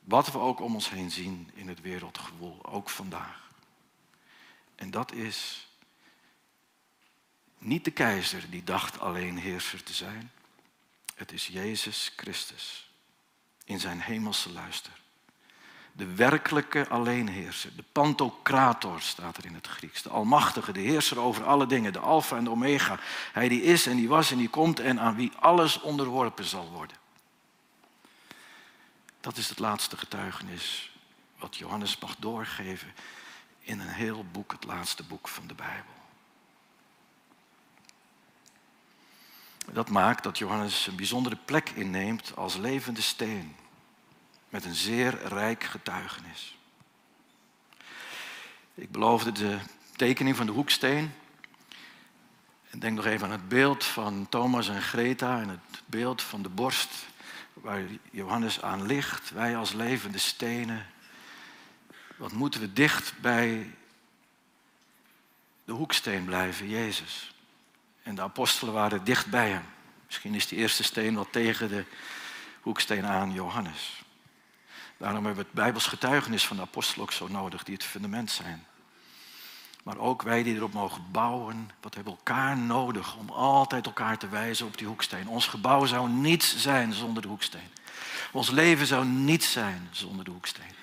Wat 0.00 0.32
we 0.32 0.38
ook 0.38 0.60
om 0.60 0.74
ons 0.74 0.90
heen 0.90 1.10
zien 1.10 1.50
in 1.54 1.68
het 1.68 1.80
wereldgewoel, 1.80 2.66
ook 2.66 2.90
vandaag. 2.90 3.50
En 4.74 4.90
dat 4.90 5.12
is 5.12 5.68
niet 7.58 7.84
de 7.84 7.90
keizer 7.90 8.50
die 8.50 8.64
dacht 8.64 9.00
alleen 9.00 9.38
heerser 9.38 9.82
te 9.82 9.92
zijn. 9.92 10.30
Het 11.14 11.32
is 11.32 11.46
Jezus 11.46 12.12
Christus 12.16 12.90
in 13.64 13.80
zijn 13.80 14.00
hemelse 14.00 14.52
luister. 14.52 14.99
De 15.92 16.14
werkelijke 16.14 16.88
alleenheerser, 16.88 17.76
de 17.76 17.84
pantocrator 17.92 19.00
staat 19.00 19.36
er 19.36 19.44
in 19.44 19.54
het 19.54 19.66
Grieks. 19.66 20.02
De 20.02 20.08
almachtige, 20.08 20.72
de 20.72 20.80
heerser 20.80 21.18
over 21.18 21.44
alle 21.44 21.66
dingen, 21.66 21.92
de 21.92 21.98
alfa 21.98 22.36
en 22.36 22.44
de 22.44 22.50
omega. 22.50 22.98
Hij 23.32 23.48
die 23.48 23.62
is 23.62 23.86
en 23.86 23.96
die 23.96 24.08
was 24.08 24.30
en 24.30 24.38
die 24.38 24.48
komt 24.48 24.80
en 24.80 25.00
aan 25.00 25.14
wie 25.14 25.32
alles 25.38 25.80
onderworpen 25.80 26.44
zal 26.44 26.70
worden. 26.70 26.96
Dat 29.20 29.36
is 29.36 29.48
het 29.48 29.58
laatste 29.58 29.96
getuigenis 29.96 30.90
wat 31.38 31.56
Johannes 31.56 31.98
mag 31.98 32.16
doorgeven 32.18 32.92
in 33.60 33.80
een 33.80 33.88
heel 33.88 34.24
boek, 34.32 34.52
het 34.52 34.64
laatste 34.64 35.02
boek 35.02 35.28
van 35.28 35.46
de 35.46 35.54
Bijbel. 35.54 35.92
Dat 39.72 39.88
maakt 39.88 40.22
dat 40.22 40.38
Johannes 40.38 40.86
een 40.86 40.96
bijzondere 40.96 41.36
plek 41.44 41.70
inneemt 41.70 42.36
als 42.36 42.56
levende 42.56 43.02
steen 43.02 43.56
met 44.50 44.64
een 44.64 44.74
zeer 44.74 45.26
rijk 45.26 45.64
getuigenis. 45.64 46.56
Ik 48.74 48.90
beloofde 48.90 49.32
de 49.32 49.58
tekening 49.96 50.36
van 50.36 50.46
de 50.46 50.52
hoeksteen. 50.52 51.12
En 52.70 52.78
denk 52.78 52.96
nog 52.96 53.04
even 53.04 53.26
aan 53.26 53.32
het 53.32 53.48
beeld 53.48 53.84
van 53.84 54.26
Thomas 54.28 54.68
en 54.68 54.82
Greta 54.82 55.40
en 55.40 55.48
het 55.48 55.82
beeld 55.86 56.22
van 56.22 56.42
de 56.42 56.48
borst 56.48 56.90
waar 57.52 57.82
Johannes 58.10 58.62
aan 58.62 58.86
ligt. 58.86 59.30
Wij 59.30 59.56
als 59.56 59.72
levende 59.72 60.18
stenen. 60.18 60.86
Wat 62.16 62.32
moeten 62.32 62.60
we 62.60 62.72
dicht 62.72 63.14
bij 63.20 63.74
de 65.64 65.72
hoeksteen 65.72 66.24
blijven, 66.24 66.68
Jezus. 66.68 67.34
En 68.02 68.14
de 68.14 68.22
apostelen 68.22 68.74
waren 68.74 69.04
dicht 69.04 69.26
bij 69.26 69.50
hem. 69.50 69.64
Misschien 70.06 70.34
is 70.34 70.46
die 70.46 70.58
eerste 70.58 70.82
steen 70.82 71.14
wel 71.14 71.30
tegen 71.30 71.68
de 71.68 71.84
hoeksteen 72.60 73.06
aan 73.06 73.32
Johannes. 73.32 73.99
Daarom 75.00 75.24
hebben 75.24 75.42
we 75.42 75.50
het 75.50 75.62
Bijbels 75.62 75.86
getuigenis 75.86 76.46
van 76.46 76.56
de 76.56 76.62
apostelen 76.62 77.04
ook 77.04 77.12
zo 77.12 77.28
nodig, 77.28 77.64
die 77.64 77.74
het 77.74 77.84
fundament 77.84 78.30
zijn. 78.30 78.66
Maar 79.82 79.98
ook 79.98 80.22
wij 80.22 80.42
die 80.42 80.54
erop 80.54 80.72
mogen 80.72 81.10
bouwen, 81.10 81.70
wat 81.80 81.94
hebben 81.94 82.12
elkaar 82.12 82.56
nodig 82.56 83.16
om 83.16 83.30
altijd 83.30 83.86
elkaar 83.86 84.18
te 84.18 84.28
wijzen 84.28 84.66
op 84.66 84.78
die 84.78 84.86
hoeksteen. 84.86 85.28
Ons 85.28 85.46
gebouw 85.46 85.86
zou 85.86 86.08
niets 86.08 86.56
zijn 86.56 86.92
zonder 86.92 87.22
de 87.22 87.28
hoeksteen. 87.28 87.70
Ons 88.32 88.50
leven 88.50 88.86
zou 88.86 89.06
niets 89.06 89.52
zijn 89.52 89.88
zonder 89.90 90.24
de 90.24 90.30
hoeksteen. 90.30 90.74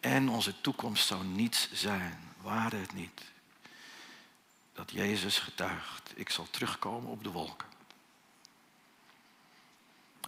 En 0.00 0.28
onze 0.28 0.60
toekomst 0.60 1.06
zou 1.06 1.24
niets 1.24 1.68
zijn, 1.72 2.18
waren 2.40 2.80
het 2.80 2.94
niet. 2.94 3.22
Dat 4.72 4.90
Jezus 4.90 5.38
getuigt, 5.38 6.12
ik 6.14 6.30
zal 6.30 6.46
terugkomen 6.50 7.10
op 7.10 7.24
de 7.24 7.30
wolken. 7.30 7.68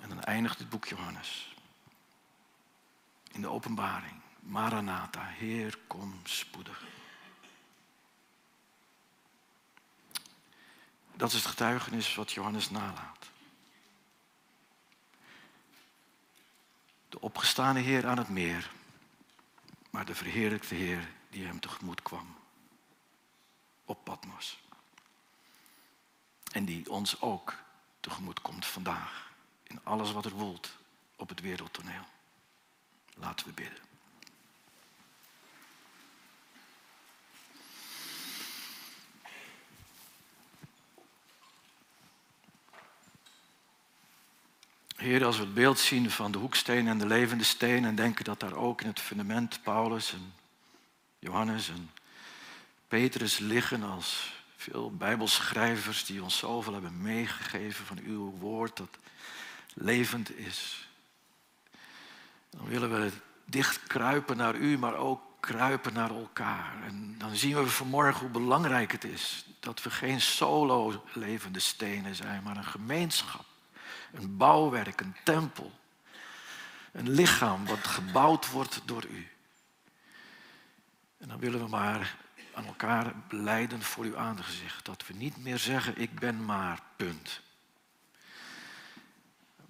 En 0.02 0.08
dan 0.08 0.22
eindigt 0.22 0.58
het 0.58 0.70
boek 0.70 0.86
Johannes 0.86 1.53
in 3.34 3.40
de 3.40 3.48
openbaring. 3.48 4.20
Maranatha, 4.40 5.24
Heer, 5.26 5.78
kom 5.86 6.20
spoedig. 6.24 6.84
Dat 11.14 11.28
is 11.28 11.34
het 11.34 11.46
getuigenis 11.46 12.14
wat 12.14 12.32
Johannes 12.32 12.70
nalaat. 12.70 13.30
De 17.08 17.20
opgestane 17.20 17.80
Heer 17.80 18.06
aan 18.06 18.18
het 18.18 18.28
meer, 18.28 18.70
maar 19.90 20.04
de 20.04 20.14
verheerlijkte 20.14 20.74
Heer 20.74 21.08
die 21.30 21.46
hem 21.46 21.60
tegemoet 21.60 22.02
kwam 22.02 22.36
op 23.84 24.04
Patmos. 24.04 24.62
En 26.52 26.64
die 26.64 26.90
ons 26.90 27.20
ook 27.20 27.54
tegemoet 28.00 28.40
komt 28.40 28.66
vandaag 28.66 29.32
in 29.62 29.80
alles 29.82 30.12
wat 30.12 30.24
er 30.24 30.32
woelt 30.32 30.76
op 31.16 31.28
het 31.28 31.40
wereldtoneel. 31.40 32.13
Laten 33.14 33.46
we 33.46 33.52
bidden. 33.52 33.82
Heer, 44.96 45.24
als 45.24 45.36
we 45.36 45.42
het 45.42 45.54
beeld 45.54 45.78
zien 45.78 46.10
van 46.10 46.32
de 46.32 46.38
hoeksteen 46.38 46.88
en 46.88 46.98
de 46.98 47.06
levende 47.06 47.44
steen 47.44 47.84
en 47.84 47.94
denken 47.94 48.24
dat 48.24 48.40
daar 48.40 48.54
ook 48.56 48.80
in 48.80 48.86
het 48.86 49.00
fundament 49.00 49.62
Paulus 49.62 50.12
en 50.12 50.34
Johannes 51.18 51.68
en 51.68 51.90
Petrus 52.88 53.38
liggen 53.38 53.82
als 53.82 54.32
veel 54.56 54.96
bijbelschrijvers 54.96 56.04
die 56.04 56.22
ons 56.22 56.38
zoveel 56.38 56.72
hebben 56.72 57.02
meegegeven 57.02 57.86
van 57.86 57.98
uw 57.98 58.30
woord 58.30 58.76
dat 58.76 58.98
levend 59.74 60.36
is. 60.36 60.88
Dan 62.56 62.66
willen 62.66 63.00
we 63.00 63.12
dicht 63.44 63.82
kruipen 63.86 64.36
naar 64.36 64.54
u, 64.54 64.78
maar 64.78 64.94
ook 64.94 65.22
kruipen 65.40 65.92
naar 65.92 66.10
elkaar. 66.10 66.82
En 66.84 67.14
dan 67.18 67.36
zien 67.36 67.56
we 67.56 67.66
vanmorgen 67.66 68.20
hoe 68.20 68.30
belangrijk 68.30 68.92
het 68.92 69.04
is 69.04 69.46
dat 69.60 69.82
we 69.82 69.90
geen 69.90 70.20
solo 70.20 71.04
levende 71.12 71.60
stenen 71.60 72.14
zijn, 72.14 72.42
maar 72.42 72.56
een 72.56 72.64
gemeenschap, 72.64 73.44
een 74.12 74.36
bouwwerk, 74.36 75.00
een 75.00 75.16
tempel, 75.24 75.72
een 76.92 77.10
lichaam 77.10 77.66
wat 77.66 77.86
gebouwd 77.86 78.50
wordt 78.50 78.82
door 78.84 79.04
u. 79.04 79.28
En 81.18 81.28
dan 81.28 81.38
willen 81.38 81.60
we 81.60 81.68
maar 81.68 82.16
aan 82.54 82.66
elkaar 82.66 83.12
beleiden 83.28 83.82
voor 83.82 84.04
uw 84.04 84.16
aangezicht. 84.16 84.84
Dat 84.84 85.06
we 85.06 85.14
niet 85.14 85.36
meer 85.36 85.58
zeggen, 85.58 86.00
ik 86.00 86.18
ben 86.18 86.44
maar, 86.44 86.80
punt. 86.96 87.40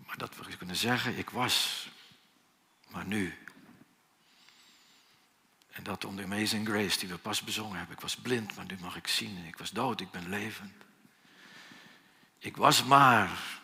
Maar 0.07 0.17
dat 0.17 0.37
we 0.37 0.57
kunnen 0.57 0.77
zeggen, 0.77 1.19
ik 1.19 1.31
was, 1.31 1.89
maar 2.95 3.07
nu. 3.07 3.39
En 5.71 5.83
dat 5.83 6.05
om 6.05 6.17
de 6.17 6.23
Amazing 6.23 6.69
Grace 6.69 6.99
die 6.99 7.09
we 7.09 7.19
pas 7.19 7.43
bezongen 7.43 7.77
hebben. 7.77 7.97
Ik 7.97 8.03
was 8.03 8.17
blind, 8.17 8.55
maar 8.55 8.65
nu 8.65 8.77
mag 8.81 8.97
ik 8.97 9.07
zien. 9.07 9.45
Ik 9.45 9.57
was 9.57 9.71
dood, 9.71 10.01
ik 10.01 10.11
ben 10.11 10.29
levend. 10.29 10.85
Ik 12.39 12.57
was 12.57 12.85
maar, 12.85 13.61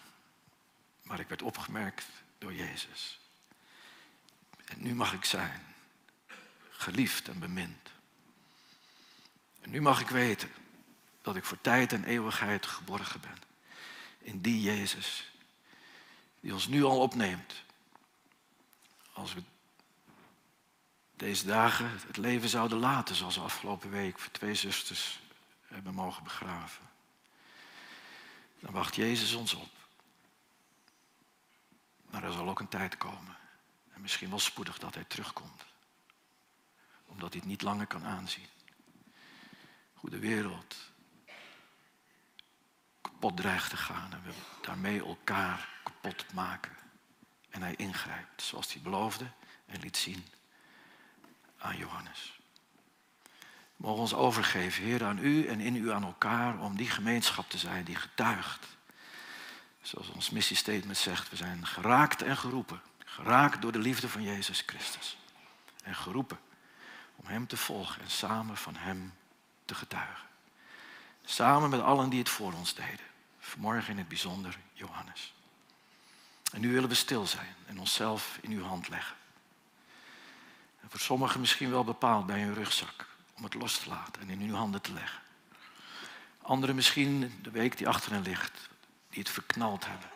maar 1.02 1.20
ik 1.20 1.28
werd 1.28 1.42
opgemerkt 1.42 2.06
door 2.38 2.54
Jezus. 2.54 3.20
En 4.64 4.82
nu 4.82 4.94
mag 4.94 5.12
ik 5.12 5.24
zijn, 5.24 5.74
geliefd 6.70 7.28
en 7.28 7.38
bemind. 7.38 7.88
En 9.60 9.70
nu 9.70 9.80
mag 9.80 10.00
ik 10.00 10.08
weten 10.08 10.50
dat 11.22 11.36
ik 11.36 11.44
voor 11.44 11.60
tijd 11.60 11.92
en 11.92 12.04
eeuwigheid 12.04 12.66
geborgen 12.66 13.20
ben. 13.20 13.38
In 14.18 14.40
die 14.40 14.60
Jezus, 14.60 15.32
die 16.40 16.52
ons 16.52 16.66
nu 16.66 16.84
al 16.84 17.00
opneemt. 17.00 17.68
Als 19.20 19.34
we 19.34 19.42
deze 21.14 21.46
dagen 21.46 21.90
het 22.06 22.16
leven 22.16 22.48
zouden 22.48 22.78
laten, 22.78 23.14
zoals 23.14 23.36
we 23.36 23.42
afgelopen 23.42 23.90
week 23.90 24.18
voor 24.18 24.32
twee 24.32 24.54
zusters 24.54 25.20
hebben 25.66 25.94
mogen 25.94 26.24
begraven. 26.24 26.88
Dan 28.60 28.72
wacht 28.72 28.96
Jezus 28.96 29.34
ons 29.34 29.54
op. 29.54 29.70
Maar 32.10 32.24
er 32.24 32.32
zal 32.32 32.48
ook 32.48 32.60
een 32.60 32.68
tijd 32.68 32.96
komen. 32.96 33.36
En 33.92 34.00
misschien 34.00 34.30
wel 34.30 34.38
spoedig 34.38 34.78
dat 34.78 34.94
hij 34.94 35.04
terugkomt. 35.04 35.64
Omdat 37.06 37.32
hij 37.32 37.40
het 37.40 37.50
niet 37.50 37.62
langer 37.62 37.86
kan 37.86 38.04
aanzien 38.04 38.48
hoe 39.92 40.10
de 40.10 40.18
wereld 40.18 40.76
kapot 43.00 43.36
dreigt 43.36 43.70
te 43.70 43.76
gaan 43.76 44.12
en 44.12 44.22
we 44.22 44.32
daarmee 44.60 45.04
elkaar 45.04 45.68
kapot 45.84 46.32
maken. 46.32 46.79
En 47.50 47.62
hij 47.62 47.74
ingrijpt 47.76 48.42
zoals 48.42 48.72
hij 48.72 48.82
beloofde 48.82 49.26
en 49.66 49.80
liet 49.80 49.96
zien 49.96 50.24
aan 51.58 51.76
Johannes. 51.76 52.40
We 53.76 53.86
mogen 53.86 54.00
ons 54.00 54.14
overgeven, 54.14 54.84
Heer, 54.84 55.04
aan 55.04 55.18
u 55.18 55.46
en 55.46 55.60
in 55.60 55.76
u 55.76 55.92
aan 55.92 56.04
elkaar 56.04 56.58
om 56.58 56.76
die 56.76 56.90
gemeenschap 56.90 57.50
te 57.50 57.58
zijn 57.58 57.84
die 57.84 57.96
getuigt. 57.96 58.66
Zoals 59.82 60.08
ons 60.08 60.30
missiestatement 60.30 60.98
zegt, 60.98 61.30
we 61.30 61.36
zijn 61.36 61.66
geraakt 61.66 62.22
en 62.22 62.36
geroepen. 62.36 62.80
Geraakt 63.04 63.62
door 63.62 63.72
de 63.72 63.78
liefde 63.78 64.08
van 64.08 64.22
Jezus 64.22 64.62
Christus. 64.66 65.18
En 65.82 65.94
geroepen 65.94 66.38
om 67.16 67.26
Hem 67.26 67.46
te 67.46 67.56
volgen 67.56 68.02
en 68.02 68.10
samen 68.10 68.56
van 68.56 68.76
Hem 68.76 69.14
te 69.64 69.74
getuigen. 69.74 70.28
Samen 71.24 71.70
met 71.70 71.80
allen 71.80 72.10
die 72.10 72.18
het 72.18 72.28
voor 72.28 72.52
ons 72.52 72.74
deden. 72.74 73.06
Vanmorgen 73.38 73.90
in 73.90 73.98
het 73.98 74.08
bijzonder 74.08 74.58
Johannes. 74.72 75.32
En 76.50 76.60
nu 76.60 76.72
willen 76.72 76.88
we 76.88 76.94
stil 76.94 77.26
zijn 77.26 77.54
en 77.66 77.78
onszelf 77.78 78.38
in 78.40 78.50
uw 78.50 78.64
hand 78.64 78.88
leggen. 78.88 79.16
En 80.80 80.90
voor 80.90 81.00
sommigen 81.00 81.40
misschien 81.40 81.70
wel 81.70 81.84
bepaald 81.84 82.26
bij 82.26 82.42
een 82.42 82.54
rugzak 82.54 83.06
om 83.36 83.44
het 83.44 83.54
los 83.54 83.78
te 83.78 83.88
laten 83.88 84.22
en 84.22 84.30
in 84.30 84.40
uw 84.40 84.54
handen 84.54 84.80
te 84.80 84.92
leggen. 84.92 85.22
Anderen 86.42 86.74
misschien 86.74 87.38
de 87.42 87.50
week 87.50 87.76
die 87.76 87.88
achter 87.88 88.12
hen 88.12 88.22
ligt, 88.22 88.68
die 89.08 89.18
het 89.18 89.30
verknald 89.30 89.86
hebben. 89.86 90.10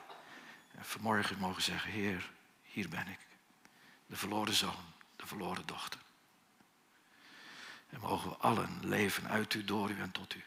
En 0.74 0.84
vanmorgen 0.84 1.38
mogen 1.38 1.62
zeggen, 1.62 1.90
Heer, 1.90 2.30
hier 2.62 2.88
ben 2.88 3.08
ik. 3.08 3.18
De 4.06 4.16
verloren 4.16 4.54
zoon, 4.54 4.84
de 5.16 5.26
verloren 5.26 5.66
dochter. 5.66 6.00
En 7.90 8.00
mogen 8.00 8.30
we 8.30 8.36
allen 8.36 8.78
leven 8.82 9.28
uit 9.28 9.54
u, 9.54 9.64
door 9.64 9.90
u 9.90 10.00
en 10.00 10.12
tot 10.12 10.34
u. 10.34 10.44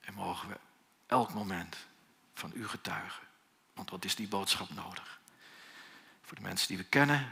En 0.00 0.14
mogen 0.14 0.48
we 0.48 0.56
elk 1.06 1.34
moment 1.34 1.76
van 2.34 2.50
u 2.54 2.68
getuigen. 2.68 3.23
Want 3.74 3.90
wat 3.90 4.04
is 4.04 4.14
die 4.14 4.28
boodschap 4.28 4.70
nodig? 4.70 5.20
Voor 6.22 6.36
de 6.36 6.42
mensen 6.42 6.68
die 6.68 6.76
we 6.76 6.84
kennen 6.84 7.30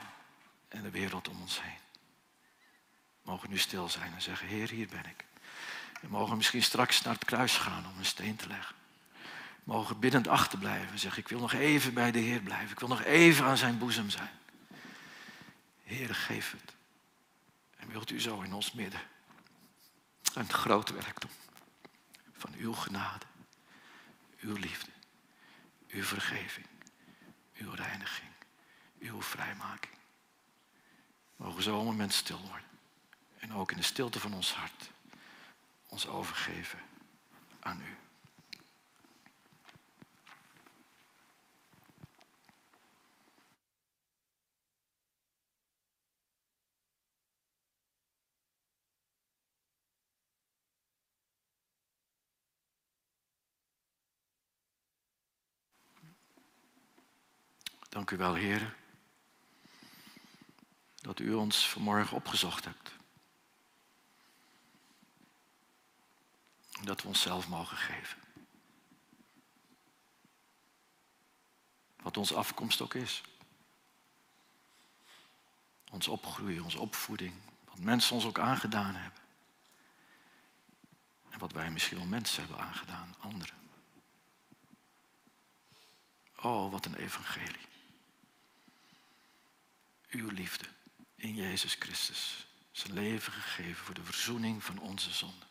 en 0.69 0.83
de 0.83 0.91
wereld 0.91 1.29
om 1.29 1.41
ons 1.41 1.63
heen. 1.63 1.79
Mogen 3.23 3.51
nu 3.51 3.59
stil 3.59 3.89
zijn 3.89 4.15
en 4.15 4.23
zeggen, 4.23 4.49
Heer, 4.49 4.71
hier 4.71 4.89
ben 4.89 5.07
ik. 5.07 5.25
En 6.01 6.09
mogen 6.09 6.37
misschien 6.37 6.63
straks 6.63 7.03
naar 7.03 7.15
het 7.15 7.25
kruis 7.25 7.57
gaan 7.57 7.87
om 7.87 7.99
een 7.99 8.05
steen 8.05 8.37
te 8.37 8.47
leggen. 8.47 8.75
Mogen 9.65 9.99
biddend 9.99 10.29
achterblijven 10.29 10.93
en 10.93 10.99
zeggen, 10.99 11.23
ik 11.23 11.29
wil 11.29 11.41
nog 11.41 11.53
even 11.53 11.95
bij 11.95 12.11
de 12.11 12.19
Heer 12.19 12.41
blijven. 12.41 12.71
Ik 12.71 12.79
wil 12.79 12.89
nog 12.89 13.03
even 13.03 13.45
aan 13.45 13.57
zijn 13.57 13.79
boezem 13.79 14.11
zijn. 14.11 14.31
Heer, 15.85 16.15
geef 16.15 16.51
het. 16.51 16.75
En 17.77 17.89
wilt 17.89 18.11
u 18.11 18.21
zo 18.21 18.41
in 18.41 18.53
ons 18.53 18.73
midden 18.73 19.01
een 20.35 20.53
groot 20.53 20.91
werk 20.91 21.21
doen 21.21 21.31
van 22.33 22.55
uw 22.57 22.73
genade, 22.73 23.27
uw 24.41 24.55
liefde, 24.55 24.91
uw 25.93 26.05
vergeving, 26.05 26.67
uw 27.55 27.71
reiniging, 27.71 28.31
uw 28.99 29.23
vrijmaking. 29.23 29.95
Mogen 31.37 31.63
zo 31.63 31.79
een 31.79 31.85
moment 31.85 32.13
stil 32.13 32.41
worden 32.41 32.69
en 33.39 33.53
ook 33.53 33.71
in 33.71 33.77
de 33.77 33.83
stilte 33.83 34.21
van 34.21 34.35
ons 34.35 34.55
hart 34.55 34.91
ons 35.89 36.07
overgeven 36.07 36.79
aan 37.61 37.81
u. 37.81 38.02
Dank 57.93 58.11
u 58.11 58.17
wel, 58.17 58.35
Heer, 58.35 58.77
dat 60.95 61.19
u 61.19 61.33
ons 61.33 61.69
vanmorgen 61.69 62.17
opgezocht 62.17 62.65
hebt. 62.65 62.91
Dat 66.83 67.03
we 67.03 67.09
onszelf 67.09 67.49
mogen 67.49 67.77
geven. 67.77 68.19
Wat 72.03 72.17
onze 72.17 72.35
afkomst 72.35 72.81
ook 72.81 72.95
is. 72.95 73.23
Ons 75.91 76.09
opgroeien, 76.09 76.65
onze 76.65 76.81
opvoeding. 76.81 77.35
Wat 77.65 77.79
mensen 77.79 78.15
ons 78.15 78.25
ook 78.25 78.39
aangedaan 78.39 78.95
hebben. 78.95 79.23
En 81.31 81.39
wat 81.39 81.53
wij 81.53 81.71
misschien 81.71 81.99
wel 81.99 82.07
mensen 82.07 82.43
hebben 82.43 82.65
aangedaan, 82.65 83.15
anderen. 83.19 83.57
Oh, 86.37 86.71
wat 86.71 86.87
een 86.87 86.97
evangelie 86.97 87.71
uw 90.13 90.31
liefde 90.31 90.65
in 91.17 91.35
Jezus 91.35 91.77
Christus. 91.79 92.47
Zijn 92.71 92.93
leven 92.93 93.33
gegeven 93.33 93.85
voor 93.85 93.95
de 93.95 94.05
verzoening 94.05 94.65
van 94.65 94.79
onze 94.79 95.11
zonden. 95.11 95.49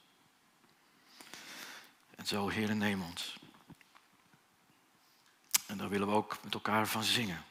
En 2.15 2.25
zo, 2.25 2.49
Heer, 2.49 2.75
neem 2.75 3.01
ons. 3.01 3.37
En 5.65 5.77
daar 5.77 5.89
willen 5.89 6.07
we 6.07 6.13
ook 6.13 6.37
met 6.43 6.53
elkaar 6.53 6.87
van 6.87 7.03
zingen. 7.03 7.43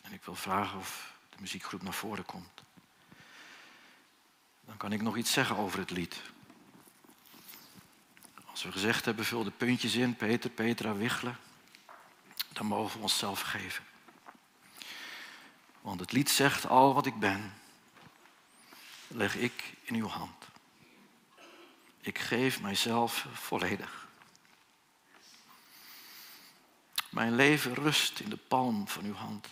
En 0.00 0.12
ik 0.12 0.24
wil 0.24 0.34
vragen 0.34 0.78
of 0.78 1.12
de 1.28 1.36
muziekgroep 1.40 1.82
naar 1.82 1.94
voren 1.94 2.24
komt. 2.24 2.62
Dan 4.64 4.76
kan 4.76 4.92
ik 4.92 5.02
nog 5.02 5.16
iets 5.16 5.32
zeggen 5.32 5.56
over 5.56 5.78
het 5.78 5.90
lied. 5.90 6.20
Als 8.44 8.62
we 8.62 8.72
gezegd 8.72 9.04
hebben, 9.04 9.24
vul 9.24 9.44
de 9.44 9.50
puntjes 9.50 9.94
in, 9.94 10.16
Peter, 10.16 10.50
Petra, 10.50 10.94
Wichelen. 10.94 11.36
Dan 12.52 12.66
mogen 12.66 12.96
we 12.96 13.02
onszelf 13.02 13.40
geven. 13.40 13.84
Want 15.82 16.00
het 16.00 16.12
lied 16.12 16.30
zegt 16.30 16.66
al 16.66 16.94
wat 16.94 17.06
ik 17.06 17.18
ben, 17.18 17.54
leg 19.08 19.36
ik 19.36 19.74
in 19.82 19.94
uw 19.94 20.08
hand. 20.08 20.44
Ik 22.00 22.18
geef 22.18 22.60
mijzelf 22.60 23.26
volledig. 23.32 24.06
Mijn 27.10 27.34
leven 27.34 27.74
rust 27.74 28.20
in 28.20 28.30
de 28.30 28.36
palm 28.36 28.88
van 28.88 29.04
uw 29.04 29.14
hand. 29.14 29.46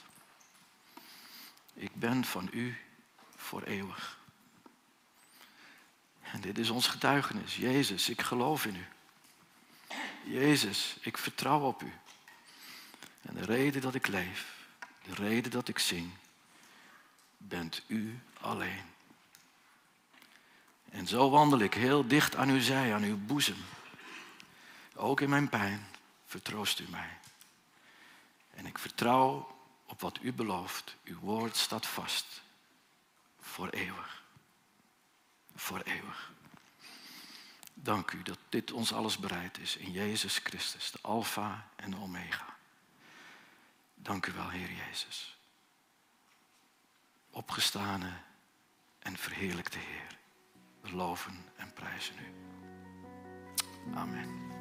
Ik 1.74 1.94
ben 1.94 2.24
van 2.24 2.48
u 2.52 2.78
voor 3.36 3.62
eeuwig. 3.62 4.18
En 6.20 6.40
dit 6.40 6.58
is 6.58 6.70
ons 6.70 6.86
getuigenis. 6.86 7.56
Jezus, 7.56 8.08
ik 8.08 8.20
geloof 8.20 8.64
in 8.64 8.76
u. 8.76 8.86
Jezus, 10.24 10.96
ik 11.00 11.18
vertrouw 11.18 11.60
op 11.60 11.82
u. 11.82 11.92
En 13.22 13.34
de 13.34 13.44
reden 13.44 13.80
dat 13.80 13.94
ik 13.94 14.06
leef, 14.06 14.59
de 15.14 15.22
reden 15.22 15.50
dat 15.50 15.68
ik 15.68 15.78
zing, 15.78 16.10
bent 17.36 17.82
u 17.86 18.20
alleen. 18.40 18.84
En 20.90 21.06
zo 21.06 21.30
wandel 21.30 21.58
ik 21.58 21.74
heel 21.74 22.06
dicht 22.06 22.36
aan 22.36 22.48
uw 22.48 22.60
zij, 22.60 22.94
aan 22.94 23.02
uw 23.02 23.16
boezem. 23.16 23.64
Ook 24.94 25.20
in 25.20 25.28
mijn 25.28 25.48
pijn 25.48 25.86
vertroost 26.26 26.78
u 26.78 26.84
mij. 26.88 27.18
En 28.50 28.66
ik 28.66 28.78
vertrouw 28.78 29.56
op 29.86 30.00
wat 30.00 30.18
u 30.22 30.32
belooft. 30.32 30.96
Uw 31.04 31.18
woord 31.18 31.56
staat 31.56 31.86
vast. 31.86 32.42
Voor 33.40 33.68
eeuwig. 33.68 34.22
Voor 35.54 35.80
eeuwig. 35.80 36.32
Dank 37.74 38.10
u 38.12 38.22
dat 38.22 38.38
dit 38.48 38.72
ons 38.72 38.92
alles 38.92 39.18
bereid 39.18 39.58
is 39.58 39.76
in 39.76 39.92
Jezus 39.92 40.38
Christus, 40.38 40.90
de 40.90 40.98
Alpha 41.02 41.68
en 41.76 41.90
de 41.90 41.96
Omega. 41.96 42.49
Dank 44.02 44.26
u 44.26 44.32
wel, 44.32 44.48
Heer 44.48 44.72
Jezus. 44.72 45.38
Opgestane 47.30 48.12
en 48.98 49.16
verheerlijkte 49.16 49.78
Heer. 49.78 50.18
We 50.80 50.92
loven 50.92 51.44
en 51.56 51.72
prijzen 51.72 52.14
u. 52.18 52.34
Amen. 53.94 54.59